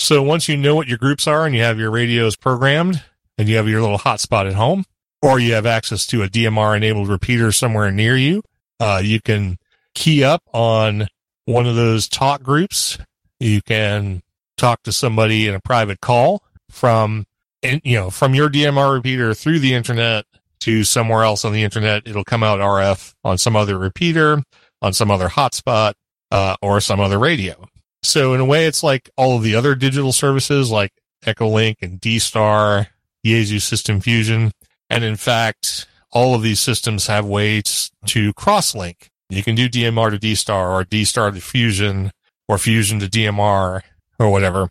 So 0.00 0.20
once 0.20 0.48
you 0.48 0.56
know 0.56 0.74
what 0.74 0.88
your 0.88 0.98
groups 0.98 1.28
are 1.28 1.46
and 1.46 1.54
you 1.54 1.62
have 1.62 1.78
your 1.78 1.92
radios 1.92 2.34
programmed 2.34 3.00
and 3.38 3.48
you 3.48 3.54
have 3.56 3.68
your 3.68 3.80
little 3.80 3.98
hotspot 3.98 4.48
at 4.48 4.54
home, 4.54 4.84
or 5.22 5.38
you 5.38 5.54
have 5.54 5.66
access 5.66 6.04
to 6.08 6.24
a 6.24 6.28
DMR 6.28 6.76
enabled 6.76 7.08
repeater 7.08 7.52
somewhere 7.52 7.92
near 7.92 8.16
you, 8.16 8.42
uh, 8.80 9.00
you 9.02 9.20
can 9.20 9.56
key 9.94 10.24
up 10.24 10.42
on 10.52 11.06
one 11.44 11.66
of 11.66 11.76
those 11.76 12.08
talk 12.08 12.42
groups. 12.42 12.98
You 13.38 13.62
can 13.62 14.20
talk 14.56 14.82
to 14.82 14.92
somebody 14.92 15.46
in 15.46 15.54
a 15.54 15.60
private 15.60 16.00
call 16.00 16.42
from, 16.70 17.26
you 17.62 17.96
know, 17.96 18.10
from 18.10 18.34
your 18.34 18.50
DMR 18.50 18.92
repeater 18.92 19.32
through 19.32 19.60
the 19.60 19.74
internet 19.74 20.26
to 20.60 20.82
somewhere 20.82 21.22
else 21.22 21.44
on 21.44 21.52
the 21.52 21.62
internet. 21.62 22.02
It'll 22.04 22.24
come 22.24 22.42
out 22.42 22.58
RF 22.58 23.14
on 23.22 23.38
some 23.38 23.54
other 23.54 23.78
repeater, 23.78 24.42
on 24.82 24.92
some 24.92 25.12
other 25.12 25.28
hotspot, 25.28 25.94
uh, 26.32 26.56
or 26.60 26.80
some 26.80 26.98
other 26.98 27.18
radio. 27.18 27.68
So 28.04 28.34
in 28.34 28.40
a 28.40 28.44
way, 28.44 28.66
it's 28.66 28.82
like 28.82 29.08
all 29.16 29.36
of 29.36 29.42
the 29.42 29.54
other 29.54 29.74
digital 29.74 30.12
services 30.12 30.70
like 30.70 30.92
Echolink 31.24 31.76
and 31.80 31.98
D-Star, 31.98 32.88
Yaesu 33.24 33.60
System 33.60 34.00
Fusion. 34.00 34.52
And 34.90 35.02
in 35.02 35.16
fact, 35.16 35.86
all 36.12 36.34
of 36.34 36.42
these 36.42 36.60
systems 36.60 37.06
have 37.06 37.24
ways 37.24 37.90
to 38.06 38.34
cross-link. 38.34 39.10
You 39.30 39.42
can 39.42 39.54
do 39.54 39.68
DMR 39.68 40.10
to 40.10 40.18
D-Star 40.18 40.70
or 40.70 40.84
D-Star 40.84 41.30
to 41.30 41.40
Fusion 41.40 42.12
or 42.46 42.58
Fusion 42.58 43.00
to 43.00 43.06
DMR 43.06 43.80
or 44.18 44.30
whatever. 44.30 44.68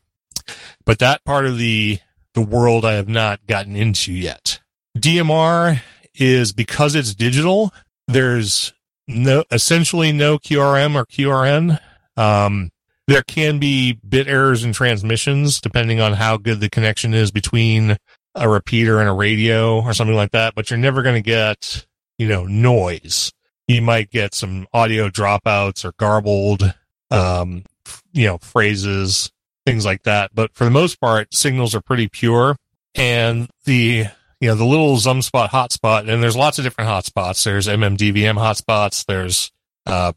But 0.85 0.99
that 0.99 1.23
part 1.25 1.45
of 1.45 1.57
the, 1.57 1.99
the 2.35 2.41
world 2.41 2.85
I 2.85 2.93
have 2.93 3.09
not 3.09 3.47
gotten 3.47 3.75
into 3.75 4.13
yet. 4.13 4.59
DMR 4.95 5.81
is 6.13 6.53
because 6.53 6.93
it's 6.93 7.15
digital, 7.15 7.73
there's 8.07 8.73
no, 9.07 9.43
essentially 9.49 10.11
no 10.11 10.37
QRM 10.37 10.95
or 10.95 11.05
QRN. 11.05 11.79
Um, 12.15 12.69
there 13.07 13.23
can 13.23 13.59
be 13.59 13.93
bit 14.07 14.27
errors 14.27 14.63
in 14.63 14.73
transmissions 14.73 15.59
depending 15.59 15.99
on 15.99 16.13
how 16.13 16.37
good 16.37 16.59
the 16.59 16.69
connection 16.69 17.13
is 17.13 17.31
between 17.31 17.97
a 18.35 18.49
repeater 18.49 18.99
and 18.99 19.09
a 19.09 19.13
radio 19.13 19.81
or 19.81 19.93
something 19.93 20.15
like 20.15 20.31
that, 20.31 20.55
but 20.55 20.69
you're 20.69 20.79
never 20.79 21.01
going 21.01 21.15
to 21.15 21.21
get, 21.21 21.85
you 22.17 22.27
know, 22.27 22.45
noise. 22.45 23.31
You 23.67 23.81
might 23.81 24.09
get 24.09 24.33
some 24.33 24.67
audio 24.73 25.09
dropouts 25.09 25.85
or 25.85 25.93
garbled, 25.97 26.73
um, 27.11 27.63
you 28.11 28.27
know, 28.27 28.37
phrases, 28.39 29.31
things 29.65 29.85
like 29.85 30.03
that. 30.03 30.31
But 30.33 30.53
for 30.55 30.63
the 30.63 30.71
most 30.71 30.99
part, 30.99 31.33
signals 31.33 31.75
are 31.75 31.81
pretty 31.81 32.07
pure 32.07 32.55
and 32.95 33.49
the, 33.65 34.05
you 34.39 34.47
know, 34.47 34.55
the 34.55 34.65
little 34.65 34.97
Zumspot 34.97 35.49
hotspot, 35.49 36.09
and 36.09 36.21
there's 36.21 36.35
lots 36.35 36.59
of 36.59 36.65
different 36.65 36.89
hotspots. 36.89 37.43
There's 37.43 37.67
MMDVM 37.67 38.35
hotspots. 38.35 39.05
There's, 39.05 39.51
uh, 39.85 40.13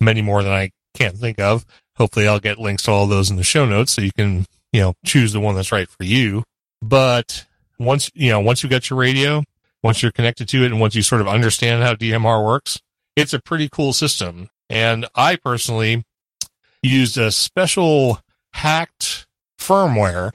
many 0.00 0.22
more 0.22 0.42
than 0.42 0.52
I 0.52 0.70
can't 0.94 1.16
think 1.16 1.38
of. 1.40 1.66
Hopefully 1.98 2.28
I'll 2.28 2.40
get 2.40 2.58
links 2.58 2.84
to 2.84 2.92
all 2.92 3.06
those 3.06 3.30
in 3.30 3.36
the 3.36 3.44
show 3.44 3.66
notes 3.66 3.92
so 3.92 4.02
you 4.02 4.12
can, 4.16 4.46
you 4.72 4.80
know, 4.80 4.94
choose 5.04 5.32
the 5.32 5.40
one 5.40 5.56
that's 5.56 5.72
right 5.72 5.88
for 5.88 6.04
you. 6.04 6.44
But 6.80 7.44
once, 7.78 8.10
you 8.14 8.30
know, 8.30 8.40
once 8.40 8.62
you 8.62 8.68
got 8.68 8.88
your 8.88 8.98
radio, 8.98 9.42
once 9.82 10.02
you're 10.02 10.12
connected 10.12 10.48
to 10.48 10.62
it 10.62 10.66
and 10.66 10.80
once 10.80 10.94
you 10.94 11.02
sort 11.02 11.20
of 11.20 11.28
understand 11.28 11.82
how 11.82 11.94
DMR 11.94 12.44
works, 12.44 12.80
it's 13.16 13.34
a 13.34 13.40
pretty 13.40 13.68
cool 13.68 13.92
system. 13.92 14.48
And 14.70 15.06
I 15.14 15.36
personally 15.36 16.04
used 16.82 17.18
a 17.18 17.32
special 17.32 18.20
hacked 18.52 19.26
firmware 19.58 20.30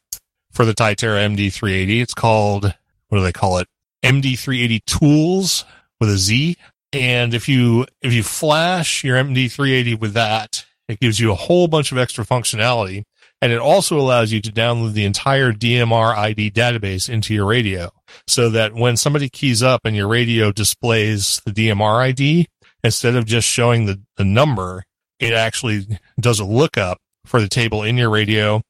for 0.51 0.65
the 0.65 0.73
Tytera 0.73 1.25
MD380. 1.33 2.01
It's 2.01 2.13
called, 2.13 2.73
what 3.07 3.17
do 3.17 3.23
they 3.23 3.31
call 3.31 3.57
it? 3.59 3.67
MD380 4.03 4.83
tools 4.85 5.65
with 5.99 6.09
a 6.09 6.17
Z. 6.17 6.57
And 6.91 7.33
if 7.33 7.47
you, 7.47 7.85
if 8.01 8.11
you 8.13 8.21
flash 8.21 9.03
your 9.03 9.17
MD380 9.17 9.99
with 9.99 10.13
that, 10.13 10.65
it 10.93 10.99
gives 10.99 11.19
you 11.19 11.31
a 11.31 11.35
whole 11.35 11.67
bunch 11.67 11.91
of 11.91 11.97
extra 11.97 12.23
functionality 12.25 13.03
and 13.41 13.51
it 13.51 13.59
also 13.59 13.99
allows 13.99 14.31
you 14.31 14.39
to 14.39 14.51
download 14.51 14.93
the 14.93 15.03
entire 15.03 15.51
DMR 15.51 16.15
ID 16.15 16.51
database 16.51 17.09
into 17.09 17.33
your 17.33 17.45
radio 17.45 17.91
so 18.25 18.49
that 18.49 18.73
when 18.73 18.95
somebody 18.95 19.27
keys 19.27 19.61
up 19.61 19.81
and 19.83 19.97
your 19.97 20.07
radio 20.07 20.51
displays 20.51 21.41
the 21.45 21.51
DMR 21.51 21.97
ID, 21.97 22.47
instead 22.85 23.15
of 23.15 23.25
just 23.25 23.45
showing 23.47 23.85
the, 23.85 23.99
the 24.15 24.23
number, 24.23 24.85
it 25.19 25.33
actually 25.33 25.99
does 26.19 26.39
a 26.39 26.45
lookup 26.45 26.99
for 27.25 27.41
the 27.41 27.49
table 27.49 27.83
in 27.83 27.97
your 27.97 28.09
radio 28.09 28.61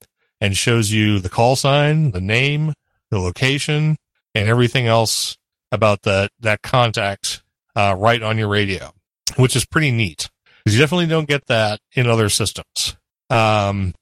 and 0.41 0.57
shows 0.57 0.91
you 0.91 1.19
the 1.19 1.29
call 1.29 1.55
sign, 1.55 2.09
the 2.09 2.21
name, 2.21 2.73
the 3.11 3.19
location, 3.19 3.95
and 4.33 4.49
everything 4.49 4.87
else 4.87 5.37
about 5.71 6.01
that, 6.01 6.31
that 6.39 6.63
contact, 6.63 7.43
uh, 7.75 7.95
right 7.95 8.23
on 8.23 8.39
your 8.39 8.47
radio, 8.47 8.91
which 9.35 9.55
is 9.55 9.65
pretty 9.65 9.91
neat 9.91 10.29
you 10.65 10.79
definitely 10.79 11.07
don't 11.07 11.27
get 11.27 11.45
that 11.47 11.79
in 11.93 12.07
other 12.07 12.29
systems. 12.29 12.95
Um, 13.29 13.93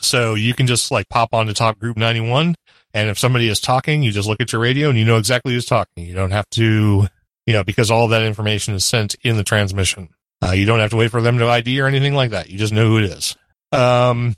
so 0.00 0.34
you 0.34 0.54
can 0.54 0.66
just 0.66 0.90
like 0.90 1.08
pop 1.08 1.34
on 1.34 1.46
to 1.46 1.54
Talk 1.54 1.78
Group 1.78 1.96
91. 1.96 2.54
And 2.94 3.10
if 3.10 3.18
somebody 3.18 3.48
is 3.48 3.60
talking, 3.60 4.02
you 4.02 4.12
just 4.12 4.28
look 4.28 4.40
at 4.40 4.52
your 4.52 4.60
radio 4.60 4.88
and 4.88 4.98
you 4.98 5.04
know 5.04 5.18
exactly 5.18 5.52
who's 5.52 5.66
talking. 5.66 6.04
You 6.04 6.14
don't 6.14 6.30
have 6.30 6.48
to, 6.50 7.06
you 7.46 7.52
know, 7.52 7.62
because 7.62 7.90
all 7.90 8.08
that 8.08 8.22
information 8.22 8.74
is 8.74 8.84
sent 8.84 9.16
in 9.22 9.36
the 9.36 9.44
transmission. 9.44 10.08
Uh, 10.42 10.52
you 10.52 10.66
don't 10.66 10.80
have 10.80 10.90
to 10.90 10.96
wait 10.96 11.10
for 11.10 11.20
them 11.20 11.38
to 11.38 11.48
ID 11.48 11.80
or 11.80 11.86
anything 11.86 12.14
like 12.14 12.30
that. 12.30 12.48
You 12.48 12.58
just 12.58 12.72
know 12.72 12.86
who 12.86 12.98
it 12.98 13.04
is. 13.04 13.36
Um, 13.72 14.34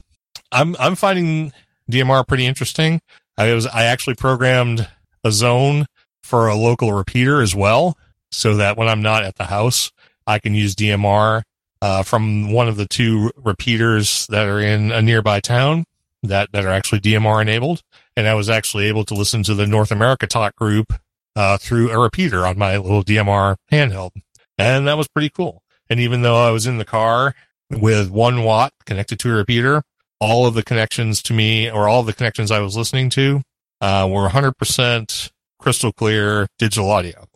I'm, 0.50 0.76
I'm 0.78 0.96
finding 0.96 1.52
DMR 1.90 2.26
pretty 2.26 2.46
interesting. 2.46 3.00
I 3.36 3.52
was, 3.52 3.66
I 3.66 3.84
actually 3.84 4.14
programmed 4.14 4.88
a 5.22 5.30
zone 5.30 5.86
for 6.22 6.48
a 6.48 6.56
local 6.56 6.92
repeater 6.92 7.40
as 7.40 7.54
well. 7.54 7.96
So 8.30 8.56
that 8.56 8.76
when 8.76 8.88
I'm 8.88 9.02
not 9.02 9.24
at 9.24 9.36
the 9.36 9.44
house, 9.44 9.90
I 10.26 10.38
can 10.38 10.54
use 10.54 10.74
DMR 10.74 11.42
uh, 11.82 12.02
from 12.02 12.52
one 12.52 12.68
of 12.68 12.76
the 12.76 12.86
two 12.86 13.30
repeaters 13.36 14.26
that 14.28 14.46
are 14.48 14.60
in 14.60 14.90
a 14.92 15.02
nearby 15.02 15.40
town 15.40 15.84
that, 16.22 16.50
that 16.52 16.64
are 16.64 16.70
actually 16.70 17.00
DMR 17.00 17.40
enabled. 17.40 17.82
And 18.16 18.26
I 18.26 18.34
was 18.34 18.50
actually 18.50 18.86
able 18.86 19.04
to 19.04 19.14
listen 19.14 19.42
to 19.44 19.54
the 19.54 19.66
North 19.66 19.90
America 19.90 20.26
talk 20.26 20.56
group, 20.56 20.92
uh, 21.36 21.56
through 21.56 21.90
a 21.90 21.98
repeater 21.98 22.44
on 22.44 22.58
my 22.58 22.76
little 22.76 23.04
DMR 23.04 23.56
handheld. 23.70 24.10
And 24.58 24.88
that 24.88 24.96
was 24.96 25.06
pretty 25.06 25.30
cool. 25.30 25.62
And 25.88 26.00
even 26.00 26.22
though 26.22 26.36
I 26.36 26.50
was 26.50 26.66
in 26.66 26.78
the 26.78 26.84
car 26.84 27.34
with 27.70 28.10
one 28.10 28.42
watt 28.42 28.72
connected 28.86 29.20
to 29.20 29.30
a 29.30 29.36
repeater, 29.36 29.82
all 30.20 30.46
of 30.46 30.54
the 30.54 30.64
connections 30.64 31.22
to 31.22 31.32
me 31.32 31.70
or 31.70 31.88
all 31.88 32.02
the 32.02 32.12
connections 32.12 32.50
I 32.50 32.58
was 32.58 32.76
listening 32.76 33.08
to, 33.10 33.42
uh, 33.80 34.08
were 34.10 34.28
100% 34.28 35.30
crystal 35.60 35.92
clear 35.92 36.48
digital 36.58 36.90
audio. 36.90 37.26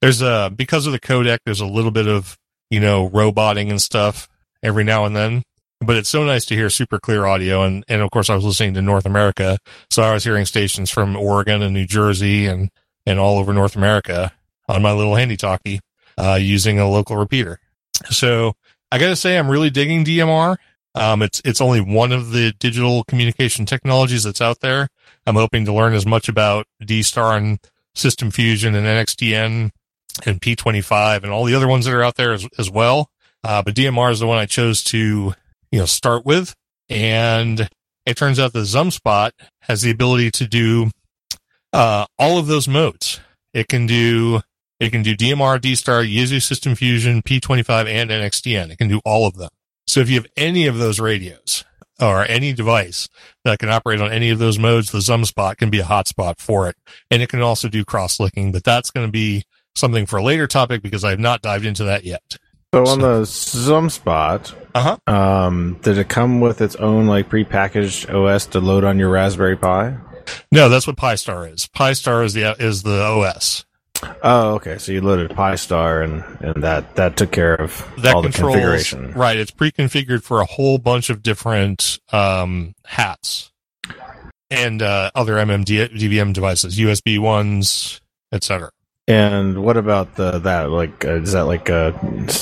There's 0.00 0.22
a, 0.22 0.50
because 0.54 0.86
of 0.86 0.92
the 0.92 1.00
codec, 1.00 1.38
there's 1.44 1.60
a 1.60 1.66
little 1.66 1.90
bit 1.90 2.08
of 2.08 2.38
you 2.70 2.80
know, 2.80 3.08
roboting 3.08 3.70
and 3.70 3.82
stuff 3.82 4.28
every 4.62 4.84
now 4.84 5.04
and 5.04 5.14
then. 5.16 5.42
but 5.80 5.96
it's 5.96 6.08
so 6.08 6.24
nice 6.24 6.44
to 6.46 6.54
hear 6.54 6.68
super 6.70 6.98
clear 6.98 7.26
audio. 7.26 7.62
And, 7.62 7.84
and 7.88 8.02
of 8.02 8.10
course 8.10 8.28
I 8.30 8.34
was 8.34 8.44
listening 8.44 8.74
to 8.74 8.82
North 8.82 9.06
America. 9.06 9.58
So 9.90 10.02
I 10.02 10.12
was 10.12 10.24
hearing 10.24 10.44
stations 10.44 10.90
from 10.90 11.16
Oregon 11.16 11.62
and 11.62 11.74
New 11.74 11.86
Jersey 11.86 12.46
and, 12.46 12.70
and 13.06 13.18
all 13.18 13.38
over 13.38 13.52
North 13.52 13.76
America 13.76 14.32
on 14.68 14.82
my 14.82 14.92
little 14.92 15.16
handy 15.16 15.36
talkie, 15.36 15.80
uh, 16.18 16.38
using 16.40 16.78
a 16.78 16.88
local 16.88 17.16
repeater. 17.16 17.58
So 18.10 18.54
I 18.92 18.98
gotta 18.98 19.16
say, 19.16 19.38
I'm 19.38 19.50
really 19.50 19.70
digging 19.70 20.04
DMR. 20.04 20.56
Um, 20.94 21.22
it's, 21.22 21.40
it's 21.44 21.60
only 21.60 21.80
one 21.80 22.12
of 22.12 22.30
the 22.30 22.52
digital 22.58 23.04
communication 23.04 23.64
technologies 23.64 24.24
that's 24.24 24.40
out 24.40 24.60
there. 24.60 24.88
I'm 25.26 25.36
hoping 25.36 25.64
to 25.64 25.72
learn 25.72 25.94
as 25.94 26.04
much 26.04 26.28
about 26.28 26.66
D-Star 26.84 27.36
and 27.36 27.58
System 27.94 28.30
Fusion 28.30 28.74
and 28.74 28.86
NXDN 28.86 29.70
and 30.26 30.40
P25 30.40 31.22
and 31.22 31.32
all 31.32 31.44
the 31.44 31.54
other 31.54 31.68
ones 31.68 31.84
that 31.84 31.94
are 31.94 32.02
out 32.02 32.16
there 32.16 32.32
as, 32.32 32.46
as 32.58 32.70
well. 32.70 33.10
Uh, 33.42 33.62
but 33.62 33.74
DMR 33.74 34.10
is 34.10 34.20
the 34.20 34.26
one 34.26 34.38
I 34.38 34.46
chose 34.46 34.82
to, 34.84 35.34
you 35.70 35.78
know, 35.78 35.86
start 35.86 36.24
with. 36.24 36.54
And 36.88 37.68
it 38.06 38.16
turns 38.16 38.38
out 38.38 38.52
the 38.52 38.60
ZumSpot 38.60 39.30
has 39.62 39.82
the 39.82 39.90
ability 39.90 40.30
to 40.32 40.46
do, 40.46 40.90
uh, 41.72 42.06
all 42.18 42.38
of 42.38 42.46
those 42.46 42.68
modes. 42.68 43.20
It 43.54 43.68
can 43.68 43.86
do, 43.86 44.40
it 44.78 44.90
can 44.90 45.02
do 45.02 45.16
DMR, 45.16 45.60
D-Star, 45.60 46.02
Yaesu 46.02 46.42
System 46.42 46.74
Fusion, 46.74 47.22
P25, 47.22 47.86
and 47.86 48.10
NXDN. 48.10 48.70
It 48.70 48.78
can 48.78 48.88
do 48.88 49.00
all 49.04 49.26
of 49.26 49.36
them. 49.36 49.50
So 49.86 50.00
if 50.00 50.08
you 50.08 50.16
have 50.16 50.26
any 50.36 50.66
of 50.66 50.78
those 50.78 51.00
radios 51.00 51.64
or 52.00 52.24
any 52.24 52.52
device 52.52 53.08
that 53.44 53.58
can 53.58 53.68
operate 53.68 54.00
on 54.00 54.12
any 54.12 54.30
of 54.30 54.38
those 54.38 54.58
modes, 54.58 54.90
the 54.90 54.98
ZumSpot 54.98 55.56
can 55.56 55.70
be 55.70 55.80
a 55.80 55.84
hotspot 55.84 56.38
for 56.38 56.68
it. 56.68 56.76
And 57.10 57.22
it 57.22 57.28
can 57.28 57.42
also 57.42 57.68
do 57.68 57.84
cross-linking, 57.84 58.52
but 58.52 58.64
that's 58.64 58.90
going 58.90 59.06
to 59.06 59.12
be 59.12 59.44
something 59.74 60.06
for 60.06 60.18
a 60.18 60.22
later 60.22 60.46
topic 60.46 60.82
because 60.82 61.04
I 61.04 61.10
have 61.10 61.18
not 61.20 61.42
dived 61.42 61.64
into 61.66 61.84
that 61.84 62.04
yet. 62.04 62.22
So 62.74 62.86
on 62.86 63.00
the 63.00 63.22
ZumSpot, 63.22 64.54
Uh-huh. 64.74 65.12
um, 65.12 65.78
did 65.82 65.98
it 65.98 66.08
come 66.08 66.40
with 66.40 66.60
its 66.60 66.76
own 66.76 67.06
like 67.06 67.28
prepackaged 67.28 68.12
OS 68.14 68.46
to 68.46 68.60
load 68.60 68.84
on 68.84 68.98
your 68.98 69.10
Raspberry 69.10 69.56
Pi? 69.56 69.96
No, 70.52 70.68
that's 70.68 70.86
what 70.86 70.96
PiStar 70.96 71.52
is. 71.52 71.66
PiStar 71.74 72.24
is 72.24 72.34
the 72.34 72.54
is 72.58 72.82
the 72.82 73.02
OS 73.02 73.64
Oh, 74.22 74.54
okay. 74.54 74.78
So 74.78 74.92
you 74.92 75.00
loaded 75.02 75.30
PiStar, 75.32 76.02
and 76.04 76.22
and 76.42 76.62
that 76.62 76.96
that 76.96 77.16
took 77.16 77.32
care 77.32 77.54
of 77.54 77.84
that 77.98 78.14
all 78.14 78.22
the 78.22 78.30
configuration. 78.30 79.12
Right, 79.12 79.36
it's 79.36 79.50
pre-configured 79.50 80.22
for 80.22 80.40
a 80.40 80.46
whole 80.46 80.78
bunch 80.78 81.10
of 81.10 81.22
different 81.22 81.98
um, 82.12 82.74
hats 82.86 83.50
and 84.50 84.80
uh, 84.82 85.10
other 85.14 85.34
MMD 85.34 85.90
DVM 85.94 86.32
devices, 86.32 86.78
USB 86.78 87.18
ones, 87.18 88.00
etc. 88.32 88.70
And 89.10 89.62
what 89.64 89.76
about 89.76 90.14
the 90.14 90.38
that 90.38 90.70
like 90.70 91.04
uh, 91.04 91.14
is 91.22 91.32
that 91.32 91.42
like 91.46 91.68
a 91.68 91.92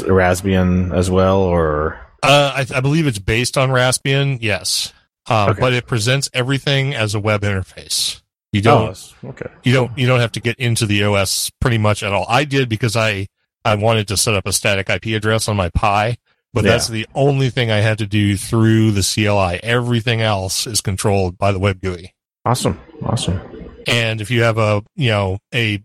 Raspbian 0.07 0.95
as 0.95 1.11
well, 1.11 1.41
or 1.41 1.99
Uh, 2.23 2.53
I, 2.57 2.77
I 2.77 2.81
believe 2.81 3.07
it's 3.07 3.19
based 3.19 3.57
on 3.57 3.71
Raspbian, 3.71 4.39
yes, 4.41 4.93
um, 5.29 5.51
Okay. 5.51 5.61
but 5.61 5.73
it 5.73 5.87
presents 5.87 6.29
everything 6.35 6.95
as 6.95 7.15
a 7.15 7.21
web 7.21 7.43
interface. 7.43 8.21
You 8.53 8.61
don't 8.63 9.15
Oh, 9.25 9.29
okay. 9.31 9.47
you 9.63 9.73
don't 9.73 9.97
you 9.99 10.07
don't 10.07 10.21
have 10.21 10.33
to 10.33 10.41
get 10.41 10.57
into 10.59 10.87
the 10.87 11.03
OS 11.05 11.51
pretty 11.61 11.79
much 11.79 12.03
at 12.03 12.13
all. 12.13 12.27
I 12.29 12.45
did 12.45 12.69
because 12.69 12.97
I 12.97 13.29
I 13.65 13.75
wanted 13.75 14.09
to 14.09 14.17
set 14.17 14.35
up 14.35 14.47
a 14.47 14.53
static 14.53 14.89
IP 14.91 15.07
address 15.17 15.49
on 15.49 15.57
my 15.57 15.69
Pi, 15.71 16.17
but 16.55 16.65
Yeah. 16.65 16.71
that's 16.73 16.89
the 16.89 17.07
only 17.15 17.51
thing 17.51 17.71
I 17.71 17.79
had 17.79 17.99
to 17.99 18.07
do 18.07 18.37
through 18.37 18.93
the 18.93 19.03
CLI. 19.03 19.61
Everything 19.63 20.21
else 20.23 20.67
is 20.67 20.81
controlled 20.81 21.37
by 21.39 21.53
the 21.53 21.59
web 21.59 21.81
GUI. 21.83 22.15
Awesome, 22.45 22.81
awesome. 23.03 23.41
And 23.87 24.21
if 24.21 24.31
you 24.31 24.43
have 24.43 24.59
a 24.59 24.83
you 24.97 25.11
know 25.11 25.39
a 25.55 25.83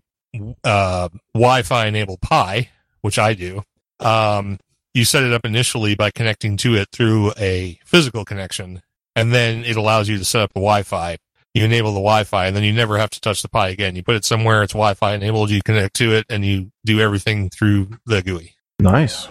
uh, 0.62 1.08
Wi-Fi 1.34 1.86
enabled 1.86 2.20
Pi, 2.20 2.70
which 3.02 3.18
I 3.18 3.34
do, 3.34 3.62
um, 4.00 4.58
you 4.92 5.04
set 5.04 5.24
it 5.24 5.32
up 5.32 5.44
initially 5.44 5.94
by 5.94 6.10
connecting 6.10 6.56
to 6.58 6.74
it 6.76 6.88
through 6.92 7.32
a 7.38 7.78
physical 7.84 8.24
connection, 8.24 8.82
and 9.16 9.32
then 9.32 9.64
it 9.64 9.76
allows 9.76 10.08
you 10.08 10.18
to 10.18 10.24
set 10.24 10.42
up 10.42 10.52
the 10.52 10.60
Wi-Fi. 10.60 11.16
You 11.52 11.64
enable 11.64 11.90
the 11.90 12.00
Wi-Fi, 12.00 12.46
and 12.46 12.56
then 12.56 12.64
you 12.64 12.72
never 12.72 12.98
have 12.98 13.10
to 13.10 13.20
touch 13.20 13.42
the 13.42 13.48
Pi 13.48 13.68
again. 13.68 13.94
You 13.94 14.02
put 14.02 14.16
it 14.16 14.24
somewhere 14.24 14.62
it's 14.62 14.72
Wi-Fi 14.72 15.14
enabled. 15.14 15.50
You 15.50 15.62
connect 15.62 15.94
to 15.96 16.12
it, 16.12 16.26
and 16.28 16.44
you 16.44 16.72
do 16.84 17.00
everything 17.00 17.50
through 17.50 17.90
the 18.06 18.22
GUI. 18.22 18.54
Nice. 18.80 19.28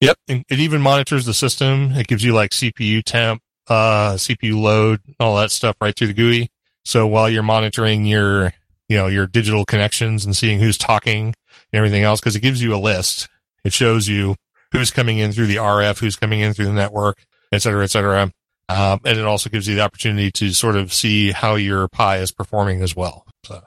Yep, 0.00 0.16
and 0.28 0.44
it 0.48 0.58
even 0.58 0.80
monitors 0.80 1.24
the 1.24 1.34
system. 1.34 1.92
It 1.92 2.06
gives 2.06 2.22
you 2.22 2.34
like 2.34 2.50
CPU 2.50 3.02
temp, 3.02 3.42
uh, 3.68 4.14
CPU 4.14 4.60
load, 4.60 5.00
all 5.18 5.36
that 5.36 5.50
stuff 5.50 5.76
right 5.80 5.96
through 5.96 6.08
the 6.08 6.14
GUI. 6.14 6.50
So 6.84 7.06
while 7.06 7.28
you're 7.28 7.42
monitoring 7.42 8.04
your, 8.04 8.52
you 8.88 8.96
know, 8.96 9.06
your 9.06 9.26
digital 9.26 9.64
connections 9.64 10.24
and 10.24 10.34
seeing 10.36 10.58
who's 10.60 10.78
talking 10.78 11.26
and 11.26 11.34
everything 11.74 12.02
else, 12.02 12.20
because 12.20 12.36
it 12.36 12.40
gives 12.40 12.62
you 12.62 12.74
a 12.74 12.78
list. 12.78 13.28
It 13.64 13.72
shows 13.72 14.08
you 14.08 14.36
who's 14.72 14.90
coming 14.90 15.18
in 15.18 15.32
through 15.32 15.46
the 15.46 15.56
RF, 15.56 15.98
who's 15.98 16.16
coming 16.16 16.40
in 16.40 16.54
through 16.54 16.66
the 16.66 16.72
network, 16.72 17.24
et 17.52 17.62
cetera, 17.62 17.84
et 17.84 17.90
cetera. 17.90 18.32
Um, 18.68 19.00
and 19.04 19.18
it 19.18 19.24
also 19.24 19.48
gives 19.48 19.68
you 19.68 19.76
the 19.76 19.82
opportunity 19.82 20.30
to 20.32 20.52
sort 20.52 20.76
of 20.76 20.92
see 20.92 21.30
how 21.30 21.54
your 21.54 21.86
Pi 21.88 22.18
is 22.18 22.32
performing 22.32 22.82
as 22.82 22.96
well. 22.96 23.24
So 23.44 23.62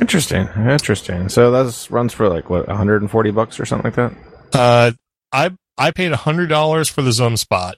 Interesting. 0.00 0.48
Interesting. 0.56 1.28
So 1.28 1.50
that 1.50 1.90
runs 1.90 2.12
for 2.12 2.28
like 2.28 2.50
what 2.50 2.68
140 2.68 3.30
bucks 3.30 3.58
or 3.58 3.64
something 3.64 3.90
like 3.92 3.96
that. 3.96 4.58
Uh, 4.58 4.92
I 5.32 5.50
I 5.76 5.90
paid 5.90 6.12
hundred 6.12 6.48
dollars 6.48 6.88
for 6.88 7.02
the 7.02 7.10
ZumSpot. 7.10 7.74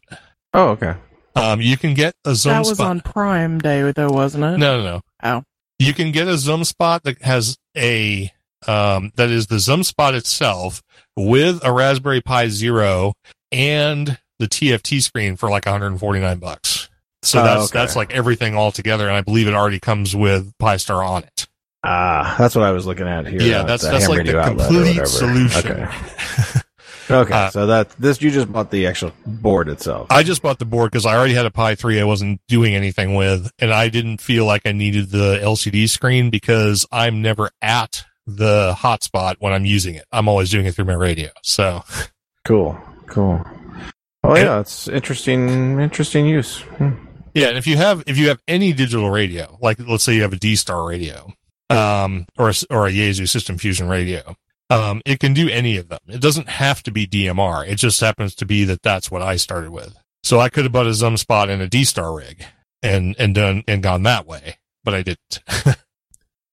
Oh, 0.54 0.68
okay. 0.70 0.94
Um, 1.36 1.60
you 1.60 1.76
can 1.76 1.94
get 1.94 2.14
a 2.24 2.34
Zoom 2.34 2.54
that 2.54 2.58
was 2.60 2.76
spot. 2.78 2.90
on 2.90 3.00
Prime 3.00 3.58
Day, 3.58 3.92
though, 3.92 4.10
wasn't 4.10 4.44
it? 4.44 4.58
no, 4.58 4.78
no, 4.78 4.82
no. 4.82 5.00
Oh. 5.22 5.42
You 5.80 5.94
can 5.94 6.12
get 6.12 6.28
a 6.28 6.32
ZumSpot 6.32 7.02
that 7.02 7.22
has 7.22 7.56
a 7.76 8.30
um 8.68 9.12
that 9.16 9.30
is 9.30 9.46
the 9.46 9.56
ZumSpot 9.56 10.12
itself 10.14 10.82
with 11.16 11.64
a 11.64 11.72
Raspberry 11.72 12.20
Pi 12.20 12.48
Zero 12.48 13.14
and 13.50 14.18
the 14.38 14.46
TFT 14.46 15.00
screen 15.02 15.36
for 15.36 15.48
like 15.48 15.64
149 15.64 16.38
bucks. 16.38 16.88
So 17.22 17.40
Oh, 17.40 17.44
that's 17.44 17.70
okay. 17.70 17.78
that's 17.78 17.96
like 17.96 18.12
everything 18.12 18.54
all 18.54 18.72
together, 18.72 19.08
and 19.08 19.16
I 19.16 19.22
believe 19.22 19.48
it 19.48 19.54
already 19.54 19.80
comes 19.80 20.14
with 20.14 20.52
PiStar 20.58 21.06
on 21.06 21.24
it. 21.24 21.46
Ah, 21.82 22.34
that's 22.38 22.54
what 22.54 22.64
I 22.64 22.72
was 22.72 22.86
looking 22.86 23.08
at 23.08 23.26
here. 23.26 23.40
Yeah, 23.40 23.60
uh, 23.60 23.64
that's 23.64 23.82
that's 23.82 24.08
like 24.08 24.26
the 24.26 24.42
complete 24.42 25.06
solution. 25.06 25.70
Okay. 25.70 25.88
Okay. 27.10 27.32
Uh, 27.34 27.50
so 27.50 27.66
that 27.66 27.90
this 27.98 28.20
you 28.22 28.30
just 28.30 28.52
bought 28.52 28.70
the 28.70 28.86
actual 28.86 29.12
board 29.26 29.68
itself. 29.68 30.06
I 30.10 30.22
just 30.22 30.42
bought 30.42 30.58
the 30.58 30.64
board 30.64 30.90
because 30.90 31.06
I 31.06 31.16
already 31.16 31.34
had 31.34 31.46
a 31.46 31.50
Pi 31.50 31.74
3 31.74 32.00
I 32.00 32.04
wasn't 32.04 32.40
doing 32.48 32.74
anything 32.74 33.14
with, 33.14 33.50
and 33.58 33.72
I 33.72 33.88
didn't 33.88 34.20
feel 34.20 34.44
like 34.46 34.62
I 34.66 34.72
needed 34.72 35.10
the 35.10 35.38
LCD 35.42 35.88
screen 35.88 36.30
because 36.30 36.86
I'm 36.92 37.22
never 37.22 37.50
at 37.60 38.04
the 38.26 38.74
hotspot 38.78 39.36
when 39.40 39.52
I'm 39.52 39.64
using 39.64 39.94
it. 39.96 40.04
I'm 40.12 40.28
always 40.28 40.50
doing 40.50 40.66
it 40.66 40.74
through 40.74 40.84
my 40.84 40.94
radio. 40.94 41.30
So, 41.42 41.82
cool. 42.44 42.78
Cool. 43.06 43.44
Oh 44.22 44.34
And- 44.34 44.44
yeah, 44.44 44.60
it's 44.60 44.86
interesting. 44.88 45.80
Interesting 45.80 46.26
use. 46.26 46.58
Hmm. 46.60 46.90
yeah, 47.34 47.48
and 47.48 47.58
if 47.58 47.66
you 47.66 47.76
have 47.76 48.04
if 48.06 48.18
you 48.18 48.28
have 48.28 48.40
any 48.46 48.72
digital 48.72 49.10
radio, 49.10 49.58
like 49.60 49.78
let's 49.80 50.04
say 50.04 50.14
you 50.14 50.22
have 50.22 50.32
a 50.32 50.36
D 50.36 50.54
Star 50.56 50.86
radio, 50.86 51.32
um, 51.70 52.26
or 52.38 52.50
a, 52.50 52.54
or 52.70 52.86
a 52.86 52.90
Yaesu 52.92 53.28
System 53.28 53.56
Fusion 53.58 53.88
radio, 53.88 54.36
um, 54.70 55.02
it 55.04 55.18
can 55.18 55.34
do 55.34 55.48
any 55.48 55.76
of 55.76 55.88
them. 55.88 55.98
It 56.06 56.20
doesn't 56.20 56.48
have 56.48 56.82
to 56.84 56.90
be 56.90 57.06
DMR. 57.06 57.66
It 57.68 57.76
just 57.76 58.00
happens 58.00 58.34
to 58.36 58.46
be 58.46 58.64
that 58.64 58.82
that's 58.82 59.10
what 59.10 59.20
I 59.20 59.36
started 59.36 59.70
with. 59.70 59.94
So 60.22 60.38
I 60.38 60.48
could 60.48 60.64
have 60.64 60.72
bought 60.72 60.86
a 60.86 60.90
ZumSpot 60.90 61.48
and 61.50 61.60
a 61.60 61.68
D 61.68 61.84
Star 61.84 62.14
rig 62.14 62.44
and 62.82 63.16
and 63.18 63.34
done 63.34 63.64
and 63.66 63.82
gone 63.82 64.04
that 64.04 64.26
way, 64.26 64.58
but 64.84 64.94
I 64.94 65.02
didn't. 65.02 65.40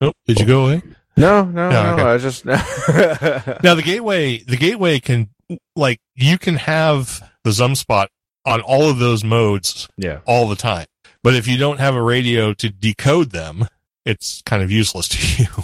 oh, 0.02 0.14
did 0.26 0.40
you 0.40 0.46
go 0.46 0.66
away? 0.66 0.82
No, 1.16 1.44
no, 1.44 1.70
No, 1.70 1.84
no. 1.84 1.94
okay. 1.94 2.04
I 2.04 2.14
was 2.14 2.24
just. 2.24 2.46
Now 3.64 3.76
the 3.76 3.84
gateway, 3.84 4.38
the 4.40 4.58
gateway 4.58 5.00
can 5.00 5.30
like 5.76 6.00
you 6.16 6.38
can 6.38 6.56
have 6.56 7.22
the 7.44 7.50
ZumSpot 7.52 8.08
on 8.46 8.62
all 8.62 8.90
of 8.90 9.00
those 9.00 9.24
modes 9.24 9.88
yeah. 9.98 10.20
all 10.26 10.48
the 10.48 10.56
time. 10.56 10.86
But 11.24 11.36
if 11.36 11.48
you 11.48 11.58
don't 11.58 11.80
have 11.80 11.96
a 11.96 12.02
radio 12.02 12.54
to 12.54 12.70
decode 12.70 13.32
them, 13.32 13.68
it's 14.06 14.42
kind 14.46 14.64
of 14.64 14.72
useless 14.72 15.10
to 15.10 15.44
you. 15.44 15.64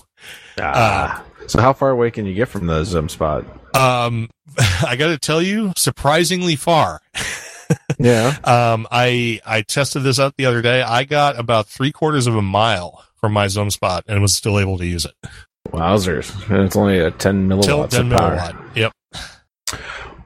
Ah. 0.59 1.23
So 1.47 1.59
how 1.61 1.73
far 1.73 1.89
away 1.89 2.11
can 2.11 2.25
you 2.25 2.33
get 2.33 2.47
from 2.49 2.67
the 2.67 2.81
ZumSpot? 2.83 3.45
Um, 3.75 4.29
I 4.85 4.95
got 4.95 5.07
to 5.07 5.17
tell 5.17 5.41
you, 5.41 5.73
surprisingly 5.75 6.55
far. 6.55 7.01
Yeah. 7.97 8.35
Um, 8.43 8.85
I 8.91 9.39
I 9.45 9.61
tested 9.61 10.03
this 10.03 10.19
out 10.19 10.35
the 10.37 10.45
other 10.45 10.61
day. 10.61 10.81
I 10.81 11.05
got 11.05 11.39
about 11.39 11.65
three 11.67 11.91
quarters 11.91 12.27
of 12.27 12.35
a 12.35 12.41
mile 12.41 13.03
from 13.15 13.31
my 13.33 13.47
ZumSpot 13.47 14.01
and 14.07 14.21
was 14.21 14.35
still 14.35 14.59
able 14.59 14.77
to 14.77 14.85
use 14.85 15.05
it. 15.05 15.13
Wowzers! 15.69 16.49
And 16.51 16.65
it's 16.65 16.75
only 16.75 16.99
a 16.99 17.09
10 17.09 17.49
Till 17.49 17.57
milliwatts 17.59 17.89
10 17.91 18.11
of 18.11 18.17
power. 18.19 18.35
milliwatt. 18.37 18.75
Yep. 18.75 18.93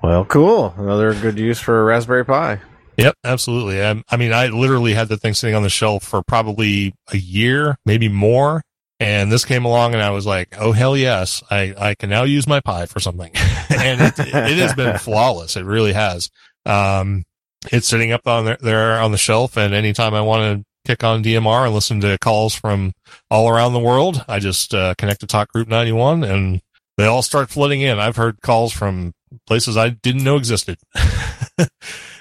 Well, 0.01 0.25
cool. 0.25 0.73
Another 0.77 1.13
good 1.13 1.37
use 1.37 1.59
for 1.59 1.79
a 1.81 1.83
Raspberry 1.85 2.25
Pi. 2.25 2.59
Yep, 2.97 3.15
absolutely. 3.23 3.83
I, 3.83 4.03
I 4.09 4.17
mean, 4.17 4.33
I 4.33 4.47
literally 4.47 4.93
had 4.93 5.07
the 5.07 5.17
thing 5.17 5.33
sitting 5.33 5.55
on 5.55 5.63
the 5.63 5.69
shelf 5.69 6.03
for 6.03 6.23
probably 6.23 6.93
a 7.13 7.17
year, 7.17 7.77
maybe 7.85 8.09
more. 8.09 8.63
And 8.99 9.31
this 9.31 9.45
came 9.45 9.65
along 9.65 9.93
and 9.93 10.01
I 10.01 10.09
was 10.09 10.25
like, 10.25 10.55
oh, 10.59 10.71
hell 10.71 10.97
yes, 10.97 11.43
I, 11.51 11.73
I 11.77 11.95
can 11.95 12.09
now 12.09 12.23
use 12.23 12.47
my 12.47 12.59
Pi 12.61 12.87
for 12.87 12.99
something. 12.99 13.31
and 13.69 14.01
it, 14.01 14.19
it 14.19 14.57
has 14.57 14.73
been 14.73 14.97
flawless. 14.97 15.55
It 15.55 15.65
really 15.65 15.93
has. 15.93 16.29
Um, 16.65 17.23
it's 17.71 17.87
sitting 17.87 18.11
up 18.11 18.27
on 18.27 18.45
there, 18.45 18.57
there 18.59 18.99
on 18.99 19.11
the 19.11 19.17
shelf. 19.17 19.55
And 19.55 19.73
anytime 19.73 20.13
I 20.15 20.21
want 20.21 20.61
to 20.61 20.65
kick 20.87 21.03
on 21.03 21.23
DMR 21.23 21.65
and 21.65 21.75
listen 21.75 22.01
to 22.01 22.17
calls 22.19 22.55
from 22.55 22.93
all 23.29 23.49
around 23.49 23.73
the 23.73 23.79
world, 23.79 24.25
I 24.27 24.39
just, 24.39 24.73
uh, 24.73 24.95
connect 24.97 25.19
to 25.19 25.27
Talk 25.27 25.51
Group 25.51 25.67
91 25.67 26.23
and 26.23 26.61
they 26.97 27.05
all 27.05 27.21
start 27.21 27.51
flooding 27.51 27.81
in. 27.81 27.99
I've 27.99 28.15
heard 28.15 28.41
calls 28.41 28.73
from 28.73 29.13
places 29.45 29.77
I 29.77 29.89
didn't 29.89 30.23
know 30.23 30.37
existed. 30.37 30.79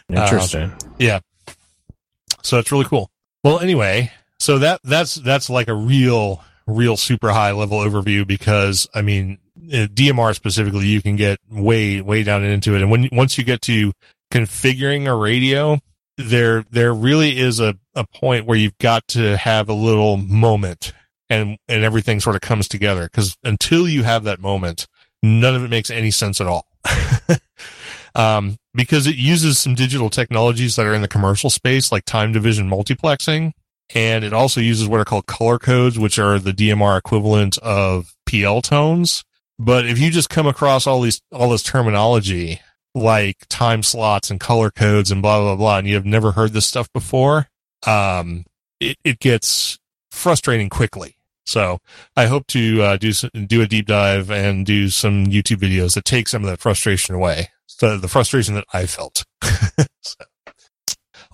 Interesting. 0.09 0.73
Yeah. 0.99 1.21
So 2.43 2.59
it's 2.59 2.71
really 2.71 2.85
cool. 2.85 3.11
Well, 3.43 3.59
anyway, 3.61 4.13
so 4.39 4.59
that 4.59 4.81
that's 4.85 5.15
that's 5.17 5.49
like 5.51 5.69
a 5.69 5.75
real 5.75 6.43
real 6.67 6.97
super 6.97 7.31
high 7.31 7.53
level 7.53 7.79
overview 7.79 8.27
because 8.27 8.89
I 8.95 9.03
mean 9.03 9.39
uh, 9.73 9.87
DMR 9.87 10.35
specifically 10.35 10.87
you 10.87 11.03
can 11.03 11.17
get 11.17 11.39
way 11.51 12.01
way 12.01 12.23
down 12.23 12.45
into 12.45 12.75
it 12.75 12.83
and 12.83 12.91
when 12.91 13.09
once 13.13 13.39
you 13.39 13.45
get 13.45 13.63
to 13.63 13.93
configuring 14.33 15.07
a 15.07 15.15
radio 15.15 15.79
there 16.19 16.65
there 16.71 16.93
really 16.93 17.39
is 17.39 17.61
a 17.61 17.77
a 17.95 18.05
point 18.05 18.47
where 18.47 18.59
you've 18.59 18.79
got 18.79 19.07
to 19.09 19.37
have 19.37 19.69
a 19.69 19.75
little 19.75 20.17
moment 20.17 20.93
and 21.31 21.57
and 21.69 21.85
everything 21.85 22.21
sort 22.21 22.35
of 22.35 22.43
comes 22.43 22.67
together 22.67 23.05
because 23.05 23.37
until 23.45 23.89
you 23.89 24.03
have 24.03 24.25
that 24.25 24.41
moment 24.41 24.87
none 25.23 25.55
of 25.55 25.65
it 25.65 25.69
makes 25.69 25.91
any 25.91 26.11
sense 26.11 26.41
at 26.41 26.47
all. 26.47 26.67
um, 28.15 28.57
because 28.75 29.07
it 29.07 29.17
uses 29.17 29.59
some 29.59 29.75
digital 29.75 30.11
technologies 30.11 30.77
that 30.77 30.87
are 30.87 30.95
in 30.95 31.03
the 31.03 31.09
commercial 31.09 31.51
space, 31.51 31.91
like 31.91 32.05
time 32.05 32.33
division 32.33 32.69
multiplexing. 32.69 33.53
And 33.95 34.25
it 34.25 34.33
also 34.33 34.61
uses 34.61 34.89
what 34.89 35.01
are 35.01 35.05
called 35.05 35.27
color 35.27 35.59
codes, 35.59 35.99
which 35.99 36.19
are 36.19 36.39
the 36.39 36.53
DMR 36.53 36.99
equivalent 36.99 37.57
of 37.59 38.15
PL 38.27 38.63
tones. 38.63 39.25
But 39.59 39.87
if 39.87 39.99
you 39.99 40.11
just 40.11 40.29
come 40.29 40.47
across 40.47 40.87
all 40.87 41.01
these, 41.01 41.21
all 41.33 41.51
this 41.51 41.63
terminology, 41.63 42.61
like 42.95 43.47
time 43.49 43.83
slots 43.83 44.31
and 44.31 44.41
color 44.41 44.71
codes 44.71 45.11
and 45.11 45.23
blah, 45.23 45.41
blah, 45.41 45.57
blah, 45.57 45.79
and 45.79 45.87
you 45.87 45.95
have 45.95 46.05
never 46.05 46.33
heard 46.33 46.53
this 46.53 46.67
stuff 46.67 46.93
before, 46.93 47.49
um, 47.87 48.45
it, 48.81 48.97
it 49.05 49.19
gets 49.21 49.79
frustrating 50.11 50.69
quickly. 50.69 51.17
So 51.45 51.79
I 52.17 52.27
hope 52.27 52.47
to 52.49 52.83
uh, 52.83 52.97
do 52.97 53.13
some, 53.13 53.31
do 53.47 53.63
a 53.63 53.67
deep 53.67 53.87
dive 53.87 54.31
and 54.31 54.67
do 54.67 54.89
some 54.89 55.27
YouTube 55.27 55.59
videos 55.59 55.95
that 55.95 56.05
take 56.05 56.27
some 56.27 56.43
of 56.43 56.51
that 56.51 56.59
frustration 56.59 57.15
away. 57.15 57.51
The, 57.81 57.99
the 57.99 58.09
frustration 58.09 58.55
that 58.55 58.65
I 58.73 58.87
felt. 58.87 59.25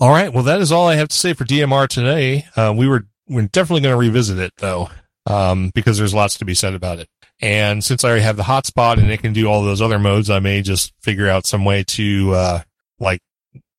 All 0.03 0.11
right. 0.11 0.33
Well, 0.33 0.43
that 0.43 0.61
is 0.61 0.73
all 0.73 0.89
I 0.89 0.97
have 0.97 1.07
to 1.11 1.17
say 1.17 1.33
for 1.33 1.45
DMR 1.45 1.87
today. 1.87 2.45
Uh, 2.57 2.75
we 2.77 2.89
were 2.89 3.07
we're 3.29 3.47
definitely 3.47 3.83
going 3.83 3.95
to 3.95 3.99
revisit 4.01 4.37
it 4.37 4.53
though, 4.57 4.91
um, 5.27 5.71
because 5.77 5.97
there's 5.97 6.13
lots 6.13 6.39
to 6.39 6.45
be 6.45 6.55
said 6.55 6.75
about 6.75 6.99
it. 6.99 7.09
And 7.41 7.85
since 7.85 8.03
I 8.03 8.09
already 8.09 8.25
have 8.25 8.37
the 8.37 8.43
hotspot 8.43 8.99
and 8.99 9.09
it 9.13 9.23
can 9.23 9.33
do 9.33 9.47
all 9.47 9.63
those 9.63 9.81
other 9.81 10.01
modes, 10.01 10.29
I 10.29 10.41
may 10.41 10.61
just 10.61 10.93
figure 11.03 11.29
out 11.29 11.47
some 11.47 11.65
way 11.65 11.85
to 11.85 12.33
uh, 12.33 12.61
like 12.99 13.21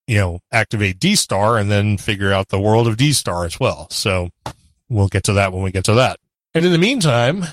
you 0.07 0.17
know 0.17 0.39
activate 0.49 0.97
D 0.97 1.17
star 1.17 1.57
and 1.57 1.69
then 1.69 1.97
figure 1.97 2.31
out 2.31 2.47
the 2.47 2.61
world 2.61 2.87
of 2.87 2.95
D 2.95 3.11
star 3.11 3.43
as 3.43 3.59
well. 3.59 3.89
So 3.89 4.29
we'll 4.87 5.09
get 5.09 5.25
to 5.25 5.33
that 5.33 5.51
when 5.51 5.61
we 5.61 5.71
get 5.71 5.83
to 5.85 5.95
that. 5.95 6.21
And 6.53 6.63
in 6.63 6.71
the 6.71 6.77
meantime, 6.77 7.43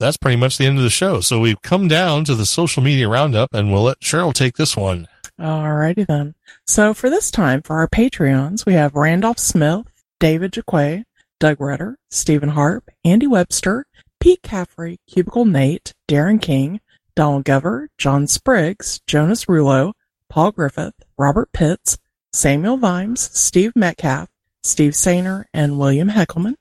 that's 0.00 0.16
pretty 0.16 0.36
much 0.36 0.58
the 0.58 0.66
end 0.66 0.78
of 0.78 0.82
the 0.82 0.90
show. 0.90 1.20
So 1.20 1.38
we've 1.38 1.62
come 1.62 1.86
down 1.86 2.24
to 2.24 2.34
the 2.34 2.44
social 2.44 2.82
media 2.82 3.08
roundup 3.08 3.54
and 3.54 3.72
we'll 3.72 3.84
let 3.84 4.00
Cheryl 4.00 4.34
take 4.34 4.56
this 4.56 4.76
one. 4.76 5.06
Alrighty 5.40 6.06
then. 6.06 6.34
So 6.66 6.94
for 6.94 7.10
this 7.10 7.30
time, 7.30 7.62
for 7.62 7.76
our 7.76 7.88
Patreons, 7.88 8.64
we 8.64 8.72
have 8.72 8.94
Randolph 8.94 9.38
Smith, 9.38 9.86
David 10.18 10.52
Jaquay, 10.52 11.04
Doug 11.38 11.60
Rutter, 11.60 11.98
Stephen 12.10 12.50
Harp, 12.50 12.88
Andy 13.04 13.26
Webster, 13.26 13.84
Pete 14.18 14.42
Caffrey, 14.42 14.98
Cubicle 15.06 15.44
Nate, 15.44 15.92
Darren 16.08 16.40
King, 16.40 16.80
Donald 17.14 17.44
Gover, 17.44 17.88
John 17.98 18.26
Spriggs, 18.26 19.00
Jonas 19.06 19.44
Rulo, 19.44 19.92
Paul 20.30 20.52
Griffith, 20.52 20.94
Robert 21.18 21.52
Pitts, 21.52 21.98
Samuel 22.32 22.78
Vimes, 22.78 23.20
Steve 23.38 23.72
Metcalf, 23.76 24.28
Steve 24.62 24.92
Sainer, 24.92 25.44
and 25.52 25.78
William 25.78 26.08
Heckelman. 26.08 26.54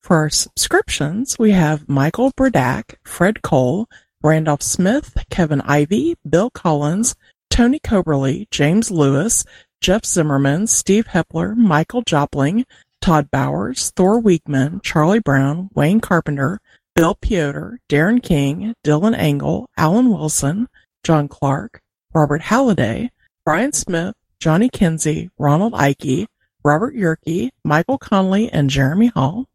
For 0.00 0.16
our 0.16 0.30
subscriptions, 0.30 1.38
we 1.38 1.50
have 1.50 1.88
Michael 1.88 2.32
Bradak, 2.32 2.96
Fred 3.04 3.42
Cole, 3.42 3.86
Randolph 4.22 4.62
Smith, 4.62 5.16
Kevin 5.30 5.60
Ivy, 5.60 6.16
Bill 6.28 6.50
Collins, 6.50 7.14
Tony 7.58 7.80
Coberly, 7.80 8.48
James 8.52 8.88
Lewis, 8.88 9.44
Jeff 9.80 10.04
Zimmerman, 10.04 10.68
Steve 10.68 11.08
Hepler, 11.08 11.56
Michael 11.56 12.04
Jopling, 12.04 12.64
Todd 13.00 13.32
Bowers, 13.32 13.90
Thor 13.96 14.20
Weekman, 14.20 14.80
Charlie 14.84 15.18
Brown, 15.18 15.68
Wayne 15.74 15.98
Carpenter, 16.00 16.60
Bill 16.94 17.16
Piotr, 17.16 17.78
Darren 17.88 18.22
King, 18.22 18.74
Dylan 18.84 19.18
Engel, 19.18 19.68
Alan 19.76 20.08
Wilson, 20.08 20.68
John 21.02 21.26
Clark, 21.26 21.82
Robert 22.14 22.42
Halliday, 22.42 23.10
Brian 23.44 23.72
Smith, 23.72 24.14
Johnny 24.38 24.68
Kinsey, 24.68 25.28
Ronald 25.36 25.74
Ike, 25.74 26.28
Robert 26.62 26.94
Yerke, 26.94 27.50
Michael 27.64 27.98
Conley, 27.98 28.48
and 28.52 28.70
Jeremy 28.70 29.08
Hall. 29.08 29.47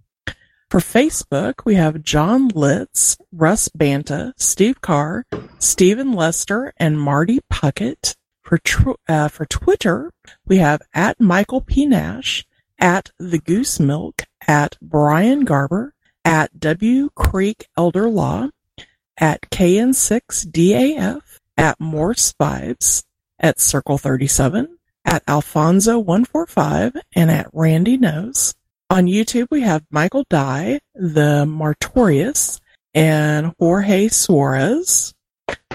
For 0.74 0.80
Facebook, 0.80 1.66
we 1.66 1.76
have 1.76 2.02
John 2.02 2.48
Litz, 2.48 3.16
Russ 3.32 3.70
Banta, 3.70 4.34
Steve 4.38 4.82
Carr, 4.82 5.24
Stephen 5.60 6.14
Lester, 6.14 6.74
and 6.78 7.00
Marty 7.00 7.42
Puckett. 7.48 8.16
For 8.42 8.58
tr- 8.58 8.94
uh, 9.08 9.28
for 9.28 9.46
Twitter, 9.46 10.12
we 10.48 10.58
have 10.58 10.82
at 10.92 11.22
Michael 11.22 11.62
P. 11.62 11.86
Nash, 11.86 12.44
at 12.80 13.12
The 13.20 13.38
Goose 13.38 13.80
Milk, 13.80 14.24
at 14.48 14.76
Brian 14.82 15.46
Garber, 15.46 15.94
at 16.26 16.60
W 16.60 17.12
Creek 17.14 17.68
Elder 17.78 18.10
Law, 18.10 18.50
at 19.16 19.42
KN6DAF, 19.52 21.22
at 21.56 21.80
Morse 21.80 22.34
Vibes, 22.42 23.04
at 23.40 23.60
Circle 23.60 24.00
37, 24.00 24.80
at 25.06 25.24
Alfonso145, 25.28 27.00
and 27.16 27.30
at 27.30 27.48
Randy 27.54 27.96
Knows. 27.96 28.56
On 28.90 29.06
YouTube, 29.06 29.48
we 29.50 29.62
have 29.62 29.84
Michael 29.90 30.24
Dye, 30.30 30.80
the 30.94 31.46
Martorius, 31.46 32.60
and 32.94 33.54
Jorge 33.58 34.08
Suarez. 34.10 35.14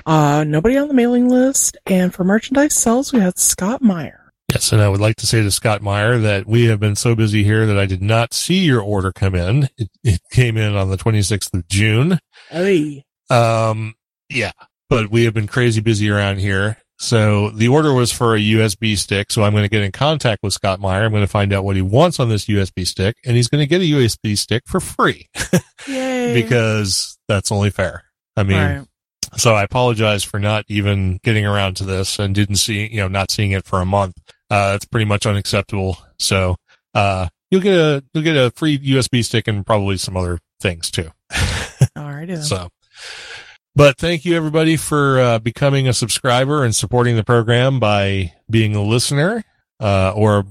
Uh, 0.07 0.45
nobody 0.45 0.77
on 0.77 0.89
the 0.89 0.95
mailing 0.95 1.29
list. 1.29 1.77
And 1.87 2.15
for 2.15 2.25
merchandise 2.25 2.75
sales, 2.75 3.13
we 3.13 3.21
had 3.21 3.39
Scott 3.39 3.83
Meyer. 3.83 4.33
Yes, 4.51 4.73
and 4.73 4.81
I 4.81 4.89
would 4.89 5.01
like 5.01 5.17
to 5.17 5.27
say 5.27 5.43
to 5.43 5.51
Scott 5.51 5.83
Meyer 5.83 6.17
that 6.19 6.47
we 6.47 6.67
have 6.67 6.81
been 6.81 6.97
so 6.97 7.15
busy 7.15 7.45
here 7.45 7.67
that 7.67 7.79
I 7.79 7.85
did 7.85 8.01
not 8.01 8.33
see 8.33 8.61
your 8.61 8.81
order 8.81 9.13
come 9.13 9.35
in. 9.35 9.69
It, 9.77 9.91
it 10.03 10.21
came 10.31 10.57
in 10.57 10.75
on 10.75 10.89
the 10.89 10.97
26th 10.97 11.53
of 11.53 11.69
June. 11.69 12.19
Hey. 12.49 13.05
Um, 13.29 13.95
yeah, 14.31 14.53
but 14.89 15.11
we 15.11 15.25
have 15.25 15.35
been 15.35 15.47
crazy 15.49 15.83
busy 15.83 16.09
around 16.09 16.39
here. 16.39 16.79
So 17.01 17.51
the 17.51 17.69
order 17.69 17.93
was 17.93 18.11
for 18.11 18.35
a 18.35 18.39
USB 18.41 18.99
stick. 18.99 19.31
So 19.31 19.45
I'm 19.45 19.53
going 19.53 19.63
to 19.65 19.69
get 19.69 19.83
in 19.83 19.93
contact 19.93 20.43
with 20.43 20.53
Scott 20.53 20.81
Meyer. 20.81 21.05
I'm 21.05 21.13
going 21.13 21.23
to 21.23 21.29
find 21.29 21.53
out 21.53 21.65
what 21.65 21.77
he 21.77 21.83
wants 21.83 22.19
on 22.19 22.29
this 22.29 22.47
USB 22.47 22.87
stick 22.87 23.17
and 23.25 23.37
he's 23.37 23.47
going 23.49 23.61
to 23.63 23.67
get 23.69 23.81
a 23.81 23.85
USB 23.85 24.37
stick 24.37 24.65
for 24.67 24.81
free 24.81 25.29
Yay. 25.87 26.35
because 26.35 27.17
that's 27.29 27.53
only 27.53 27.71
fair. 27.71 28.05
I 28.37 28.43
mean, 28.43 28.59
Right. 28.59 28.87
so 29.37 29.55
I 29.55 29.63
apologize 29.63 30.25
for 30.25 30.41
not 30.41 30.65
even 30.69 31.21
getting 31.23 31.47
around 31.47 31.77
to 31.77 31.85
this 31.85 32.19
and 32.19 32.35
didn't 32.35 32.57
see, 32.57 32.87
you 32.89 32.99
know, 32.99 33.09
not 33.09 33.31
seeing 33.31 33.53
it 33.53 33.65
for 33.65 33.81
a 33.81 33.87
month. 33.87 34.17
Uh, 34.51 34.73
it's 34.75 34.85
pretty 34.87 35.05
much 35.05 35.25
unacceptable. 35.27 35.99
So, 36.19 36.57
uh, 36.95 37.29
you'll 37.51 37.61
get 37.61 37.75
a, 37.77 38.03
you'll 38.13 38.25
get 38.25 38.37
a 38.37 38.51
free 38.57 38.79
USB 38.79 39.25
stick 39.25 39.47
and 39.47 39.65
probably 39.65 39.99
some 39.99 40.17
other 40.17 40.39
things 40.61 40.91
too. 40.91 41.11
All 41.97 42.11
right. 42.11 42.39
So, 42.39 42.71
but 43.79 43.97
thank 43.97 44.25
you 44.25 44.37
everybody 44.37 44.77
for 44.77 45.21
uh, 45.21 45.39
becoming 45.39 45.87
a 45.87 45.93
subscriber 45.93 46.65
and 46.65 46.75
supporting 46.75 47.15
the 47.15 47.23
program 47.23 47.79
by 47.79 48.33
being 48.51 48.75
a 48.75 48.83
listener, 48.83 49.45
uh, 49.79 50.13
or 50.17 50.45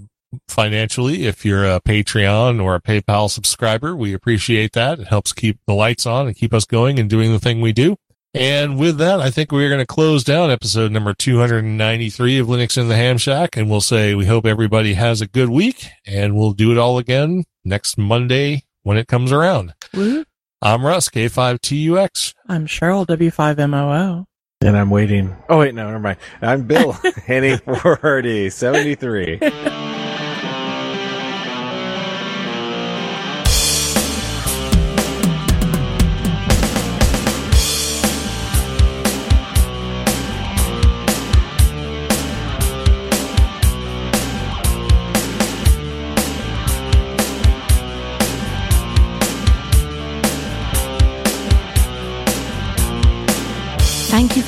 financially 0.47 1.25
if 1.25 1.43
you're 1.43 1.65
a 1.65 1.81
Patreon 1.81 2.63
or 2.63 2.75
a 2.75 2.81
PayPal 2.81 3.29
subscriber. 3.29 3.97
We 3.97 4.13
appreciate 4.13 4.71
that. 4.73 5.01
It 5.01 5.07
helps 5.07 5.33
keep 5.33 5.59
the 5.67 5.73
lights 5.73 6.05
on 6.05 6.27
and 6.27 6.37
keep 6.37 6.53
us 6.53 6.63
going 6.63 6.99
and 6.99 7.09
doing 7.09 7.33
the 7.33 7.39
thing 7.39 7.59
we 7.59 7.73
do. 7.73 7.97
And 8.33 8.79
with 8.79 8.97
that, 8.99 9.19
I 9.19 9.29
think 9.29 9.51
we're 9.51 9.67
going 9.67 9.81
to 9.81 9.85
close 9.85 10.23
down 10.23 10.49
episode 10.49 10.93
number 10.93 11.13
293 11.13 12.39
of 12.39 12.47
Linux 12.47 12.77
in 12.77 12.87
the 12.87 12.95
Ham 12.95 13.17
Shack. 13.17 13.57
And 13.57 13.69
we'll 13.69 13.81
say 13.81 14.15
we 14.15 14.25
hope 14.25 14.45
everybody 14.45 14.93
has 14.93 15.19
a 15.19 15.27
good 15.27 15.49
week 15.49 15.89
and 16.05 16.37
we'll 16.37 16.53
do 16.53 16.71
it 16.71 16.77
all 16.77 16.97
again 16.97 17.43
next 17.65 17.97
Monday 17.97 18.63
when 18.83 18.95
it 18.95 19.09
comes 19.09 19.33
around. 19.33 19.73
I'm 20.61 20.83
Russ, 20.83 21.09
K5TUX. 21.09 22.33
I'm 22.47 22.65
Cheryl, 22.65 23.05
W5MOO. 23.05 24.25
And 24.61 24.75
I'm 24.75 24.89
waiting. 24.89 25.35
Oh 25.49 25.59
wait, 25.59 25.75
no, 25.75 25.85
never 25.85 25.99
mind. 25.99 26.17
I'm 26.41 26.63
Bill, 26.65 26.93
Henny 27.27 27.57
40, 27.57 28.49
73. 28.49 29.39